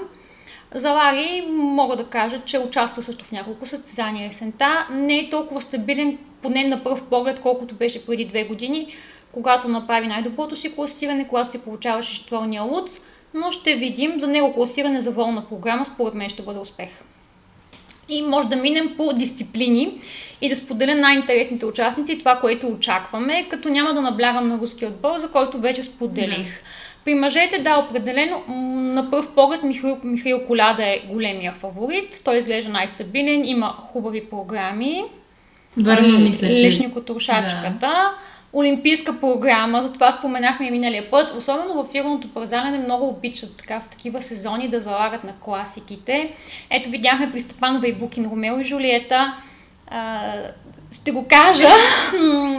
За 0.74 0.90
Лари 0.90 1.44
мога 1.50 1.96
да 1.96 2.04
кажа, 2.04 2.40
че 2.44 2.58
участва 2.58 3.02
също 3.02 3.24
в 3.24 3.32
няколко 3.32 3.66
състезания 3.66 4.28
есента. 4.28 4.88
Не 4.90 5.18
е 5.18 5.30
толкова 5.30 5.60
стабилен, 5.60 6.18
поне 6.42 6.64
на 6.64 6.84
пръв 6.84 7.02
поглед, 7.02 7.40
колкото 7.40 7.74
беше 7.74 8.06
преди 8.06 8.24
две 8.24 8.44
години, 8.44 8.94
когато 9.32 9.68
направи 9.68 10.06
най-доброто 10.06 10.56
си 10.56 10.74
класиране, 10.74 11.28
когато 11.28 11.50
се 11.50 11.62
получаваше 11.62 12.14
четвърния 12.14 12.62
луц, 12.62 13.00
но 13.34 13.50
ще 13.50 13.74
видим 13.74 14.20
за 14.20 14.26
него 14.26 14.54
класиране 14.54 15.00
за 15.00 15.10
волна 15.10 15.44
програма, 15.48 15.84
според 15.84 16.14
мен 16.14 16.28
ще 16.28 16.42
бъде 16.42 16.58
успех. 16.58 16.88
И 18.08 18.22
може 18.22 18.48
да 18.48 18.56
минем 18.56 18.94
по 18.96 19.12
дисциплини 19.12 20.00
и 20.40 20.48
да 20.48 20.56
споделя 20.56 20.94
най-интересните 20.94 21.66
участници, 21.66 22.18
това, 22.18 22.36
което 22.40 22.68
очакваме, 22.68 23.48
като 23.48 23.68
няма 23.68 23.94
да 23.94 24.00
наблягам 24.00 24.48
на 24.48 24.58
руски 24.58 24.86
отбор, 24.86 25.18
за 25.18 25.28
който 25.28 25.58
вече 25.58 25.82
споделих. 25.82 26.46
Да. 26.46 26.60
При 27.04 27.14
мъжете, 27.14 27.58
да, 27.58 27.78
определено, 27.78 28.42
на 28.94 29.10
първ 29.10 29.26
поглед 29.34 29.62
Михаил, 29.62 29.98
Михаил 30.04 30.46
Коляда 30.46 30.84
е 30.84 31.02
големия 31.08 31.52
фаворит. 31.52 32.20
Той 32.24 32.38
изглежда 32.38 32.70
най-стабилен, 32.70 33.44
има 33.44 33.66
хубави 33.66 34.24
програми. 34.24 35.04
Върно, 35.76 36.18
мисля, 36.18 36.46
че... 36.46 36.52
Лишни 36.52 36.92
котрошачката. 36.92 37.76
Да. 37.80 38.14
Олимпийска 38.52 39.20
програма, 39.20 39.82
затова 39.82 40.12
споменахме 40.12 40.66
и 40.66 40.70
миналия 40.70 41.10
път. 41.10 41.36
Особено 41.36 41.74
в 41.74 41.88
фигурното 41.92 42.28
пързаляне 42.28 42.78
много 42.78 43.08
обичат 43.08 43.56
така 43.56 43.80
в 43.80 43.88
такива 43.88 44.22
сезони 44.22 44.68
да 44.68 44.80
залагат 44.80 45.24
на 45.24 45.32
класиките. 45.32 46.32
Ето 46.70 46.90
видяхме 46.90 47.32
при 47.32 47.40
Степанова 47.40 47.88
и 47.88 47.92
Букин 47.92 48.30
Ромео 48.30 48.60
и 48.60 48.64
Жулиета 48.64 49.34
ще 50.94 51.12
го 51.12 51.26
кажа, 51.28 51.68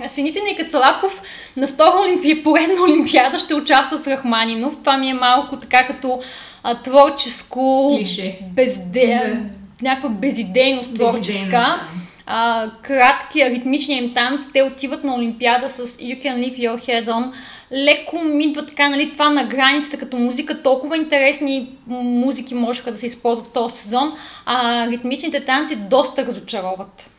Синицин 0.07 0.47
и 0.47 0.55
Кацалапов 0.55 1.21
на 1.57 1.67
втора 1.67 2.01
олимпия, 2.01 2.43
поредна 2.43 2.83
олимпиада 2.83 3.39
ще 3.39 3.55
участва 3.55 3.97
с 3.97 4.07
Рахманинов. 4.07 4.77
Това 4.77 4.97
ми 4.97 5.09
е 5.09 5.13
малко 5.13 5.57
така 5.57 5.87
като 5.87 6.21
а, 6.63 6.75
творческо... 6.75 7.95
Клише. 7.97 8.39
Безде... 8.51 9.07
Да. 9.07 9.59
Някаква 9.81 10.09
безидейност 10.09 10.95
творческа. 10.95 11.87
А, 12.25 12.69
кратки, 12.81 13.41
аритмични 13.41 13.95
им 13.95 14.13
танц, 14.13 14.41
те 14.53 14.63
отиват 14.63 15.03
на 15.03 15.15
Олимпиада 15.15 15.69
с 15.69 15.87
You 15.87 16.23
Can 16.23 16.35
Leave 16.35 16.59
Your 16.59 16.75
Head 16.75 17.05
On. 17.05 17.33
Леко 17.71 18.19
ми 18.23 18.43
идва 18.43 18.65
така, 18.65 18.89
нали, 18.89 19.11
това 19.11 19.29
на 19.29 19.43
границата 19.43 19.97
като 19.97 20.17
музика. 20.17 20.63
Толкова 20.63 20.97
интересни 20.97 21.77
музики 21.87 22.55
можеха 22.55 22.91
да 22.91 22.97
се 22.97 23.05
използват 23.05 23.47
в 23.47 23.53
този 23.53 23.75
сезон, 23.75 24.13
а 24.45 24.87
ритмичните 24.87 25.39
танци 25.39 25.75
доста 25.75 26.25
разочароват. 26.25 27.09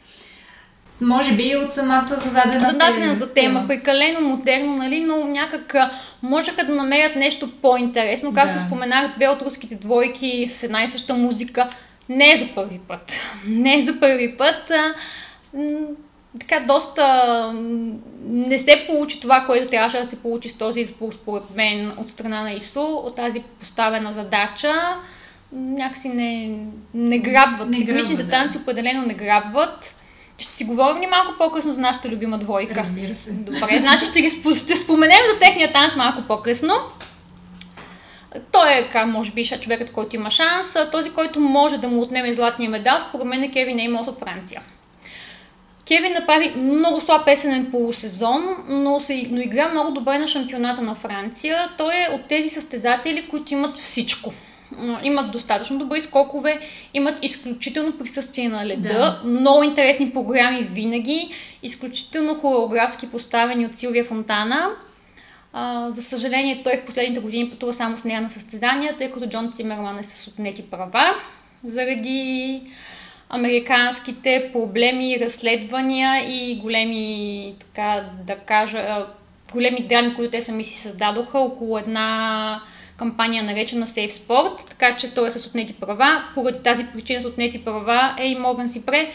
Може 1.00 1.32
би 1.32 1.56
от 1.56 1.72
самата 1.72 2.20
зададена 2.24 2.66
Зададената 2.66 3.32
тема, 3.32 3.54
тема, 3.54 3.68
прекалено 3.68 4.20
модерно, 4.20 4.74
нали, 4.74 5.00
но 5.00 5.26
някак 5.26 5.76
можеха 6.22 6.64
да 6.66 6.74
намерят 6.74 7.16
нещо 7.16 7.50
по-интересно. 7.62 8.34
Както 8.34 8.54
да. 8.54 8.60
споменах, 8.60 9.16
две 9.16 9.28
от 9.28 9.42
руските 9.42 9.74
двойки 9.74 10.46
с 10.46 10.62
една 10.62 10.84
и 10.84 10.88
съща 10.88 11.14
музика. 11.14 11.68
Не 12.08 12.36
за 12.36 12.54
първи 12.54 12.78
път. 12.88 13.20
Не 13.46 13.80
за 13.80 14.00
първи 14.00 14.36
път. 14.36 14.70
А, 14.70 14.94
така 16.40 16.60
доста 16.60 17.04
не 18.24 18.58
се 18.58 18.84
получи 18.86 19.20
това, 19.20 19.44
което 19.46 19.66
трябваше 19.66 19.98
да 19.98 20.10
се 20.10 20.16
получи 20.16 20.48
с 20.48 20.58
този 20.58 20.80
избор, 20.80 21.12
според 21.12 21.50
мен, 21.56 21.92
от 21.96 22.08
страна 22.08 22.42
на 22.42 22.52
ИСУ, 22.52 22.80
от 22.80 23.16
тази 23.16 23.40
поставена 23.40 24.12
задача. 24.12 24.74
Някакси 25.52 26.08
не, 26.08 26.58
не 26.94 27.18
грабват. 27.18 27.68
Не 27.68 27.80
грабват 27.80 28.16
да. 28.16 28.28
танци 28.28 28.58
определено 28.58 29.06
не 29.06 29.14
грабват. 29.14 29.94
Ще 30.38 30.54
си 30.54 30.64
говорим 30.64 31.02
ли 31.02 31.06
малко 31.06 31.32
по-късно 31.38 31.72
за 31.72 31.80
нашата 31.80 32.08
любима 32.08 32.38
двойка? 32.38 32.74
Разбира 32.74 33.16
се. 33.16 33.32
Добре, 33.32 33.78
значи 33.78 34.06
ще, 34.06 34.20
ги, 34.20 34.30
ще 34.30 34.76
споменем 34.76 35.18
за 35.32 35.38
техния 35.38 35.72
танц 35.72 35.96
малко 35.96 36.22
по-късно. 36.22 36.74
Той 38.52 38.72
е, 38.72 38.88
как 38.88 39.06
може 39.06 39.30
би, 39.30 39.44
човекът, 39.44 39.92
който 39.92 40.16
има 40.16 40.30
шанс. 40.30 40.76
Този, 40.92 41.10
който 41.10 41.40
може 41.40 41.78
да 41.78 41.88
му 41.88 42.02
отнеме 42.02 42.32
златния 42.32 42.70
медал, 42.70 42.98
според 43.08 43.26
мен 43.26 43.42
е 43.42 43.50
Кевин 43.50 43.78
Еймос 43.78 44.06
от 44.06 44.20
Франция. 44.20 44.62
Кевин 45.88 46.12
направи 46.12 46.54
много 46.56 47.00
слаб 47.00 47.24
песенен 47.24 47.70
полусезон, 47.70 48.56
но, 48.68 49.00
се, 49.00 49.26
но 49.30 49.40
игра 49.40 49.68
много 49.68 49.90
добре 49.90 50.18
на 50.18 50.26
шампионата 50.26 50.82
на 50.82 50.94
Франция. 50.94 51.68
Той 51.78 51.94
е 51.94 52.14
от 52.14 52.26
тези 52.26 52.48
състезатели, 52.48 53.28
които 53.28 53.52
имат 53.52 53.76
всичко 53.76 54.32
имат 55.02 55.30
достатъчно 55.30 55.78
добри 55.78 56.00
скокове, 56.00 56.60
имат 56.94 57.18
изключително 57.22 57.98
присъствие 57.98 58.48
на 58.48 58.66
леда, 58.66 58.88
да. 58.88 59.20
много 59.24 59.62
интересни 59.62 60.10
програми 60.10 60.68
винаги, 60.72 61.30
изключително 61.62 62.34
хореографски 62.34 63.10
поставени 63.10 63.66
от 63.66 63.74
Силвия 63.74 64.04
Фонтана. 64.04 64.70
За 65.88 66.02
съжаление, 66.02 66.62
той 66.62 66.76
в 66.76 66.84
последните 66.84 67.20
години 67.20 67.50
пътува 67.50 67.72
само 67.72 67.96
с 67.96 68.04
нея 68.04 68.20
на 68.20 68.30
състезания, 68.30 68.96
тъй 68.96 69.10
като 69.10 69.26
Джон 69.26 69.52
Цимерман 69.52 69.98
е 69.98 70.02
с 70.02 70.28
отнети 70.28 70.62
права 70.62 71.14
заради 71.64 72.62
американските 73.28 74.50
проблеми, 74.52 75.20
разследвания 75.20 76.30
и 76.30 76.60
големи, 76.60 77.54
така 77.58 78.04
да 78.26 78.36
кажа, 78.36 79.06
големи 79.52 79.86
драми, 79.88 80.14
които 80.14 80.30
те 80.30 80.42
сами 80.42 80.64
си 80.64 80.74
създадоха 80.74 81.38
около 81.38 81.78
една 81.78 82.60
кампания 82.96 83.42
наречена 83.42 83.86
Safe 83.86 84.10
Sport, 84.10 84.68
така 84.68 84.96
че 84.96 85.14
той 85.14 85.28
е 85.28 85.30
с 85.30 85.46
отнети 85.46 85.72
права. 85.72 86.24
Поради 86.34 86.62
тази 86.62 86.86
причина 86.86 87.20
с 87.20 87.24
отнети 87.24 87.64
права 87.64 88.16
е 88.18 88.26
и 88.26 88.38
Морган 88.38 88.68
Сипре. 88.68 89.10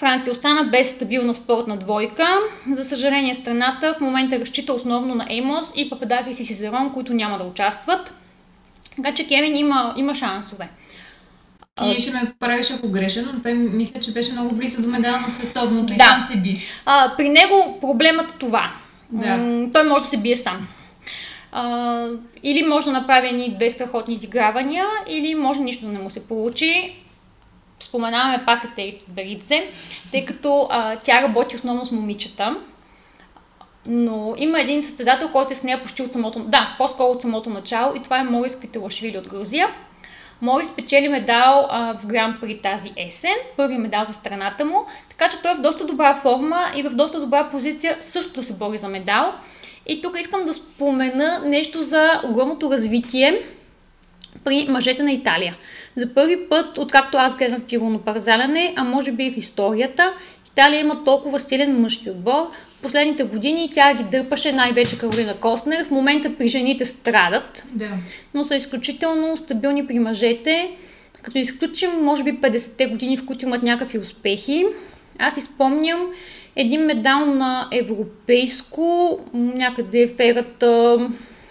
Франция 0.00 0.32
остана 0.32 0.64
без 0.64 0.90
стабилна 0.90 1.34
спортна 1.34 1.76
двойка. 1.76 2.26
За 2.70 2.84
съжаление 2.84 3.34
страната 3.34 3.94
в 3.94 4.00
момента 4.00 4.40
разчита 4.40 4.72
основно 4.72 5.14
на 5.14 5.26
Еймос 5.30 5.70
и 5.76 5.90
Пападакис 5.90 6.40
и 6.40 6.44
Сизерон, 6.44 6.92
които 6.92 7.14
няма 7.14 7.38
да 7.38 7.44
участват. 7.44 8.12
Така 8.96 9.14
че 9.14 9.26
Кевин 9.26 9.56
има, 9.56 9.94
има 9.96 10.14
шансове. 10.14 10.68
Ти 11.82 12.00
ще 12.00 12.10
ме 12.10 12.32
правиш 12.38 12.70
ако 12.70 12.88
грешен, 12.88 13.28
но 13.34 13.42
той 13.42 13.54
мисля, 13.54 14.00
че 14.00 14.12
беше 14.12 14.32
много 14.32 14.54
близо 14.54 14.82
до 14.82 14.88
медала 14.88 15.20
на 15.20 15.30
световното 15.30 15.86
да. 15.86 15.94
и 15.94 15.96
сам 15.96 16.20
се 16.20 16.38
би. 16.38 16.62
А, 16.86 17.14
при 17.16 17.28
него 17.28 17.78
проблемът 17.80 18.32
е 18.32 18.38
това. 18.38 18.72
Да. 19.10 19.36
М- 19.36 19.68
той 19.72 19.84
може 19.84 20.02
да 20.02 20.08
се 20.08 20.16
бие 20.16 20.36
сам. 20.36 20.68
А, 21.52 22.06
или 22.42 22.62
може 22.62 22.86
да 22.86 22.92
направи 22.92 23.28
едни 23.28 23.54
две 23.56 23.70
страхотни 23.70 24.14
изигравания, 24.14 24.86
или 25.08 25.34
може 25.34 25.60
нищо 25.60 25.86
да 25.86 25.92
не 25.92 25.98
му 25.98 26.10
се 26.10 26.20
получи. 26.20 26.96
Споменаваме 27.80 28.44
пак 28.46 28.64
Етери 28.64 29.02
Беридзе, 29.08 29.70
тъй 30.12 30.24
като 30.24 30.68
а, 30.70 30.96
тя 30.96 31.22
работи 31.22 31.56
основно 31.56 31.84
с 31.86 31.90
момичета. 31.90 32.56
Но 33.88 34.34
има 34.36 34.60
един 34.60 34.82
състезател, 34.82 35.28
който 35.28 35.52
е 35.52 35.56
с 35.56 35.62
нея 35.62 35.82
почти 35.82 36.02
от 36.02 36.12
самото... 36.12 36.38
Да, 36.38 36.74
по-скоро 36.78 37.12
от 37.12 37.22
самото 37.22 37.50
начало 37.50 37.96
и 37.96 38.02
това 38.02 38.18
е 38.18 38.24
Морис 38.24 38.56
Квителашвили 38.56 39.18
от 39.18 39.28
Грузия. 39.28 39.68
Морис 40.42 40.68
спечели 40.68 41.08
медал 41.08 41.66
а, 41.70 41.98
в 41.98 42.06
Гран 42.06 42.38
при 42.40 42.60
тази 42.60 42.92
есен, 42.96 43.34
първи 43.56 43.78
медал 43.78 44.04
за 44.04 44.12
страната 44.12 44.64
му, 44.64 44.86
така 45.08 45.28
че 45.28 45.42
той 45.42 45.52
е 45.52 45.54
в 45.54 45.60
доста 45.60 45.84
добра 45.84 46.14
форма 46.14 46.70
и 46.76 46.82
в 46.82 46.90
доста 46.90 47.20
добра 47.20 47.48
позиция 47.48 47.96
също 48.00 48.32
да 48.32 48.44
се 48.44 48.52
бори 48.52 48.78
за 48.78 48.88
медал. 48.88 49.32
И 49.86 50.02
тук 50.02 50.18
искам 50.18 50.44
да 50.44 50.54
спомена 50.54 51.42
нещо 51.44 51.82
за 51.82 52.20
огромното 52.24 52.70
развитие 52.70 53.42
при 54.44 54.66
мъжете 54.68 55.02
на 55.02 55.12
Италия. 55.12 55.56
За 55.96 56.14
първи 56.14 56.48
път, 56.48 56.78
откакто 56.78 57.16
аз 57.16 57.36
гледам 57.36 57.60
фигурно 57.68 57.98
парзаляне, 57.98 58.74
а 58.76 58.84
може 58.84 59.12
би 59.12 59.24
и 59.24 59.30
в 59.30 59.36
историята, 59.36 60.12
Италия 60.52 60.80
има 60.80 61.04
толкова 61.04 61.40
силен 61.40 61.80
мъжки 61.80 62.10
отбор. 62.10 62.50
В 62.78 62.82
последните 62.82 63.24
години 63.24 63.70
тя 63.74 63.94
ги 63.94 64.04
дърпаше 64.04 64.52
най-вече 64.52 64.98
Каролина 64.98 65.34
Костнер. 65.36 65.84
В 65.84 65.90
момента 65.90 66.34
при 66.38 66.48
жените 66.48 66.84
страдат, 66.84 67.64
да. 67.72 67.88
но 68.34 68.44
са 68.44 68.56
изключително 68.56 69.36
стабилни 69.36 69.86
при 69.86 69.98
мъжете. 69.98 70.70
Като 71.22 71.38
изключим, 71.38 71.90
може 72.02 72.24
би, 72.24 72.32
50-те 72.32 72.86
години, 72.86 73.16
в 73.16 73.26
които 73.26 73.44
имат 73.44 73.62
някакви 73.62 73.98
успехи, 73.98 74.64
аз 75.18 75.36
изпомням 75.36 76.06
един 76.56 76.80
медал 76.80 77.26
на 77.26 77.68
европейско, 77.72 79.18
някъде 79.34 80.06
в 80.06 80.20
ерата 80.20 80.98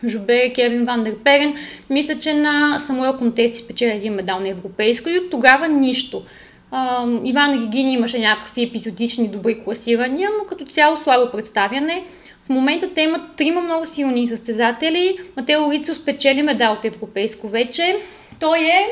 Жубе, 0.07 0.53
Кевин 0.53 0.85
Ван 0.85 1.03
Дер 1.03 1.15
Перен. 1.15 1.55
Мисля, 1.89 2.19
че 2.19 2.33
на 2.33 2.79
Самуел 2.79 3.17
Контести 3.17 3.57
спечели 3.57 3.91
един 3.91 4.13
медал 4.13 4.39
на 4.39 4.49
европейско 4.49 5.09
и 5.09 5.17
от 5.17 5.29
тогава 5.29 5.67
нищо. 5.67 6.23
Uh, 6.71 7.29
Иван 7.29 7.63
Ригини 7.63 7.93
имаше 7.93 8.19
някакви 8.19 8.63
епизодични 8.63 9.27
добри 9.27 9.63
класирания, 9.63 10.29
но 10.39 10.45
като 10.45 10.65
цяло 10.65 10.97
слабо 10.97 11.31
представяне. 11.31 12.03
В 12.45 12.49
момента 12.49 12.87
те 12.87 13.01
имат 13.01 13.35
трима 13.35 13.61
много 13.61 13.85
силни 13.85 14.27
състезатели. 14.27 15.17
Матео 15.37 15.71
Рицо 15.71 15.93
спечели 15.93 16.41
медал 16.41 16.73
от 16.73 16.85
европейско 16.85 17.47
вече. 17.47 17.95
Той 18.39 18.59
е, 18.59 18.87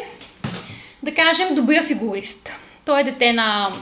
да 1.03 1.13
кажем, 1.13 1.55
добрия 1.55 1.83
фигурист. 1.83 2.51
Той 2.85 3.01
е 3.01 3.03
дете 3.03 3.33
на 3.33 3.73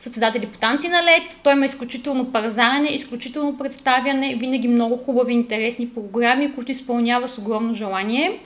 състезатели 0.00 0.46
по 0.46 0.58
танци 0.58 0.88
на 0.88 1.02
лед. 1.02 1.38
Той 1.42 1.52
има 1.52 1.66
изключително 1.66 2.32
парзане, 2.32 2.88
изключително 2.88 3.58
представяне, 3.58 4.36
винаги 4.36 4.68
много 4.68 4.96
хубави, 4.96 5.32
интересни 5.32 5.88
програми, 5.88 6.54
които 6.54 6.72
изпълнява 6.72 7.28
с 7.28 7.38
огромно 7.38 7.74
желание. 7.74 8.40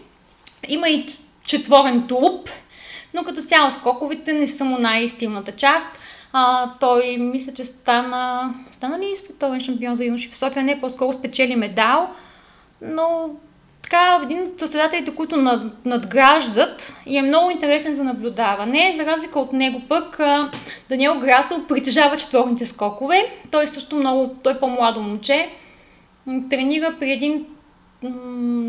Има 0.68 0.88
и 0.88 1.06
четворен 1.46 2.06
тулуп, 2.06 2.50
но 3.14 3.24
като 3.24 3.42
цяло 3.42 3.70
скоковите 3.70 4.32
не 4.32 4.48
са 4.48 4.64
му 4.64 4.78
най-стилната 4.78 5.52
част. 5.52 5.88
А, 6.32 6.70
той 6.80 7.16
мисля, 7.16 7.52
че 7.52 7.64
стана, 7.64 8.54
стана 8.70 8.98
ли 8.98 9.16
световен 9.16 9.60
шампион 9.60 9.94
за 9.94 10.04
юноши 10.04 10.28
в 10.28 10.36
София? 10.36 10.64
Не, 10.64 10.80
по-скоро 10.80 11.12
спечели 11.12 11.56
медал, 11.56 12.10
но 12.82 13.30
така 13.92 14.20
един 14.24 14.42
от 14.42 14.58
състезателите, 14.58 15.14
които 15.14 15.36
над, 15.36 15.86
надграждат 15.86 16.96
и 17.06 17.18
е 17.18 17.22
много 17.22 17.50
интересен 17.50 17.94
за 17.94 18.04
наблюдаване. 18.04 18.94
За 18.96 19.06
разлика 19.06 19.40
от 19.40 19.52
него 19.52 19.82
пък 19.88 20.20
Даниел 20.88 21.18
Грасъл 21.18 21.66
притежава 21.66 22.16
четворните 22.16 22.66
скокове. 22.66 23.26
Той 23.50 23.64
е 23.64 23.66
също 23.66 23.96
много, 23.96 24.34
той 24.42 24.52
е 24.52 24.58
по-младо 24.58 25.00
момче. 25.00 25.50
Тренира 26.50 26.96
при 27.00 27.12
един 27.12 27.46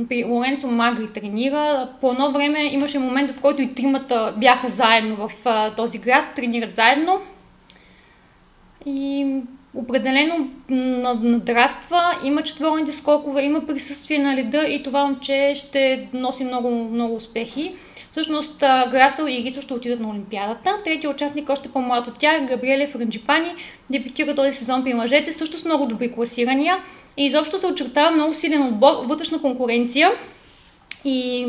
при 0.10 0.24
Лоренцо 0.28 0.68
Магри 0.68 1.14
тренира. 1.14 1.90
По 2.02 2.12
едно 2.12 2.32
време 2.32 2.64
имаше 2.64 3.00
момент, 3.00 3.32
в 3.32 3.40
който 3.40 3.62
и 3.62 3.74
тримата 3.74 4.34
бяха 4.38 4.70
заедно 4.70 5.16
в 5.16 5.46
този 5.78 6.00
град, 6.00 6.26
тренират 6.36 6.74
заедно. 6.74 7.22
И 8.86 9.36
определено 9.76 10.50
надраства, 10.70 12.02
има 12.24 12.44
четворните 12.44 12.92
скокове, 12.92 13.44
има 13.44 13.68
присъствие 13.68 14.20
на 14.20 14.36
леда 14.36 14.66
и 14.68 14.84
това 14.84 15.06
момче 15.06 15.54
ще 15.56 16.08
носи 16.14 16.44
много, 16.44 16.70
много 16.70 17.16
успехи. 17.16 17.76
Всъщност 18.12 18.60
Грасъл 18.60 19.26
и 19.26 19.44
Рицо 19.44 19.62
ще 19.62 19.74
отидат 19.74 20.00
на 20.00 20.10
Олимпиадата. 20.10 20.76
Третия 20.84 21.10
участник, 21.10 21.50
още 21.50 21.70
по-млад 21.70 22.08
от 22.08 22.18
тях, 22.20 22.46
Габриеле 22.46 22.88
Франджипани, 22.88 23.56
дебютира 23.90 24.36
този 24.36 24.54
сезон 24.54 24.84
при 24.84 24.94
мъжете, 24.94 25.32
също 25.32 25.58
с 25.58 25.66
много 25.66 25.86
добри 25.86 26.12
класирания. 26.12 26.78
И 27.18 27.26
изобщо 27.26 27.58
се 27.58 27.68
очертава 27.68 28.12
много 28.12 28.34
силен 28.34 28.64
отбор, 28.64 28.94
вътрешна 29.04 29.42
конкуренция. 29.42 30.12
И 31.06 31.48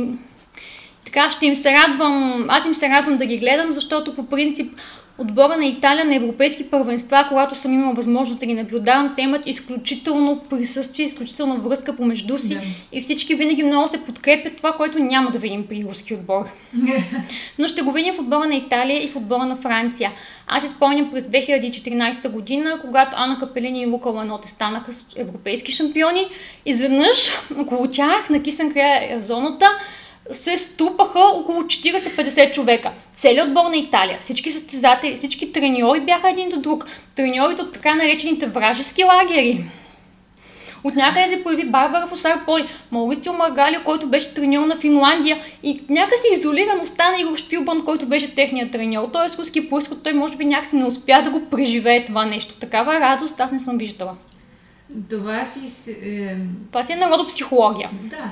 така 1.05 1.31
ще 1.31 1.47
им 1.47 1.57
се 1.57 1.73
радвам, 1.73 2.47
аз 2.49 2.67
им 2.67 2.75
се 2.75 2.89
радвам 2.89 3.17
да 3.17 3.27
ги 3.27 3.39
гледам, 3.39 3.73
защото 3.73 4.15
по 4.15 4.27
принцип 4.27 4.73
отбора 5.19 5.57
на 5.57 5.67
Италия 5.67 6.05
на 6.05 6.15
европейски 6.15 6.71
първенства, 6.71 7.27
когато 7.29 7.55
съм 7.55 7.73
имала 7.73 7.95
възможност 7.95 8.41
да 8.41 8.47
ги 8.47 8.55
наблюдавам, 8.55 9.13
те 9.17 9.23
имат 9.23 9.47
изключително 9.47 10.43
присъствие, 10.51 11.07
изключителна 11.07 11.57
връзка 11.57 11.97
помежду 11.97 12.39
си 12.39 12.55
да. 12.55 12.61
и 12.93 13.01
всички 13.01 13.35
винаги 13.35 13.63
много 13.63 13.89
се 13.89 14.05
подкрепят 14.05 14.57
това, 14.57 14.73
което 14.73 14.99
няма 14.99 15.31
да 15.31 15.39
видим 15.39 15.67
при 15.67 15.85
руски 15.89 16.15
отбор. 16.15 16.45
Но 17.59 17.69
ще 17.69 17.83
го 17.83 17.93
видим 17.93 18.15
в 18.15 18.19
отбора 18.19 18.47
на 18.47 18.55
Италия 18.55 19.05
и 19.05 19.09
в 19.09 19.17
отбора 19.17 19.45
на 19.45 19.57
Франция. 19.57 20.13
Аз 20.47 20.65
изпомням 20.65 21.11
през 21.11 21.23
2014 21.23 22.29
година, 22.29 22.79
когато 22.81 23.17
Ана 23.17 23.39
Капелини 23.39 23.83
и 23.83 23.87
Лука 23.87 24.09
Ланоте 24.09 24.49
станаха 24.49 24.93
европейски 25.17 25.73
шампиони, 25.73 26.27
изведнъж 26.67 27.33
около 27.59 27.87
тях 27.87 28.31
на 28.31 28.43
кисен 28.43 28.73
края 28.73 29.23
зоната 29.23 29.67
се 30.31 30.59
ступаха 30.59 31.21
около 31.21 31.63
40-50 31.63 32.53
човека. 32.53 32.93
Целият 33.15 33.49
отбор 33.49 33.71
на 33.71 33.77
Италия, 33.77 34.19
всички 34.21 34.51
състезатели, 34.51 35.17
всички 35.17 35.53
треньори 35.53 36.01
бяха 36.01 36.31
един 36.31 36.49
до 36.49 36.61
друг. 36.61 36.87
Треньорите 37.15 37.63
от 37.63 37.73
така 37.73 37.95
наречените 37.95 38.47
вражески 38.47 39.05
лагери. 39.05 39.65
От 40.85 40.95
някъде 40.95 41.29
се 41.29 41.43
появи 41.43 41.71
Барбара 41.71 42.07
Фосар 42.07 42.45
Поли, 42.45 42.65
Маурисио 42.91 43.33
Маргалио, 43.33 43.85
който 43.85 44.07
беше 44.07 44.35
треньор 44.35 44.67
на 44.67 44.77
Финландия 44.77 45.39
и 45.63 45.85
някакси 45.89 46.27
изолиран 46.33 46.81
остана 46.81 47.21
Игор 47.21 47.37
Шпилбан, 47.37 47.85
който 47.85 48.07
беше 48.07 48.35
техният 48.35 48.71
треньор. 48.71 49.09
Той 49.13 49.27
е 49.27 49.29
с 49.29 49.39
руски 49.39 49.69
происход, 49.69 50.03
той 50.03 50.13
може 50.13 50.37
би 50.37 50.45
някакси 50.45 50.77
не 50.77 50.85
успя 50.85 51.23
да 51.23 51.31
го 51.31 51.47
преживее 51.51 52.05
това 52.05 52.27
нещо. 52.27 52.55
Такава 52.55 53.01
радост 53.01 53.41
аз 53.41 53.53
не 53.53 53.59
съм 53.59 53.79
виждала. 53.79 54.17
Това 55.11 55.47
си... 55.47 55.91
Е... 55.91 56.37
Това 56.71 56.85
си 56.85 56.93
е 56.93 56.97
народопсихология. 56.97 57.91
Да. 57.93 58.31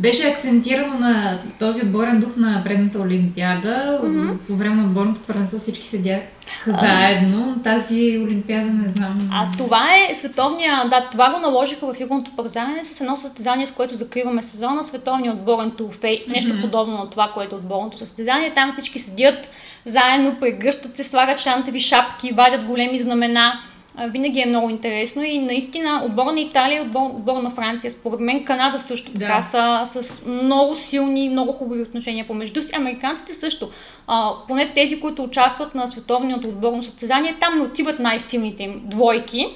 Беше 0.00 0.28
акцентирано 0.28 0.98
на 0.98 1.38
този 1.58 1.82
отборен 1.82 2.20
дух 2.20 2.36
на 2.36 2.62
предната 2.64 2.98
Олимпиада. 2.98 4.00
Mm-hmm. 4.02 4.36
По 4.48 4.56
време 4.56 4.76
на 4.76 4.82
отборното 4.82 5.20
първенство 5.20 5.58
всички 5.58 5.86
седяха 5.86 6.26
заедно. 6.66 7.60
Тази 7.64 8.18
Олимпиада 8.24 8.70
не 8.70 8.92
знам. 8.96 9.28
А 9.32 9.48
това 9.58 9.88
е 9.94 10.14
световния, 10.14 10.72
да, 10.90 11.08
това 11.12 11.32
го 11.32 11.38
наложиха 11.38 11.86
в 11.86 11.94
фигурното 11.94 12.30
парзане 12.36 12.84
с 12.84 13.00
едно 13.00 13.16
състезание, 13.16 13.66
с 13.66 13.72
което 13.72 13.94
закриваме 13.94 14.42
сезона, 14.42 14.84
световния 14.84 15.32
отборен 15.32 15.70
трофей. 15.70 16.24
Нещо 16.28 16.52
mm-hmm. 16.52 16.60
подобно 16.60 16.98
на 16.98 17.10
това, 17.10 17.30
което 17.34 17.54
е 17.54 17.58
отборното 17.58 17.98
състезание. 17.98 18.54
Там 18.54 18.72
всички 18.72 18.98
седят 18.98 19.50
заедно, 19.84 20.36
прегръщат 20.40 20.96
се, 20.96 21.04
слагат 21.04 21.38
шантави 21.38 21.80
шапки, 21.80 22.32
вадят 22.32 22.64
големи 22.64 22.98
знамена 22.98 23.60
винаги 23.98 24.40
е 24.40 24.46
много 24.46 24.70
интересно 24.70 25.22
и 25.22 25.38
наистина 25.38 26.02
отбора 26.04 26.32
на 26.32 26.40
Италия 26.40 26.78
и 26.78 26.80
отбор, 26.80 27.10
отбора 27.10 27.42
на 27.42 27.50
Франция, 27.50 27.90
според 27.90 28.20
мен 28.20 28.44
Канада 28.44 28.78
също 28.78 29.12
така 29.12 29.36
да. 29.36 29.42
са 29.42 30.02
с 30.02 30.26
много 30.26 30.76
силни, 30.76 31.28
много 31.28 31.52
хубави 31.52 31.82
отношения 31.82 32.26
помежду 32.26 32.62
си. 32.62 32.68
Американците 32.74 33.34
също. 33.34 33.70
А, 34.06 34.32
поне 34.48 34.72
тези, 34.74 35.00
които 35.00 35.22
участват 35.22 35.74
на 35.74 35.86
световното 35.86 36.48
отборно 36.48 36.82
състезание, 36.82 37.36
там 37.40 37.58
не 37.58 37.64
отиват 37.64 37.98
най-силните 37.98 38.62
им 38.62 38.82
двойки, 38.84 39.46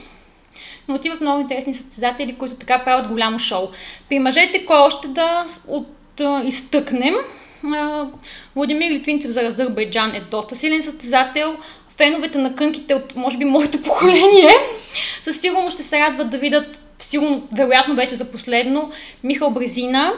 но 0.88 0.94
отиват 0.94 1.20
много 1.20 1.40
интересни 1.40 1.74
състезатели, 1.74 2.34
които 2.34 2.54
така 2.54 2.84
правят 2.84 3.08
голямо 3.08 3.38
шоу. 3.38 3.68
При 4.08 4.18
мъжете 4.18 4.66
кой 4.66 4.78
още 4.78 5.08
да 5.08 5.46
от, 5.68 5.86
да 6.16 6.42
изтъкнем? 6.46 7.14
Владимир 8.56 8.90
Литвинцев 8.90 9.30
за 9.30 9.40
Азербайджан 9.40 10.14
е 10.14 10.20
доста 10.20 10.56
силен 10.56 10.82
състезател 10.82 11.56
феновете 11.96 12.38
на 12.38 12.54
кънките 12.54 12.94
от, 12.94 13.16
може 13.16 13.36
би, 13.36 13.44
моето 13.44 13.82
поколение, 13.82 14.50
със 15.22 15.40
сигурност 15.40 15.76
ще 15.76 15.82
се 15.82 16.00
радват 16.00 16.30
да 16.30 16.38
видят, 16.38 16.80
сигурно, 16.98 17.42
вероятно 17.56 17.94
вече 17.94 18.14
за 18.14 18.24
последно, 18.24 18.90
Михал 19.24 19.50
Брезина 19.50 20.12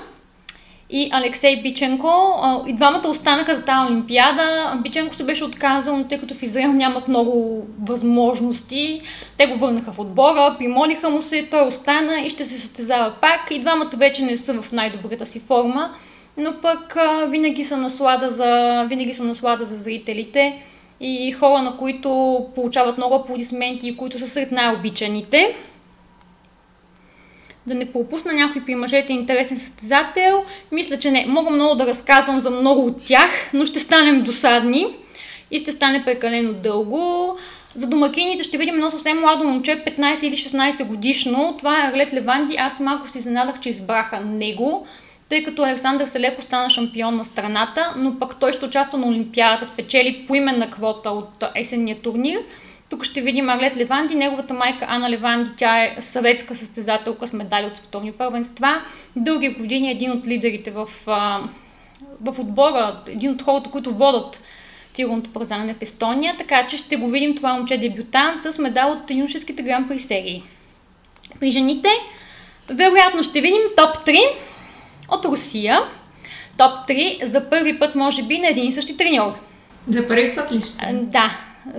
и 0.91 1.09
Алексей 1.12 1.62
Биченко. 1.62 2.12
И 2.66 2.72
двамата 2.72 3.09
останаха 3.09 3.55
за 3.57 3.62
тази 3.62 3.93
Олимпиада. 3.93 4.79
Биченко 4.83 5.14
се 5.14 5.24
беше 5.24 5.45
отказал, 5.45 5.97
но 5.97 6.05
тъй 6.05 6.18
като 6.18 6.35
в 6.35 6.43
Израел 6.43 6.72
нямат 6.72 7.09
много 7.09 7.66
възможности, 7.87 9.01
те 9.37 9.47
го 9.47 9.59
върнаха 9.59 9.93
в 9.93 9.99
отбора, 9.99 10.57
примолиха 10.59 11.11
му 11.11 11.22
се, 11.22 11.49
той 11.51 11.66
остана 11.66 12.20
и 12.20 12.31
ще 12.31 12.45
се 12.45 12.59
състезава 12.59 13.12
пак. 13.20 13.51
И 13.51 13.59
двамата 13.59 13.91
вече 13.97 14.22
не 14.22 14.37
са 14.37 14.62
в 14.62 14.72
най-добрата 14.72 15.27
си 15.27 15.41
форма, 15.41 15.91
но 16.37 16.55
пък 16.62 16.97
винаги 17.29 17.64
са 17.64 17.77
наслада 17.77 18.31
за, 18.31 18.85
винаги 18.89 19.14
са 19.14 19.24
наслада 19.24 19.64
за 19.64 19.77
зрителите 19.77 20.62
и 21.01 21.32
хора, 21.32 21.62
на 21.62 21.76
които 21.76 22.40
получават 22.55 22.97
много 22.97 23.14
аплодисменти 23.14 23.88
и 23.88 23.97
които 23.97 24.18
са 24.18 24.28
сред 24.28 24.53
най-обичаните. 24.53 25.57
Да 27.66 27.74
не 27.74 27.92
пропусна 27.92 28.32
някой 28.32 28.64
при 28.64 28.74
мъжете 28.74 29.12
интересен 29.12 29.57
състезател. 29.57 30.42
Мисля, 30.72 30.99
че 30.99 31.11
не. 31.11 31.26
Мога 31.28 31.51
много 31.51 31.74
да 31.74 31.86
разказвам 31.86 32.40
за 32.40 32.51
много 32.51 32.86
от 32.86 33.05
тях, 33.05 33.30
но 33.55 33.64
ще 33.64 33.80
станем 33.80 34.22
досадни 34.22 34.86
и 35.51 35.59
ще 35.59 35.72
стане 35.72 36.05
прекалено 36.05 36.53
дълго. 36.53 37.36
За 37.76 37.86
домакините 37.86 38.44
ще 38.44 38.59
видим 38.59 38.74
едно 38.74 38.90
съвсем 38.90 39.20
младо 39.20 39.44
момче, 39.44 39.84
15 39.86 40.24
или 40.24 40.36
16 40.36 40.84
годишно. 40.84 41.55
Това 41.59 41.84
е 41.84 41.88
Арлет 41.88 42.12
Леванди. 42.12 42.57
Аз 42.57 42.80
малко 42.80 43.09
се 43.09 43.18
изненадах, 43.18 43.61
че 43.61 43.68
избраха 43.68 44.20
него 44.20 44.86
тъй 45.29 45.43
като 45.43 45.62
Александър 45.62 46.07
Селеко 46.07 46.43
стана 46.43 46.70
шампион 46.70 47.16
на 47.16 47.24
страната, 47.24 47.95
но 47.97 48.18
пък 48.18 48.37
той 48.37 48.53
ще 48.53 48.64
участва 48.64 48.99
на 48.99 49.07
Олимпиадата, 49.07 49.66
спечели 49.66 50.24
поименна 50.27 50.70
квота 50.70 51.11
от 51.11 51.45
есенния 51.55 51.97
турнир. 51.97 52.39
Тук 52.89 53.05
ще 53.05 53.20
видим 53.20 53.49
Аглет 53.49 53.77
Леванди, 53.77 54.14
неговата 54.14 54.55
майка 54.55 54.87
Ана 54.89 55.11
Леванди, 55.11 55.51
тя 55.57 55.85
е 55.85 55.97
съветска 56.01 56.57
състезателка 56.57 57.27
с 57.27 57.33
медали 57.33 57.66
от 57.66 57.77
световни 57.77 58.12
първенства. 58.12 58.83
Дълги 59.16 59.49
години 59.49 59.89
е 59.89 59.93
един 59.93 60.11
от 60.11 60.27
лидерите 60.27 60.70
в, 60.70 60.89
в 62.20 62.39
отбора, 62.39 63.03
един 63.07 63.31
от 63.31 63.43
хората, 63.43 63.70
които 63.70 63.95
водят 63.95 64.41
фигурното 64.95 65.33
пързане 65.33 65.74
в 65.74 65.83
Естония, 65.83 66.35
така 66.39 66.66
че 66.66 66.77
ще 66.77 66.97
го 66.97 67.09
видим 67.11 67.37
това 67.37 67.53
момче 67.55 67.79
дебютант 67.79 68.43
с 68.43 68.59
медал 68.59 68.93
от 68.93 69.11
юношеските 69.11 69.62
гран 69.62 69.89
при 69.89 69.99
серии. 69.99 70.43
При 71.41 71.51
жените, 71.51 71.89
вероятно 72.70 73.22
ще 73.22 73.41
видим 73.41 73.62
топ 73.77 73.97
3 73.97 74.18
от 75.09 75.24
Русия. 75.24 75.80
топ 76.59 76.88
3 76.88 77.24
за 77.24 77.50
първи 77.50 77.78
път, 77.78 77.94
може 77.94 78.22
би, 78.22 78.38
на 78.38 78.48
един 78.48 78.68
и 78.68 78.72
същи 78.72 78.96
треньор. 78.96 79.32
За 79.88 80.09
първи 80.09 80.34
път 80.36 80.52
ли 80.52 80.62
ще? 80.62 80.92
Да. 80.92 81.30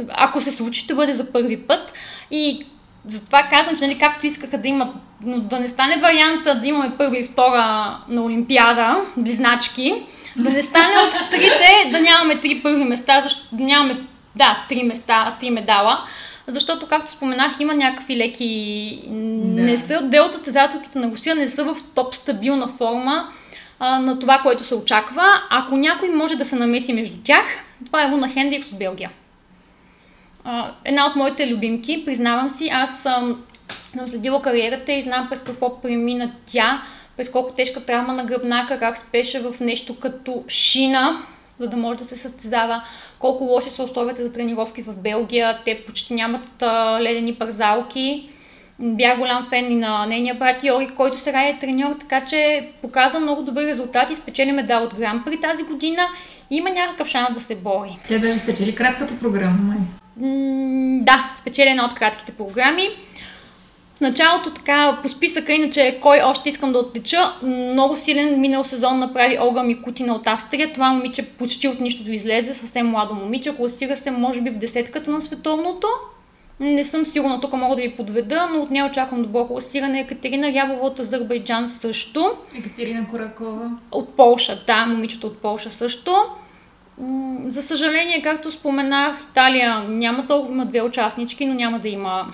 Ако 0.09 0.39
се 0.39 0.51
случи, 0.51 0.79
ще 0.79 0.93
бъде 0.93 1.13
за 1.13 1.31
първи 1.31 1.57
път. 1.57 1.93
И 2.31 2.65
затова 3.07 3.47
казвам, 3.51 3.77
че 3.77 3.87
нали, 3.87 3.97
както 3.97 4.25
искаха 4.25 4.57
да 4.57 4.67
имат, 4.67 4.95
но 5.23 5.39
да 5.39 5.59
не 5.59 5.67
стане 5.67 5.97
варианта 5.97 6.59
да 6.59 6.67
имаме 6.67 6.97
първа 6.97 7.17
и 7.19 7.23
втора 7.23 7.97
на 8.09 8.23
Олимпиада, 8.23 8.97
близначки, 9.17 10.03
да 10.35 10.49
не 10.49 10.61
стане 10.61 10.93
от 11.07 11.29
трите, 11.31 11.91
да 11.91 11.99
нямаме 11.99 12.39
три 12.41 12.59
първи 12.63 12.83
места, 12.83 13.21
защото 13.23 13.55
да 13.55 13.63
нямаме, 13.63 13.97
да, 14.35 14.65
три 14.69 14.83
места, 14.83 15.35
три 15.39 15.49
медала, 15.49 15.99
защото, 16.47 16.87
както 16.87 17.11
споменах, 17.11 17.59
има 17.59 17.73
някакви 17.73 18.17
леки... 18.17 19.01
Да. 19.07 19.61
Не 19.61 19.77
са, 19.77 20.01
две 20.03 20.19
от 20.19 20.33
състезателките 20.33 20.99
на 20.99 21.11
Русия 21.11 21.35
не 21.35 21.47
са 21.49 21.63
в 21.63 21.77
топ 21.95 22.15
стабилна 22.15 22.67
форма 22.67 23.27
а, 23.79 23.99
на 23.99 24.19
това, 24.19 24.37
което 24.37 24.63
се 24.63 24.75
очаква. 24.75 25.23
Ако 25.49 25.77
някой 25.77 26.09
може 26.09 26.35
да 26.35 26.45
се 26.45 26.55
намеси 26.55 26.93
между 26.93 27.17
тях, 27.23 27.45
това 27.85 28.03
е 28.03 28.11
Луна 28.11 28.29
Хендрикс 28.29 28.71
от 28.71 28.79
Белгия. 28.79 29.11
А, 30.43 30.71
една 30.85 31.05
от 31.05 31.15
моите 31.15 31.47
любимки, 31.47 32.05
признавам 32.05 32.49
си, 32.49 32.69
аз 32.73 33.01
съм 33.01 33.43
следила 34.05 34.41
кариерата 34.41 34.93
и 34.93 35.01
знам 35.01 35.27
през 35.29 35.39
какво 35.39 35.81
премина 35.81 36.31
тя, 36.45 36.81
през 37.17 37.31
колко 37.31 37.53
тежка 37.53 37.83
травма 37.83 38.13
на 38.13 38.23
гръбнака, 38.23 38.79
как 38.79 38.97
спеше 38.97 39.39
в 39.39 39.55
нещо 39.59 39.95
като 39.95 40.43
шина, 40.47 41.17
за 41.59 41.67
да 41.67 41.77
може 41.77 41.97
да 41.97 42.05
се 42.05 42.17
състезава, 42.17 42.83
колко 43.19 43.43
лоши 43.43 43.69
са 43.69 43.83
условията 43.83 44.23
за 44.23 44.31
тренировки 44.31 44.81
в 44.81 44.93
Белгия, 44.93 45.59
те 45.65 45.83
почти 45.85 46.13
нямат 46.13 46.61
а, 46.61 47.01
ледени 47.01 47.35
парзалки. 47.35 48.29
Бях 48.79 49.17
голям 49.17 49.47
фен 49.49 49.71
и 49.71 49.75
на 49.75 50.05
нейния 50.05 50.35
брат 50.35 50.63
Йори, 50.63 50.89
който 50.97 51.17
сега 51.17 51.47
е 51.47 51.59
треньор, 51.59 51.95
така 51.99 52.25
че 52.25 52.69
показва 52.81 53.19
много 53.19 53.43
добри 53.43 53.67
резултати, 53.67 54.15
спечели 54.15 54.51
медал 54.51 54.83
от 54.83 54.95
Гран 54.95 55.23
при 55.25 55.39
тази 55.39 55.63
година 55.63 56.01
и 56.49 56.55
има 56.55 56.69
някакъв 56.69 57.07
шанс 57.07 57.35
да 57.35 57.41
се 57.41 57.55
бори. 57.55 57.97
Тя 58.07 58.19
даже 58.19 58.37
спечели 58.37 58.75
кратката 58.75 59.19
програма, 59.19 59.57
май. 59.61 59.77
М- 60.17 60.99
да, 61.03 61.31
спечели 61.35 61.69
една 61.69 61.85
от 61.85 61.93
кратките 61.93 62.31
програми. 62.31 62.89
В 63.97 64.01
началото 64.01 64.49
така 64.49 64.99
по 65.03 65.09
списъка, 65.09 65.53
иначе 65.53 65.99
кой 66.01 66.21
още 66.25 66.49
искам 66.49 66.73
да 66.73 66.79
отлича, 66.79 67.33
много 67.43 67.95
силен 67.95 68.41
минал 68.41 68.63
сезон 68.63 68.99
направи 68.99 69.39
Олга 69.39 69.63
Микутина 69.63 70.13
от 70.13 70.27
Австрия. 70.27 70.73
Това 70.73 70.91
момиче 70.91 71.25
почти 71.25 71.67
от 71.67 71.79
нищо 71.79 72.11
излезе, 72.11 72.55
съвсем 72.55 72.87
младо 72.87 73.15
момиче, 73.15 73.55
класира 73.55 73.97
се 73.97 74.11
може 74.11 74.41
би 74.41 74.49
в 74.49 74.57
десетката 74.57 75.11
на 75.11 75.21
световното. 75.21 75.87
Не 76.59 76.85
съм 76.85 77.05
сигурна, 77.05 77.41
тук 77.41 77.53
мога 77.53 77.75
да 77.75 77.81
ви 77.81 77.95
подведа, 77.95 78.49
но 78.53 78.61
от 78.61 78.69
нея 78.69 78.85
очаквам 78.85 79.23
добро 79.23 79.47
класиране. 79.47 79.99
Екатерина 79.99 80.53
Рябова 80.53 80.87
от 80.87 80.99
Азербайджан 80.99 81.67
също. 81.67 82.31
Екатерина 82.57 83.05
Коракова. 83.11 83.71
От 83.91 84.15
Полша, 84.15 84.63
да, 84.67 84.85
момичето 84.85 85.27
от 85.27 85.37
Полша 85.37 85.71
също. 85.71 86.15
За 87.45 87.63
съжаление, 87.63 88.21
както 88.21 88.51
споменах, 88.51 89.25
Италия 89.31 89.79
няма 89.79 90.27
толкова, 90.27 90.53
има 90.53 90.65
две 90.65 90.81
участнички, 90.81 91.45
но 91.45 91.53
няма 91.53 91.79
да 91.79 91.89
има 91.89 92.25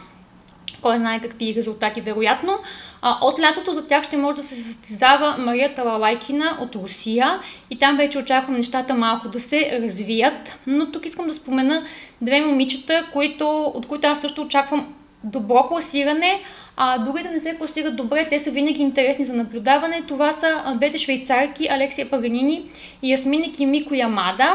кой 0.83 0.97
знае 0.97 1.19
какви 1.19 1.55
резултати, 1.55 2.01
вероятно. 2.01 2.53
А, 3.01 3.17
от 3.21 3.39
лятото 3.39 3.73
за 3.73 3.87
тях 3.87 4.03
ще 4.03 4.17
може 4.17 4.35
да 4.35 4.43
се 4.43 4.55
състезава 4.55 5.35
Мария 5.39 5.73
Талалайкина 5.73 6.57
от 6.61 6.75
Русия 6.75 7.39
и 7.69 7.77
там 7.77 7.97
вече 7.97 8.17
очаквам 8.17 8.55
нещата 8.55 8.93
малко 8.93 9.27
да 9.29 9.39
се 9.39 9.79
развият. 9.81 10.59
Но 10.67 10.91
тук 10.91 11.05
искам 11.05 11.27
да 11.27 11.33
спомена 11.33 11.83
две 12.21 12.41
момичета, 12.41 13.09
които, 13.13 13.63
от 13.63 13.85
които 13.85 14.07
аз 14.07 14.21
също 14.21 14.41
очаквам 14.41 14.93
добро 15.23 15.67
класиране, 15.67 16.41
а 16.77 16.97
дори 16.97 17.23
да 17.23 17.29
не 17.29 17.39
се 17.39 17.55
класират 17.55 17.95
добре, 17.95 18.27
те 18.29 18.39
са 18.39 18.51
винаги 18.51 18.81
интересни 18.81 19.25
за 19.25 19.33
наблюдаване. 19.33 20.01
Това 20.07 20.33
са 20.33 20.73
двете 20.75 20.97
швейцарки 20.97 21.67
Алексия 21.71 22.09
Паганини 22.09 22.69
и 23.01 23.11
Ясмина 23.11 23.51
Кимико 23.51 23.93
Ямада. 23.93 24.53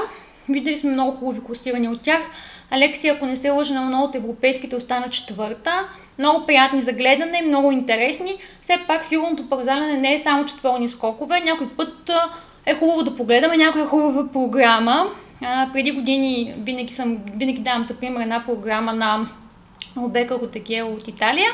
Виждали 0.48 0.76
сме 0.76 0.90
много 0.90 1.12
хубави 1.12 1.40
класирани 1.46 1.88
от 1.88 2.04
тях. 2.04 2.20
Алексия, 2.70 3.14
ако 3.14 3.26
не 3.26 3.36
се 3.36 3.50
лъжа 3.50 3.74
на 3.74 3.80
много 3.80 4.04
от 4.04 4.14
европейските, 4.14 4.76
остана 4.76 5.10
четвърта. 5.10 5.88
Много 6.18 6.46
приятни 6.46 6.80
за 6.80 6.92
гледане, 6.92 7.42
много 7.46 7.72
интересни. 7.72 8.36
Все 8.60 8.78
пак 8.86 9.04
фигурното 9.04 9.48
парзаляне 9.48 9.96
не 9.96 10.14
е 10.14 10.18
само 10.18 10.44
четворни 10.44 10.88
скокове. 10.88 11.40
Някой 11.40 11.68
път 11.68 12.10
е 12.66 12.74
хубаво 12.74 13.02
да 13.02 13.16
погледаме 13.16 13.56
някоя 13.56 13.86
хубава 13.86 14.32
програма. 14.32 15.06
А, 15.42 15.70
преди 15.72 15.90
години 15.90 16.54
винаги, 16.58 16.92
съм, 16.92 17.18
винаги 17.34 17.60
давам 17.60 17.86
за 17.86 17.94
пример 17.94 18.20
една 18.20 18.44
програма 18.46 18.92
на 18.92 19.26
Обека 19.96 20.34
Ротегел 20.34 20.92
от 20.92 21.08
Италия. 21.08 21.50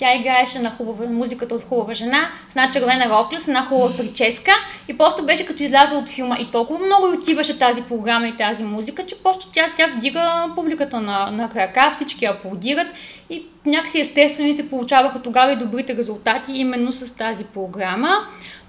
Тя 0.00 0.14
играеше 0.14 0.58
на 0.58 0.70
хубава 0.70 1.06
музиката 1.06 1.54
от 1.54 1.62
хубава 1.62 1.94
жена, 1.94 2.30
с 2.48 2.50
една 2.50 2.70
червена 2.70 3.04
рокля, 3.10 3.40
с 3.40 3.48
една 3.48 3.62
хубава 3.62 3.96
прическа 3.96 4.50
и 4.88 4.98
просто 4.98 5.26
беше 5.26 5.46
като 5.46 5.62
изляза 5.62 5.96
от 5.96 6.08
филма. 6.08 6.36
И 6.40 6.50
толкова 6.50 6.86
много 6.86 7.06
и 7.06 7.16
отиваше 7.16 7.58
тази 7.58 7.82
програма 7.82 8.28
и 8.28 8.36
тази 8.36 8.64
музика, 8.64 9.06
че 9.06 9.18
просто 9.22 9.48
тя, 9.52 9.72
тя 9.76 9.86
вдига 9.86 10.52
публиката 10.54 11.00
на, 11.00 11.30
на 11.30 11.48
крака, 11.48 11.90
всички 11.94 12.24
аплодират 12.24 12.86
и 13.30 13.44
някакси 13.66 14.00
естествено 14.00 14.54
се 14.54 14.70
получаваха 14.70 15.22
тогава 15.22 15.52
и 15.52 15.56
добрите 15.56 15.96
резултати 15.96 16.52
именно 16.52 16.92
с 16.92 17.14
тази 17.14 17.44
програма. 17.44 18.10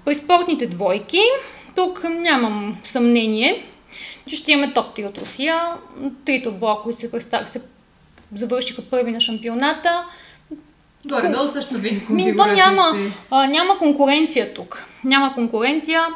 При 0.04 0.14
спортните 0.14 0.66
двойки, 0.66 1.20
тук 1.76 2.04
нямам 2.04 2.76
съмнение, 2.84 3.64
че 4.28 4.36
ще 4.36 4.52
имаме 4.52 4.72
топ 4.72 4.96
3 4.96 5.08
от 5.08 5.18
Русия, 5.18 5.60
трите 6.24 6.48
отбора, 6.48 6.76
които 6.82 7.00
се, 7.00 7.10
се 7.46 7.60
завършиха 8.34 8.82
първи 8.82 9.12
на 9.12 9.20
шампионата, 9.20 10.04
Горе-долу 11.12 11.48
също 11.48 11.74
ви 11.74 12.02
Ми, 12.08 12.36
то 12.36 12.46
няма, 12.46 12.96
а, 13.30 13.46
няма 13.46 13.78
конкуренция 13.78 14.54
тук. 14.54 14.84
Няма 15.04 15.34
конкуренция. 15.34 16.06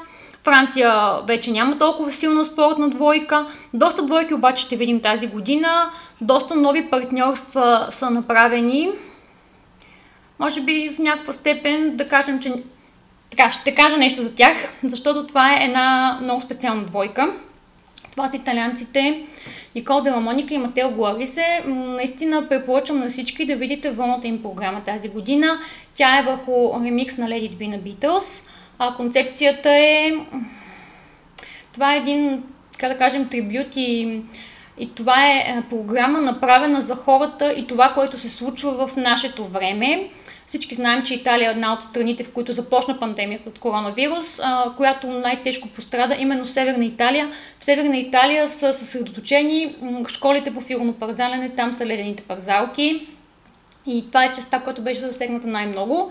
Франция 0.45 1.13
вече 1.27 1.51
няма 1.51 1.79
толкова 1.79 2.13
силна 2.13 2.45
спортна 2.45 2.89
двойка. 2.89 3.47
Доста 3.75 4.03
двойки 4.03 4.35
обаче 4.35 4.63
ще 4.63 4.77
видим 4.77 5.01
тази 5.01 5.27
година. 5.27 5.91
Доста 6.21 6.55
нови 6.55 6.91
партньорства 6.91 7.89
са 7.91 8.11
направени. 8.11 8.91
Може 10.39 10.61
би 10.61 10.91
в 10.95 10.99
някаква 10.99 11.33
степен 11.33 11.97
да 11.97 12.09
кажем, 12.09 12.41
че 12.41 12.53
така, 13.31 13.51
ще 13.53 13.75
кажа 13.75 13.97
нещо 13.97 14.23
за 14.23 14.35
тях, 14.35 14.57
защото 14.85 15.27
това 15.27 15.53
е 15.53 15.65
една 15.65 16.19
много 16.23 16.41
специална 16.41 16.83
двойка. 16.83 17.33
Това 18.17 18.29
са 18.29 18.37
италианците 18.37 19.27
Никол 19.75 20.01
Деламоника 20.01 20.55
и 20.55 20.59
Матео 20.59 20.91
Глорисе. 20.91 21.63
Наистина 21.67 22.49
препоръчвам 22.49 22.99
на 22.99 23.09
всички 23.09 23.47
да 23.47 23.57
видите 23.57 23.91
вълната 23.91 24.27
им 24.27 24.43
програма 24.43 24.81
тази 24.85 25.09
година. 25.09 25.59
Тя 25.95 26.19
е 26.19 26.23
върху 26.23 26.85
ремикс 26.85 27.17
на 27.17 27.29
Lady 27.29 27.51
Be 27.51 27.69
на 27.69 27.79
Beatles. 27.79 28.45
А, 28.79 28.97
концепцията 28.97 29.71
е... 29.71 30.13
Това 31.73 31.95
е 31.95 31.97
един, 31.97 32.43
така 32.73 32.89
да 32.89 32.99
кажем, 32.99 33.29
трибют 33.29 33.77
и 33.77 34.21
и 34.79 34.95
това 34.95 35.27
е, 35.27 35.39
е 35.39 35.63
програма 35.71 36.21
направена 36.21 36.81
за 36.81 36.97
хората 36.97 37.53
и 37.53 37.67
това, 37.67 37.89
което 37.95 38.19
се 38.19 38.29
случва 38.29 38.87
в 38.87 38.97
нашето 38.97 39.47
време. 39.47 40.11
Всички 40.47 40.75
знаем, 40.75 41.03
че 41.03 41.15
Италия 41.15 41.49
е 41.49 41.53
една 41.53 41.73
от 41.73 41.83
страните, 41.83 42.25
в 42.25 42.33
които 42.33 42.53
започна 42.53 42.99
пандемията 42.99 43.49
от 43.49 43.59
коронавирус, 43.59 44.41
а, 44.43 44.73
която 44.77 45.07
най-тежко 45.07 45.69
пострада 45.69 46.17
именно 46.19 46.47
Северна 46.47 46.85
Италия. 46.85 47.31
В 47.59 47.65
Северна 47.65 47.97
Италия 47.97 48.49
са 48.49 48.73
съсредоточени 48.73 49.77
школите 50.09 50.55
по 50.55 50.61
фигурно 50.61 50.93
парзалене, 50.93 51.55
там 51.55 51.73
са 51.73 51.87
ледените 51.87 52.23
парзалки. 52.23 53.07
И 53.87 54.07
това 54.07 54.25
е 54.25 54.33
частта, 54.33 54.61
която 54.61 54.83
беше 54.83 55.01
засегната 55.01 55.47
най-много. 55.47 56.11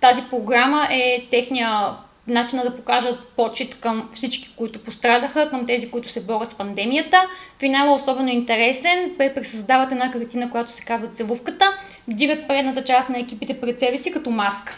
Тази 0.00 0.22
програма 0.22 0.88
е 0.90 1.26
техния 1.30 1.90
начина 2.28 2.62
да 2.62 2.74
покажат 2.74 3.28
почет 3.36 3.80
към 3.80 4.08
всички, 4.12 4.54
които 4.56 4.78
пострадаха, 4.78 5.50
към 5.50 5.66
тези, 5.66 5.90
които 5.90 6.08
се 6.08 6.20
борят 6.20 6.48
с 6.48 6.54
пандемията. 6.54 7.28
Финала 7.58 7.90
е 7.90 7.94
особено 7.94 8.28
интересен. 8.28 9.14
Пресъздават 9.18 9.92
една 9.92 10.10
картина, 10.10 10.50
която 10.50 10.72
се 10.72 10.84
казва 10.84 11.08
Цевувката. 11.08 11.72
Вдигат 12.08 12.48
предната 12.48 12.84
част 12.84 13.08
на 13.08 13.18
екипите 13.18 13.60
пред 13.60 13.78
себе 13.78 13.98
си 13.98 14.12
като 14.12 14.30
маска. 14.30 14.76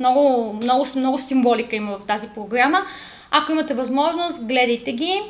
Много, 0.00 0.52
много, 0.52 0.86
много 0.96 1.18
символика 1.18 1.76
има 1.76 1.98
в 1.98 2.06
тази 2.06 2.28
програма. 2.28 2.82
Ако 3.30 3.52
имате 3.52 3.74
възможност, 3.74 4.46
гледайте 4.46 4.92
ги. 4.92 5.22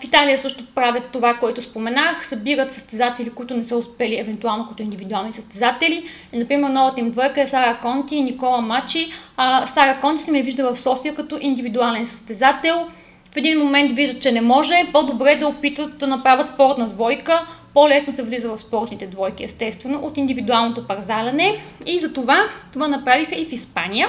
В 0.00 0.04
Италия 0.04 0.38
също 0.38 0.66
правят 0.74 1.04
това, 1.12 1.34
което 1.34 1.62
споменах. 1.62 2.26
Събират 2.26 2.72
състезатели, 2.72 3.30
които 3.30 3.56
не 3.56 3.64
са 3.64 3.76
успели, 3.76 4.18
евентуално 4.18 4.68
като 4.68 4.82
индивидуални 4.82 5.32
състезатели. 5.32 6.04
Например, 6.32 6.68
новата 6.68 7.00
им 7.00 7.10
двойка 7.10 7.42
е 7.42 7.46
Сара 7.46 7.78
Конти 7.82 8.16
и 8.16 8.22
Никола 8.22 8.60
Мачи. 8.60 9.12
А, 9.36 9.66
Сара 9.66 10.00
Конти 10.00 10.22
се 10.22 10.30
ме 10.30 10.42
вижда 10.42 10.72
в 10.72 10.80
София 10.80 11.14
като 11.14 11.38
индивидуален 11.40 12.06
състезател. 12.06 12.86
В 13.32 13.36
един 13.36 13.58
момент 13.58 13.92
виждат, 13.92 14.22
че 14.22 14.32
не 14.32 14.40
може. 14.40 14.74
По-добре 14.92 15.36
да 15.36 15.48
опитат 15.48 15.98
да 15.98 16.06
направят 16.06 16.46
спортна 16.46 16.88
двойка. 16.88 17.46
По-лесно 17.74 18.12
се 18.12 18.22
влиза 18.22 18.48
в 18.48 18.58
спортните 18.58 19.06
двойки, 19.06 19.44
естествено, 19.44 19.98
от 19.98 20.16
индивидуалното 20.16 20.86
парзаляне. 20.86 21.56
И 21.86 21.98
за 21.98 22.12
това 22.12 22.44
това 22.72 22.88
направиха 22.88 23.34
и 23.34 23.46
в 23.46 23.52
Испания. 23.52 24.08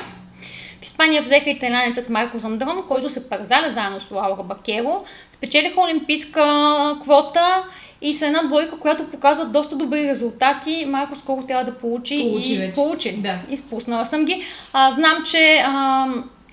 В 0.82 0.86
Испания 0.86 1.22
взеха 1.22 1.50
италянецът 1.50 2.10
Марко 2.10 2.40
Зандрон, 2.40 2.84
който 2.88 3.10
се 3.10 3.30
парзаля 3.30 3.72
заедно 3.72 4.00
с 4.00 4.12
Лаура 4.12 4.44
Бакеро. 4.44 5.04
Спечелиха 5.44 5.82
олимпийска 5.82 6.98
квота 7.02 7.64
и 8.02 8.14
са 8.14 8.26
една 8.26 8.44
двойка, 8.44 8.80
която 8.80 9.08
показва 9.08 9.46
доста 9.46 9.76
добри 9.76 10.08
резултати. 10.08 10.86
Марко 10.88 11.16
скоро 11.16 11.42
трябва 11.42 11.66
да 11.66 11.78
получи, 11.78 12.28
получи 12.30 12.54
и 12.54 12.58
вече. 12.58 12.74
получи. 12.74 13.18
Да. 13.18 13.36
Изпуснала 13.50 14.06
съм 14.06 14.26
ги. 14.26 14.42
А, 14.74 14.92
знам, 14.92 15.24
че 15.32 15.64
а, 15.66 16.08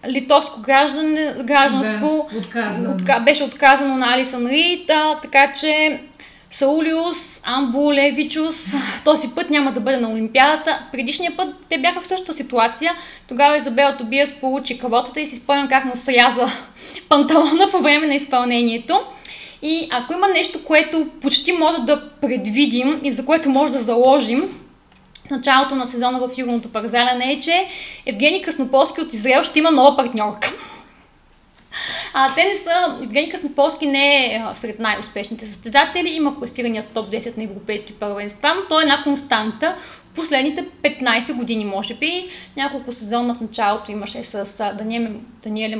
литовско 0.09 0.61
граждан, 0.61 1.15
гражданство. 1.45 2.29
Да, 2.33 2.39
отказано. 2.39 2.91
Отка, 2.91 3.21
беше 3.25 3.45
отказано 3.45 3.97
на 3.97 4.15
Алисън 4.15 4.47
Рид, 4.47 4.91
а, 4.91 5.17
така 5.23 5.53
че 5.53 6.01
Саулиус, 6.53 7.41
Амбо, 7.45 7.93
Левичус, 7.93 8.67
този 9.05 9.29
път 9.29 9.51
няма 9.51 9.73
да 9.73 9.81
бъде 9.81 9.97
на 9.97 10.11
Олимпиадата. 10.11 10.83
Предишния 10.93 11.37
път 11.37 11.49
те 11.69 11.79
бяха 11.79 12.01
в 12.01 12.07
същата 12.07 12.33
ситуация. 12.33 12.93
Тогава 13.29 13.57
Изабела 13.57 13.97
Тобиас 13.97 14.33
получи 14.33 14.79
кавотата 14.79 15.21
и 15.21 15.27
си 15.27 15.37
спомням 15.37 15.69
как 15.69 15.85
му 15.85 15.93
сряза 15.95 16.47
панталона 17.09 17.71
по 17.71 17.79
време 17.79 18.07
на 18.07 18.15
изпълнението. 18.15 19.01
И 19.63 19.89
ако 19.91 20.13
има 20.13 20.29
нещо, 20.29 20.65
което 20.65 21.07
почти 21.21 21.53
може 21.53 21.83
да 21.83 22.11
предвидим 22.21 23.01
и 23.03 23.13
за 23.13 23.25
което 23.25 23.51
може 23.51 23.73
да 23.73 23.79
заложим, 23.79 24.61
началото 25.31 25.75
на 25.75 25.87
сезона 25.87 26.19
в 26.19 26.29
фигурното 26.35 26.69
парзаляне 26.69 27.33
е, 27.33 27.39
че 27.39 27.67
Евгений 28.07 28.43
Краснополски 28.43 29.01
от 29.01 29.15
Израел 29.15 29.45
ще 29.45 29.59
има 29.59 29.71
нова 29.71 29.97
партньорка. 29.97 30.53
А, 32.15 32.35
те 32.35 32.45
не 32.45 32.57
са, 32.57 32.99
Евгений 33.03 33.31
Краснополски 33.31 33.87
не 33.87 34.27
е 34.27 34.43
а, 34.45 34.55
сред 34.55 34.79
най-успешните 34.79 35.47
състезатели, 35.47 36.09
има 36.09 36.39
класирания 36.39 36.83
в 36.83 36.87
топ 36.87 37.07
10 37.07 37.37
на 37.37 37.45
европейски 37.45 37.93
първенства, 37.93 38.53
но 38.57 38.63
той 38.69 38.83
е 38.83 38.85
една 38.85 39.03
константа 39.03 39.77
последните 40.15 40.67
15 40.83 41.33
години, 41.33 41.65
може 41.65 41.95
би. 41.95 42.29
Няколко 42.57 42.93
сезона 42.93 43.35
в 43.35 43.41
началото 43.41 43.91
имаше 43.91 44.23
с 44.23 44.75
Даниеле, 45.43 45.77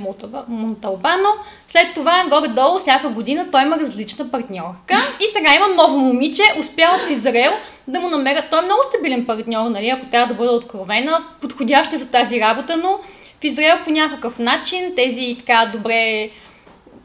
Монталбано. 0.49 1.29
След 1.69 1.95
това, 1.95 2.25
горе-долу, 2.31 2.79
всяка 2.79 3.09
година 3.09 3.47
той 3.53 3.63
има 3.63 3.79
различна 3.79 4.31
партньорка. 4.31 4.95
И 5.21 5.29
сега 5.33 5.55
има 5.55 5.69
ново 5.69 5.99
момиче, 5.99 6.43
успяват 6.59 7.03
в 7.03 7.11
Израел 7.11 7.53
да 7.89 8.01
му 8.01 8.09
намерят. 8.09 8.51
Той 8.51 8.59
е 8.59 8.65
много 8.65 8.81
стабилен 8.89 9.27
партньор, 9.27 9.71
нали, 9.71 9.89
ако 9.89 10.07
трябва 10.07 10.27
да 10.27 10.35
бъда 10.35 10.53
откровена, 10.53 11.25
подходяща 11.41 11.99
за 11.99 12.07
тази 12.07 12.41
работа, 12.41 12.77
но 12.77 12.99
в 13.41 13.45
Израел 13.45 13.77
по 13.85 13.91
някакъв 13.91 14.39
начин 14.39 14.93
тези 14.97 15.37
така 15.39 15.71
добре, 15.73 16.31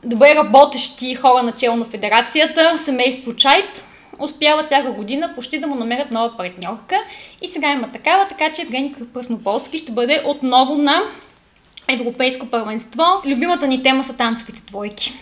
добре 0.04 0.36
работещи 0.36 1.16
хора 1.16 1.44
начало 1.44 1.78
на 1.78 1.86
федерацията, 1.86 2.78
семейство 2.78 3.36
Чайт, 3.36 3.84
успяват 4.20 4.66
всяка 4.66 4.92
година 4.92 5.32
почти 5.36 5.60
да 5.60 5.68
му 5.68 5.76
намерят 5.76 6.12
нова 6.12 6.38
партньорка. 6.38 6.96
И 7.42 7.48
сега 7.48 7.72
има 7.72 7.92
такава, 7.92 8.28
така 8.28 8.52
че 8.52 8.62
Евгений 8.62 8.94
Пръснополски 9.14 9.78
ще 9.78 9.92
бъде 9.92 10.24
отново 10.26 10.76
на 10.76 11.02
Европейско 11.88 12.46
първенство. 12.46 13.04
Любимата 13.26 13.68
ни 13.68 13.84
тема 13.84 14.04
са 14.04 14.18
танцовите 14.18 14.62
двойки. 14.62 15.14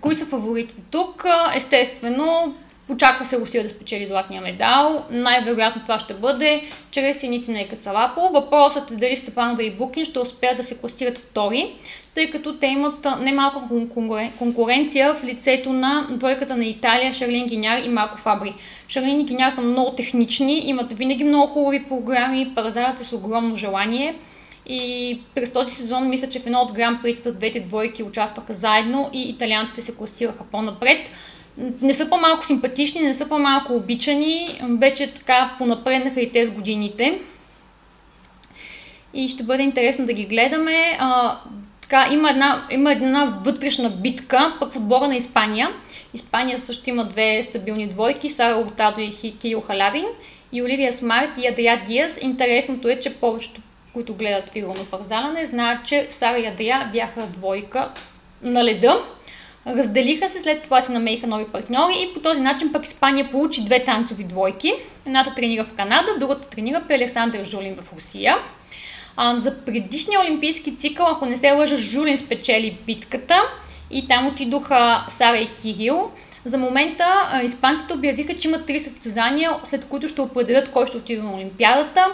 Кои 0.00 0.14
са 0.14 0.26
фаворитите 0.26 0.82
тук? 0.90 1.24
Естествено, 1.54 2.54
Очаква 2.90 3.24
се 3.24 3.38
Русия 3.38 3.62
да 3.62 3.68
спечели 3.68 4.06
златния 4.06 4.42
медал. 4.42 5.04
Най-вероятно 5.10 5.82
това 5.82 5.98
ще 5.98 6.14
бъде 6.14 6.62
чрез 6.90 7.18
Синицина 7.18 7.60
и 7.60 7.68
Кацалапо. 7.68 8.20
Въпросът 8.32 8.90
е 8.90 8.94
дали 8.94 9.16
Степанова 9.16 9.62
и 9.62 9.70
Букин 9.70 10.04
ще 10.04 10.18
успеят 10.18 10.56
да 10.56 10.64
се 10.64 10.76
класират 10.76 11.18
втори, 11.18 11.74
тъй 12.14 12.30
като 12.30 12.56
те 12.58 12.66
имат 12.66 13.06
немалка 13.20 13.60
конкуренция 14.38 15.14
в 15.14 15.24
лицето 15.24 15.72
на 15.72 16.06
двойката 16.10 16.56
на 16.56 16.64
Италия, 16.64 17.12
Шарлин 17.12 17.46
Гиняр 17.46 17.78
и 17.84 17.88
Марко 17.88 18.18
Фабри. 18.18 18.54
Шарлин 18.88 19.20
и 19.20 19.24
Гиняр 19.24 19.50
са 19.50 19.60
много 19.60 19.90
технични, 19.90 20.58
имат 20.58 20.98
винаги 20.98 21.24
много 21.24 21.46
хубави 21.46 21.84
програми, 21.84 22.52
паразарят 22.54 23.00
е 23.00 23.04
с 23.04 23.12
огромно 23.12 23.54
желание. 23.54 24.14
И 24.68 25.20
през 25.34 25.52
този 25.52 25.74
сезон 25.74 26.08
мисля, 26.08 26.28
че 26.28 26.40
в 26.40 26.46
едно 26.46 26.60
от 26.60 26.72
гран 26.72 26.98
притата 27.02 27.32
двете 27.32 27.60
двойки 27.60 28.02
участваха 28.02 28.52
заедно 28.52 29.10
и 29.12 29.30
италианците 29.30 29.82
се 29.82 29.94
класираха 29.94 30.44
по-напред 30.44 31.10
не 31.58 31.94
са 31.94 32.08
по-малко 32.08 32.46
симпатични, 32.46 33.00
не 33.00 33.14
са 33.14 33.28
по-малко 33.28 33.74
обичани, 33.74 34.60
вече 34.62 35.14
така 35.14 35.54
понапреднаха 35.58 36.20
и 36.20 36.32
те 36.32 36.46
с 36.46 36.50
годините. 36.50 37.20
И 39.14 39.28
ще 39.28 39.42
бъде 39.42 39.62
интересно 39.62 40.06
да 40.06 40.12
ги 40.12 40.24
гледаме. 40.24 40.96
А, 40.98 41.38
така, 41.80 42.08
има, 42.12 42.30
една, 42.30 42.66
има 42.70 42.92
една 42.92 43.40
вътрешна 43.44 43.90
битка, 43.90 44.56
пък 44.60 44.72
в 44.72 44.76
отбора 44.76 45.08
на 45.08 45.16
Испания. 45.16 45.70
Испания 46.14 46.58
също 46.58 46.90
има 46.90 47.04
две 47.04 47.42
стабилни 47.42 47.88
двойки, 47.88 48.30
Сара 48.30 48.60
Ортадо 48.60 49.00
и 49.00 49.34
Кио 49.40 49.60
Халявин, 49.60 50.06
и 50.52 50.62
Оливия 50.62 50.92
Смарт 50.92 51.30
и 51.38 51.48
Адрия 51.48 51.82
Диас. 51.86 52.18
Интересното 52.22 52.88
е, 52.88 53.00
че 53.00 53.14
повечето, 53.14 53.60
които 53.92 54.14
гледат 54.14 54.52
фигурно 54.52 54.84
парзаляне, 54.84 55.46
знаят, 55.46 55.86
че 55.86 56.06
Сара 56.08 56.38
и 56.38 56.46
Адрия 56.46 56.90
бяха 56.92 57.26
двойка 57.26 57.90
на 58.42 58.64
леда 58.64 59.04
Разделиха 59.66 60.28
се, 60.28 60.40
след 60.40 60.62
това 60.62 60.80
се 60.80 60.92
намериха 60.92 61.26
нови 61.26 61.44
партньори 61.44 61.94
и 61.98 62.14
по 62.14 62.20
този 62.20 62.40
начин 62.40 62.72
пък 62.72 62.86
Испания 62.86 63.30
получи 63.30 63.64
две 63.64 63.84
танцови 63.84 64.24
двойки. 64.24 64.72
Едната 65.06 65.34
тренира 65.34 65.64
в 65.64 65.72
Канада, 65.76 66.18
другата 66.20 66.48
тренира 66.48 66.84
при 66.88 66.94
Александър 66.94 67.44
Жулин 67.44 67.76
в 67.76 67.92
Русия. 67.92 68.36
А, 69.16 69.36
за 69.36 69.56
предишния 69.56 70.20
олимпийски 70.20 70.76
цикъл, 70.76 71.06
ако 71.06 71.26
не 71.26 71.36
се 71.36 71.52
лъжа, 71.52 71.76
Жулин 71.76 72.18
спечели 72.18 72.78
битката 72.86 73.42
и 73.90 74.08
там 74.08 74.26
отидоха 74.26 75.04
Сара 75.08 75.38
и 75.38 75.54
Кирил. 75.62 76.10
За 76.44 76.58
момента 76.58 77.04
испанците 77.44 77.94
обявиха, 77.94 78.36
че 78.36 78.48
има 78.48 78.58
три 78.58 78.80
състезания, 78.80 79.50
след 79.64 79.84
които 79.84 80.08
ще 80.08 80.20
определят 80.20 80.70
кой 80.70 80.86
ще 80.86 80.96
отиде 80.96 81.22
на 81.22 81.34
Олимпиадата. 81.34 82.06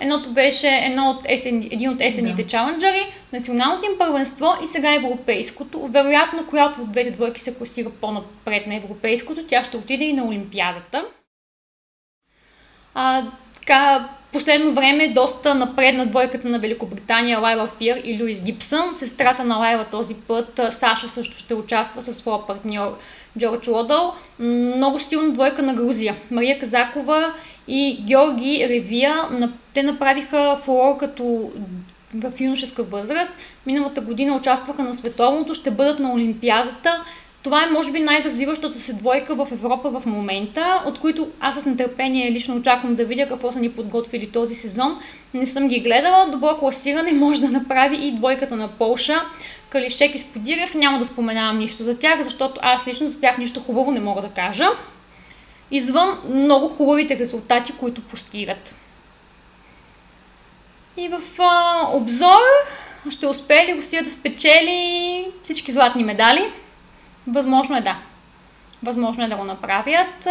Едното 0.00 0.30
беше 0.30 0.68
едно 0.68 1.10
от 1.10 1.22
есен, 1.28 1.68
един 1.70 1.90
от 1.90 2.00
есенните 2.00 2.42
да. 2.42 2.48
чаленджери, 2.48 3.12
националното 3.32 3.86
им 3.86 3.98
първенство 3.98 4.46
и 4.62 4.66
сега 4.66 4.94
европейското. 4.94 5.86
Вероятно, 5.86 6.46
която 6.46 6.82
от 6.82 6.92
двете 6.92 7.10
двойки 7.10 7.40
се 7.40 7.54
класира 7.54 7.90
по-напред 7.90 8.66
на 8.66 8.74
европейското, 8.74 9.44
тя 9.46 9.64
ще 9.64 9.76
отиде 9.76 10.04
и 10.04 10.12
на 10.12 10.24
Олимпиадата. 10.24 11.04
А, 12.94 13.24
така, 13.54 14.08
последно 14.32 14.72
време 14.72 15.08
доста 15.08 15.54
напредна 15.54 16.04
двойката 16.04 16.48
на 16.48 16.58
Великобритания 16.58 17.38
Лайла 17.38 17.68
Фир 17.78 18.00
и 18.04 18.22
Луис 18.22 18.42
Гибсън. 18.42 18.94
Сестрата 18.94 19.44
на 19.44 19.56
Лайла 19.56 19.84
този 19.84 20.14
път, 20.14 20.60
Саша 20.70 21.08
също 21.08 21.38
ще 21.38 21.54
участва 21.54 22.02
със 22.02 22.16
своя 22.16 22.46
партньор 22.46 22.98
Джордж 23.38 23.68
Лодъл. 23.68 24.14
Много 24.38 25.00
силна 25.00 25.32
двойка 25.32 25.62
на 25.62 25.74
Грузия. 25.74 26.14
Мария 26.30 26.58
Казакова 26.58 27.34
и 27.68 28.02
Георги 28.06 28.66
Ревия, 28.68 29.14
те 29.74 29.82
направиха 29.82 30.58
фурор 30.62 30.96
като 30.96 31.50
в 32.14 32.40
юношеска 32.40 32.82
възраст. 32.82 33.30
Миналата 33.66 34.00
година 34.00 34.36
участваха 34.36 34.82
на 34.82 34.94
световното, 34.94 35.54
ще 35.54 35.70
бъдат 35.70 35.98
на 35.98 36.12
Олимпиадата. 36.12 37.04
Това 37.42 37.64
е, 37.64 37.70
може 37.70 37.92
би, 37.92 38.00
най-развиващата 38.00 38.78
се 38.78 38.92
двойка 38.92 39.34
в 39.34 39.48
Европа 39.52 39.90
в 39.90 40.06
момента, 40.06 40.82
от 40.86 40.98
които 40.98 41.28
аз 41.40 41.60
с 41.60 41.66
нетърпение 41.66 42.32
лично 42.32 42.56
очаквам 42.56 42.94
да 42.94 43.04
видя 43.04 43.28
какво 43.28 43.52
са 43.52 43.60
ни 43.60 43.72
подготвили 43.72 44.26
този 44.26 44.54
сезон. 44.54 44.96
Не 45.34 45.46
съм 45.46 45.68
ги 45.68 45.80
гледала. 45.80 46.26
Добро 46.32 46.56
класиране 46.58 47.12
може 47.12 47.40
да 47.40 47.50
направи 47.50 48.06
и 48.06 48.12
двойката 48.12 48.56
на 48.56 48.68
Полша. 48.68 49.22
Калишек 49.68 50.14
и 50.14 50.18
Сподирев. 50.18 50.74
Няма 50.74 50.98
да 50.98 51.06
споменавам 51.06 51.58
нищо 51.58 51.82
за 51.82 51.98
тях, 51.98 52.22
защото 52.22 52.60
аз 52.62 52.86
лично 52.86 53.08
за 53.08 53.20
тях 53.20 53.38
нищо 53.38 53.60
хубаво 53.60 53.92
не 53.92 54.00
мога 54.00 54.22
да 54.22 54.28
кажа 54.28 54.68
извън 55.70 56.18
много 56.28 56.68
хубавите 56.68 57.18
резултати, 57.18 57.72
които 57.72 58.02
постигат. 58.02 58.74
И 60.96 61.08
в 61.08 61.22
а, 61.38 61.86
обзор 61.92 62.40
ще 63.10 63.26
успее 63.26 63.66
ли 63.66 63.76
Русия 63.76 64.02
да 64.02 64.10
спечели 64.10 65.26
всички 65.42 65.72
златни 65.72 66.04
медали? 66.04 66.52
Възможно 67.26 67.76
е 67.76 67.80
да. 67.80 67.98
Възможно 68.82 69.24
е 69.24 69.28
да 69.28 69.36
го 69.36 69.44
направят. 69.44 70.28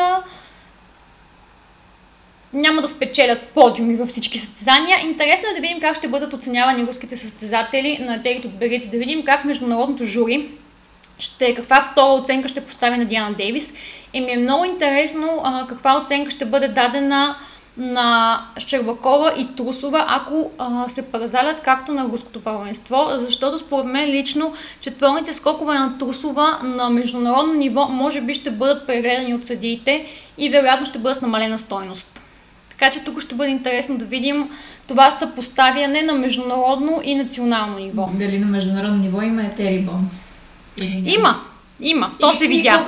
Няма 2.53 2.81
да 2.81 2.87
спечелят 2.87 3.47
подиуми 3.47 3.95
във 3.95 4.09
всички 4.09 4.39
състезания. 4.39 4.99
Интересно 5.03 5.47
е 5.49 5.53
да 5.53 5.61
видим 5.61 5.79
как 5.79 5.95
ще 5.95 6.07
бъдат 6.07 6.33
оценявани 6.33 6.87
руските 6.87 7.17
състезатели 7.17 7.97
на 8.01 8.23
Терит 8.23 8.45
от 8.45 8.57
Берици, 8.59 8.89
да 8.89 8.97
видим 8.97 9.25
как 9.25 9.45
международното 9.45 10.05
жури 10.05 10.49
ще, 11.19 11.55
каква 11.55 11.89
втора 11.91 12.21
оценка 12.21 12.47
ще 12.47 12.65
постави 12.65 12.97
на 12.97 13.05
Диана 13.05 13.33
Дейвис. 13.35 13.73
И 14.13 14.21
ми 14.21 14.31
е 14.31 14.37
много 14.37 14.65
интересно 14.65 15.41
а, 15.43 15.67
каква 15.67 16.01
оценка 16.01 16.31
ще 16.31 16.45
бъде 16.45 16.67
дадена 16.67 17.35
на 17.77 18.39
Щербакова 18.57 19.33
и 19.37 19.55
Трусова, 19.55 20.05
ако 20.07 20.51
а, 20.57 20.89
се 20.89 21.01
паразалят 21.01 21.59
както 21.59 21.93
на 21.93 22.05
руското 22.05 22.43
първенство, 22.43 23.07
защото 23.11 23.57
според 23.57 23.85
мен 23.85 24.09
лично 24.09 24.53
четвърните 24.81 25.33
скокове 25.33 25.73
на 25.73 25.97
Трусова 25.97 26.59
на 26.63 26.89
международно 26.89 27.53
ниво 27.53 27.87
може 27.87 28.21
би 28.21 28.33
ще 28.33 28.51
бъдат 28.51 28.87
прегледани 28.87 29.33
от 29.33 29.45
съдиите 29.45 30.05
и 30.37 30.49
вероятно 30.49 30.85
ще 30.85 30.99
бъдат 30.99 31.17
с 31.17 31.21
намалена 31.21 31.57
стойност. 31.57 32.21
Така 32.69 32.91
че 32.91 32.99
тук 32.99 33.21
ще 33.21 33.35
бъде 33.35 33.51
интересно 33.51 33.97
да 33.97 34.05
видим 34.05 34.49
това 34.87 35.11
съпоставяне 35.11 36.01
на 36.01 36.13
международно 36.13 37.01
и 37.03 37.15
национално 37.15 37.79
ниво. 37.79 38.09
Дали 38.13 38.39
на 38.39 38.45
международно 38.45 38.97
ниво 38.97 39.21
има 39.21 39.43
етери 39.43 39.79
бонус? 39.79 40.38
Има. 40.85 41.41
Има. 41.81 42.11
То 42.19 42.31
и, 42.31 42.35
се 42.35 42.47
видя. 42.47 42.85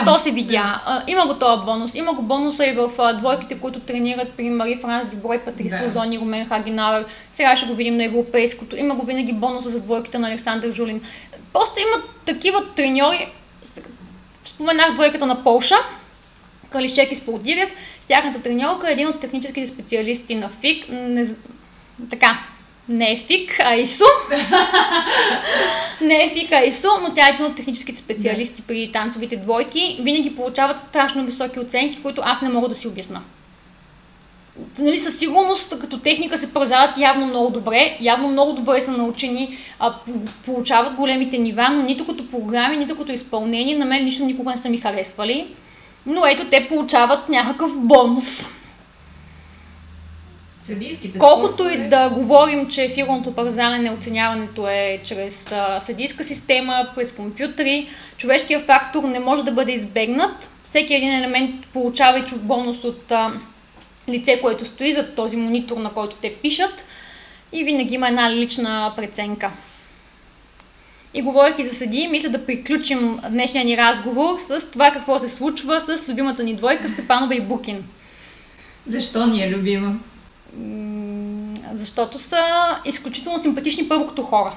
Е 0.00 0.04
То 0.04 0.18
се 0.18 0.30
видя. 0.30 0.80
Да. 0.86 1.04
има 1.06 1.26
го 1.26 1.34
този 1.34 1.64
бонус. 1.64 1.94
Има 1.94 2.12
го 2.12 2.22
бонуса 2.22 2.66
и 2.66 2.72
в 2.72 2.90
а, 2.98 3.12
двойките, 3.12 3.58
които 3.58 3.80
тренират 3.80 4.32
при 4.32 4.50
Мари 4.50 4.78
Франс 4.82 5.08
Дюброй, 5.08 5.38
Патрис 5.38 5.70
да. 5.70 5.84
Лозони, 5.84 6.18
Румен 6.18 6.46
Хагенауер. 6.46 7.04
Сега 7.32 7.56
ще 7.56 7.66
го 7.66 7.74
видим 7.74 7.96
на 7.96 8.04
европейското. 8.04 8.76
Има 8.76 8.94
го 8.94 9.06
винаги 9.06 9.32
бонуса 9.32 9.70
за 9.70 9.80
двойките 9.80 10.18
на 10.18 10.28
Александър 10.28 10.72
Жулин. 10.72 11.00
Просто 11.52 11.80
има 11.80 12.04
такива 12.26 12.64
треньори. 12.76 13.28
Споменах 14.44 14.94
двойката 14.94 15.26
на 15.26 15.44
Полша. 15.44 15.76
Калишек 16.70 17.12
и 17.12 17.16
Сполдирев. 17.16 17.74
Тяхната 18.08 18.42
треньорка 18.42 18.88
е 18.88 18.92
един 18.92 19.08
от 19.08 19.20
техническите 19.20 19.68
специалисти 19.68 20.34
на 20.34 20.48
ФИК. 20.48 20.86
Не... 20.90 21.26
Така, 22.10 22.38
не 22.88 23.12
е 23.12 23.16
фик, 23.16 23.60
а 23.64 23.76
ИСО. 23.76 24.04
не 26.00 26.24
е 26.24 26.28
фик, 26.28 26.52
а 26.52 26.64
ИСО, 26.64 26.88
но 27.02 27.08
тя 27.14 27.26
е 27.26 27.30
един 27.30 27.46
от 27.46 27.54
техническите 27.54 27.98
специалисти 27.98 28.62
при 28.62 28.92
танцовите 28.92 29.36
двойки. 29.36 29.98
Винаги 30.02 30.36
получават 30.36 30.80
страшно 30.80 31.24
високи 31.24 31.60
оценки, 31.60 32.02
които 32.02 32.22
аз 32.24 32.42
не 32.42 32.48
мога 32.48 32.68
да 32.68 32.74
си 32.74 32.88
обясна. 32.88 33.20
Нали, 34.78 34.98
със 34.98 35.18
сигурност 35.18 35.78
като 35.78 35.98
техника 35.98 36.38
се 36.38 36.54
предават 36.54 36.98
явно 36.98 37.26
много 37.26 37.50
добре, 37.50 37.98
явно 38.00 38.28
много 38.28 38.52
добре 38.52 38.80
са 38.80 38.92
научени, 38.92 39.58
а, 39.78 39.94
получават 40.44 40.94
големите 40.94 41.38
нива, 41.38 41.68
но 41.72 41.82
нито 41.82 42.06
като 42.06 42.28
програми, 42.30 42.76
нито 42.76 42.96
като 42.96 43.12
изпълнение, 43.12 43.76
на 43.76 43.84
мен 43.84 44.04
лично 44.04 44.26
никога 44.26 44.50
не 44.50 44.56
са 44.56 44.68
ми 44.68 44.78
харесвали. 44.78 45.46
Но 46.06 46.26
ето 46.26 46.44
те 46.44 46.68
получават 46.68 47.28
някакъв 47.28 47.78
бонус. 47.78 48.46
Колкото 51.18 51.68
и 51.68 51.88
да 51.88 52.10
говорим, 52.10 52.68
че 52.68 52.88
фигурното 52.88 53.32
парзалене, 53.32 53.90
оценяването 53.90 54.68
е 54.68 55.00
чрез 55.04 55.52
а, 55.52 55.80
съдийска 55.80 56.24
система, 56.24 56.88
през 56.94 57.12
компютри, 57.12 57.88
човешкият 58.16 58.66
фактор 58.66 59.02
не 59.02 59.18
може 59.18 59.44
да 59.44 59.52
бъде 59.52 59.72
избегнат. 59.72 60.50
Всеки 60.62 60.94
един 60.94 61.14
елемент 61.14 61.66
получава 61.66 62.18
и 62.18 62.22
бонус 62.38 62.84
от 62.84 63.12
а, 63.12 63.32
лице, 64.08 64.40
което 64.40 64.64
стои 64.64 64.92
зад 64.92 65.14
този 65.14 65.36
монитор, 65.36 65.76
на 65.76 65.90
който 65.90 66.16
те 66.16 66.34
пишат 66.34 66.84
и 67.52 67.64
винаги 67.64 67.94
има 67.94 68.08
една 68.08 68.32
лична 68.32 68.92
преценка. 68.96 69.50
И 71.14 71.22
говоряки 71.22 71.64
за 71.64 71.74
съдии, 71.74 72.08
мисля 72.08 72.28
да 72.28 72.46
приключим 72.46 73.20
днешния 73.30 73.64
ни 73.64 73.76
разговор 73.76 74.38
с 74.38 74.70
това 74.70 74.90
какво 74.90 75.18
се 75.18 75.28
случва 75.28 75.80
с 75.80 76.08
любимата 76.08 76.42
ни 76.42 76.54
двойка 76.54 76.88
Степанова 76.88 77.34
и 77.34 77.40
Букин. 77.40 77.84
Защо 78.86 79.26
ни 79.26 79.42
е 79.42 79.50
любима? 79.50 79.96
Защото 81.72 82.18
са 82.18 82.44
изключително 82.84 83.42
симпатични 83.42 83.88
първо 83.88 84.06
като 84.06 84.22
хора. 84.22 84.52